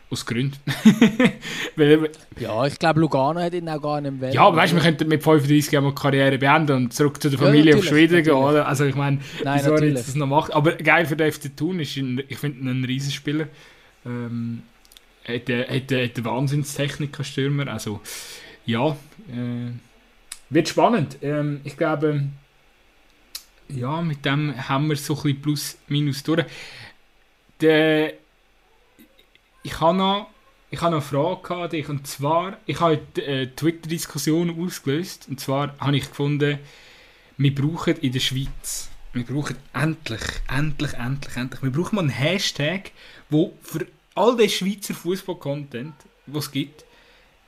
[0.09, 0.57] aus Gründen.
[1.75, 2.09] weil,
[2.39, 4.31] ja, ich glaube, Lugano hat ihn auch gar nicht mehr.
[4.31, 7.29] Ja, aber weißt du, wir könnten mit 35 einmal die Karriere beenden und zurück zu
[7.29, 8.67] der Familie ja, auf Schweden gehen, oder?
[8.67, 10.53] Also ich meine, wieso er jetzt das noch macht.
[10.53, 13.47] Aber geil für den FC Thun ist, ein, ich finde ihn ein Riesenspieler.
[14.05, 14.63] Ähm,
[15.25, 17.67] hat, hat, hat eine Wahnsinnstechnik Stürmer.
[17.67, 18.01] Also,
[18.65, 18.91] ja,
[19.29, 19.71] äh,
[20.49, 21.17] wird spannend.
[21.21, 22.23] Ähm, ich glaube,
[23.69, 26.45] ja, mit dem haben wir so ein plus minus durch.
[27.61, 28.13] Der,
[29.63, 30.27] ich habe noch,
[30.69, 35.77] ich noch eine Frage dich, und zwar, ich habe eine äh, Twitter-Diskussion ausgelöst, und zwar
[35.79, 36.59] habe ich gefunden,
[37.37, 42.09] wir brauchen in der Schweiz, wir brauchen endlich, endlich, endlich, endlich, wir brauchen mal einen
[42.09, 42.91] Hashtag,
[43.29, 45.93] wo für all den Schweizer Fußball-Content,
[46.27, 46.85] was es gibt,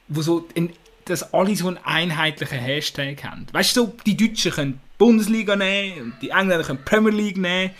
[0.08, 0.72] wo so in,
[1.06, 3.46] dass alle so einen einheitlichen Hashtag haben.
[3.52, 7.72] Weißt du, so, die Deutschen können Bundesliga nehmen und die Engländer können Premier League nehmen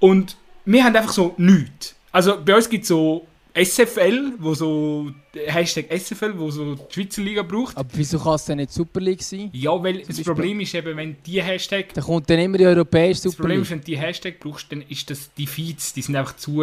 [0.00, 1.94] und wir haben einfach so nichts.
[2.12, 7.22] Also bei uns gibt es so SFL, wo so Hashtag SFL, wo so die Schweizer
[7.22, 7.76] Liga braucht.
[7.76, 9.50] Aber wieso kann es denn nicht Super League sein?
[9.52, 11.92] Ja, weil das Problem ist eben, wenn die Hashtag...
[11.92, 13.32] Da kommt dann immer die europäische Super League.
[13.32, 16.16] Das Problem ist, wenn du die Hashtag brauchst, dann ist das die Feeds, die sind
[16.16, 16.62] einfach zu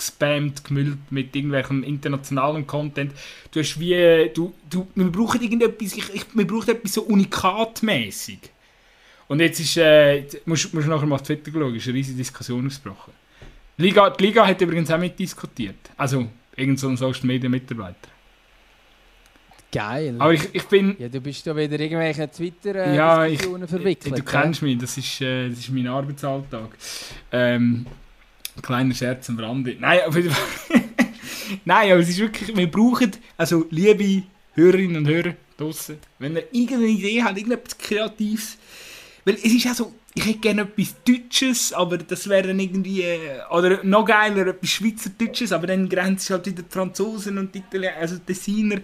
[0.00, 3.12] gespammt, gemüllt mit irgendwelchem internationalen Content.
[3.52, 8.40] Du hast wie, du, du, wir brauchen irgendetwas, ich, ich, wir brauchen etwas so unikatmäßig.
[9.28, 12.18] Und jetzt ist, äh, musst, musst du nachher mal auf Twitter schauen, ist eine riesige
[12.18, 13.12] Diskussion ausgebrochen.
[13.76, 15.90] Liga, die Liga hat übrigens auch mitdiskutiert.
[15.96, 18.10] Also, irgend so ein Social Media Mitarbeiter.
[19.72, 20.16] Geil.
[20.18, 20.96] Aber ich, ich bin...
[20.98, 24.18] Ja, du bist da wieder irgendwelche Twitter-Diskussionen ja, verwickelt.
[24.18, 26.76] Du kennst mich, das ist, äh, das ist mein Arbeitsalltag.
[27.30, 27.86] Ähm,
[28.62, 29.76] Kleiner Scherz am Rande.
[29.78, 30.24] Nein, Fall.
[31.64, 34.24] Nein, aber es ist wirklich, wir brauchen, also liebe
[34.54, 38.58] Hörerinnen und Hörer draußen, wenn ihr irgendeine Idee habt, irgendetwas Kreatives,
[39.24, 43.02] weil es ist ja so, ich hätte gerne etwas Deutsches, aber das wäre dann irgendwie,
[43.02, 47.96] äh, oder noch geiler, etwas Schweizerdeutsches, aber dann grenzt es halt wieder Franzosen und Italiener,
[47.96, 48.80] also die Tessiner.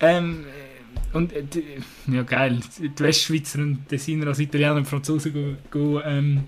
[0.00, 0.46] Ähm,
[1.12, 1.44] und, äh,
[2.06, 6.44] ja geil, die Westschweizer und Tessiner als Italiener und Franzosen go, go ähm,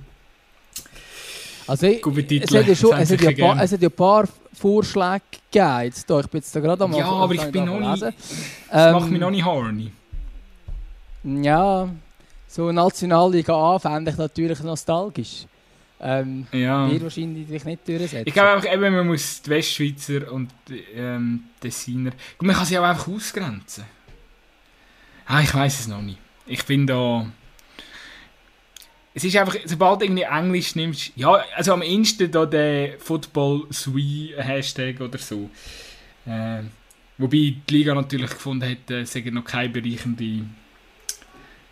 [1.66, 2.04] also ich,
[2.42, 5.80] es, hat ja schon, es, hat ja paar, es hat ja ein paar Vorschläge gegeben.
[5.82, 8.02] Jetzt, da, ich bin jetzt da gerade am Ja, aber ich bin noch nicht...
[8.02, 8.14] Das
[8.72, 9.92] ähm, macht mich noch nicht horny.
[11.24, 11.88] Ja,
[12.46, 15.46] so Nationalliga A fände ich natürlich nostalgisch.
[16.00, 16.86] Ähm, ja.
[16.86, 18.24] Mir wahrscheinlich nicht durchsetzen.
[18.26, 20.50] Ich glaube einfach, eben, man muss die Westschweizer und
[20.94, 22.12] ähm, Designer...
[22.40, 23.84] Man kann sie auch einfach ausgrenzen.
[25.26, 26.18] Ah, ich weiß es noch nicht.
[26.46, 27.26] Ich bin da
[29.16, 33.66] es ist einfach, sobald du irgendwie Englisch nimmst, ja, also am ehesten da der Football
[33.70, 35.48] Sui Hashtag oder so.
[36.26, 36.64] Äh,
[37.16, 40.44] wobei die Liga natürlich gefunden hat, äh, es noch keine bereichende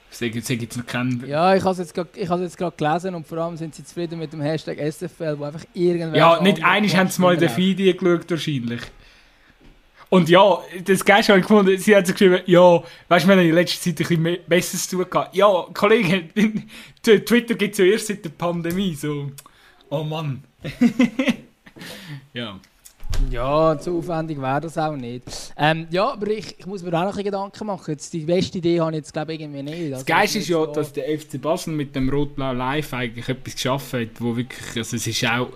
[0.09, 1.27] Sag jetzt, sag jetzt noch keinen.
[1.29, 4.41] Ja, ich habe es jetzt gerade gelesen und vor allem sind sie zufrieden mit dem
[4.41, 6.17] Hashtag SFL, wo einfach irgendwelche...
[6.17, 8.81] Ja, nicht einig haben sie mal in Quatsch Feed geschaut, wahrscheinlich.
[10.11, 13.37] Und ja, das Geilste habe ich gefunden, sie hat so geschrieben, ja, weißt du, wir
[13.37, 15.35] haben in letzter Zeit ein bisschen Besseres zu tun gehabt.
[15.35, 16.29] Ja, Kollege,
[17.03, 19.31] Twitter gibt es ja erst seit der Pandemie, so.
[19.91, 20.45] Oh Mann.
[22.33, 22.59] ja.
[23.31, 25.25] Ja, so aufwendig wäre das auch nicht.
[25.57, 27.91] Ähm, ja, aber ich, ich muss mir auch noch ein Gedanken machen.
[27.93, 29.93] Jetzt, die beste Idee habe ich jetzt glaube ich irgendwie nicht.
[29.93, 33.29] Das Also, Geilste ist ja, so- dass der FC Basel mit dem Rot-Blau Live eigentlich
[33.29, 35.49] etwas geschaffen hat, wo wirklich, also es ist auch,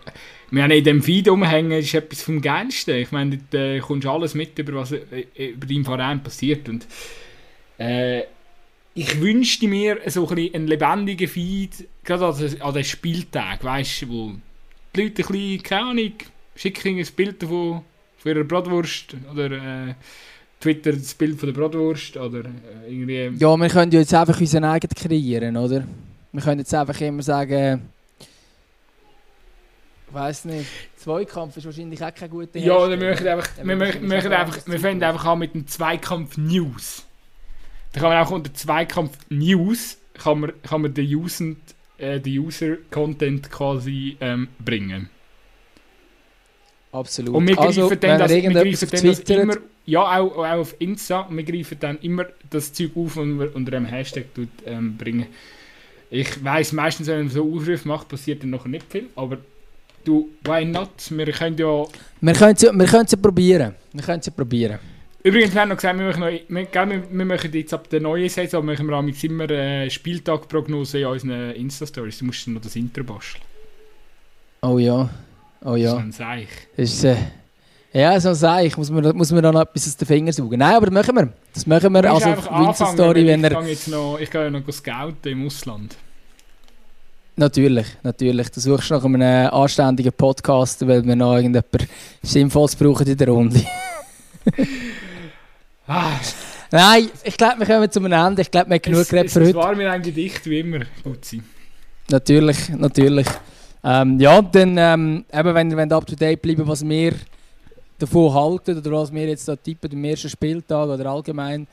[0.50, 2.96] wir haben in dem Feed rumhängen, ist etwas vom Geilsten.
[2.96, 6.68] Ich meine, dort äh, kommst du alles mit, über was äh, über deinen Verein passiert
[6.68, 6.86] und
[7.78, 8.22] äh,
[8.94, 12.26] ich wünschte mir so ein bisschen einen lebendigen Feed, gerade
[12.60, 14.32] an den Spieltag, weißt du, wo
[14.96, 16.12] die Leute ein bisschen, keine Ahnung,
[16.58, 17.82] schicken ein Bild davon,
[18.18, 19.94] von ihrer Bratwurst oder äh,
[20.60, 23.30] Twitter das Bild von der Bratwurst oder äh, irgendwie...
[23.38, 25.84] Ja, wir können ja jetzt einfach unseren eigenen kreieren, oder?
[26.32, 27.88] Wir können jetzt einfach immer sagen...
[30.08, 30.68] Ich weiß nicht.
[30.96, 34.30] Zweikampf ist wahrscheinlich auch kein guter Ja, dann möchten wir einfach, wir, möchten, wir wir,
[34.66, 37.04] möchten einfach wir an mit dem Zweikampf News.
[37.92, 41.54] Da kann man auch unter Zweikampf News kann man, kann man den User,
[41.98, 45.10] äh, den User Content quasi ähm, bringen.
[46.92, 47.34] Absolut.
[47.34, 50.74] Und wir greifen also, dann, das, wir greifen dann das immer, ja auch, auch auf
[50.78, 54.48] Insta, und wir greifen dann immer das Zeug auf, und wir unter einem Hashtag tut,
[54.66, 55.26] ähm, bringen.
[56.10, 59.38] Ich weiss, meistens wenn man so Aufrufe macht, passiert dann noch nicht viel, aber
[60.04, 60.90] du, why not?
[61.10, 61.84] Wir können ja
[62.20, 63.74] Wir können es wir können probieren.
[63.92, 64.78] Wir können es ja probieren.
[65.22, 68.28] Übrigens, wir haben noch gesagt, wir, machen noch, wir, wir, machen jetzt ab der neuen
[68.28, 72.20] Saison machen wir amigs immer äh, Spieltagprognose in unseren Insta-Stories.
[72.20, 73.42] Du musst noch das Intro basteln.
[74.62, 75.10] Oh ja.
[75.64, 75.96] Oh Das ist ja.
[75.96, 76.48] ein Seich.
[76.76, 77.16] Ist, äh,
[77.92, 78.76] ja, so sage ich.
[78.76, 80.58] Muss man, muss man da noch etwas aus den Fingern saugen.
[80.58, 81.32] Nein, aber das machen wir.
[81.54, 82.12] Das machen wir.
[82.12, 83.60] Also anfangen, Story, wenn ich, er...
[83.60, 85.96] gehe jetzt noch, ich gehe ja noch scouten im Ausland.
[87.36, 88.50] Natürlich, natürlich.
[88.50, 91.88] Du suchst nach einem anständigen Podcast, weil wir noch irgendjemand
[92.22, 93.64] Sinnvolles brauchen in der Runde.
[95.90, 96.20] Ah,
[96.70, 98.42] Nein, ich glaube, wir kommen zum Ende.
[98.42, 99.58] Ich glaube, wir haben genug es, geredet es, für es heute.
[99.58, 100.80] war mir ein Gedicht, wie immer.
[101.02, 101.42] Gut sein.
[102.10, 103.26] Natürlich, natürlich.
[103.90, 107.14] Ähm, ja, dann, ähm, eben, wenn ihr up to date bleiben was wir
[107.98, 111.66] davon halten oder was wir jetzt da tippen am ersten Spieltag oder allgemein,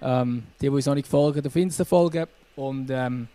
[0.00, 2.26] ähm, die, die uns noch nicht folgen, auf Insta folgen.
[2.56, 3.28] Und ähm,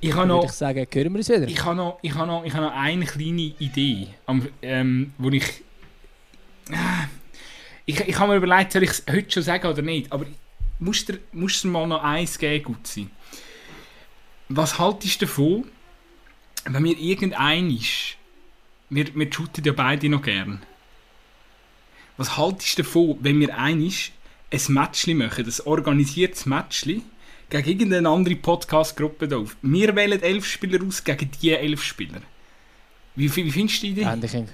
[0.00, 1.48] Ich habe noch, ich sagen, hören wir uns wieder.
[1.48, 5.30] ich habe noch, ich habe noch, ich habe noch eine kleine Idee, am, ähm, wo
[5.30, 5.62] ich,
[6.70, 7.06] Ah,
[7.86, 10.26] ich, ich habe mir überlegt, soll ich es heute schon sagen oder nicht, aber
[10.78, 13.10] musst du musst mal noch eins geben, gut sein.
[14.50, 15.64] Was haltest du davon,
[16.64, 18.16] wenn wir irgendein ist,
[18.90, 20.62] wir, wir shooten ja beide noch gern.
[22.16, 24.12] Was haltest du davon, wenn wir einig
[24.52, 27.02] ein Matchli machen, ein organisiertes Matchli,
[27.48, 29.56] gegen irgendeine andere Podcast-Gruppe da auf.
[29.62, 32.22] Wir wählen elf Spieler aus gegen die elf Spieler.
[33.14, 34.04] Wie, wie, wie findest du die Idee?
[34.04, 34.48] Fände ich, ein-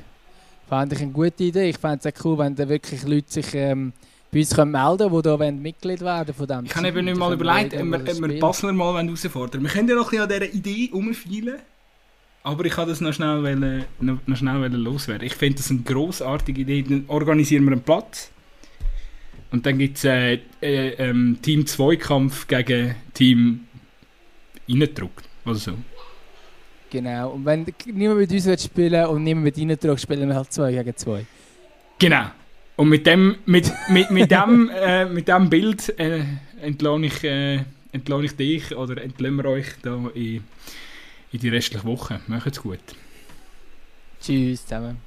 [0.68, 1.68] fände ich eine gute Idee.
[1.68, 3.92] Ich fände es auch cool, wenn da wirklich Leute sich ähm,
[4.32, 7.16] bei uns können melden können, die da Mitglied werden von dem Ich habe eben nicht
[7.16, 8.40] mal überlegt, ob wir, wir.
[8.40, 9.62] Basler mal herausfordern wollen.
[9.62, 11.58] Wir können ja noch ein bisschen an dieser Idee rumfeilen.
[12.42, 15.26] Aber ich kann das noch schnell, wollen, noch, noch schnell loswerden.
[15.26, 16.82] Ich finde das eine grossartige Idee.
[16.82, 18.30] Dann organisieren wir einen Platz.
[19.50, 23.60] Und dann gibt es äh, äh, ähm, Team 2-Kampf gegen Team
[24.66, 25.22] Innendruck.
[25.44, 25.72] Oder so.
[26.90, 27.30] Genau.
[27.30, 30.72] Und wenn niemand mit uns spielen und niemand mit ihnen drückt, spielen wir halt 2
[30.72, 31.26] gegen 2.
[31.98, 32.26] Genau.
[32.76, 36.22] Und mit dem, mit, mit, mit dem, äh, mit dem Bild äh,
[36.60, 40.44] entlohne ich, äh, entlohne ich dich oder entlöhnen wir euch da in,
[41.32, 42.20] in die restliche Woche.
[42.26, 42.80] Macht's gut.
[44.20, 44.98] Tschüss zusammen.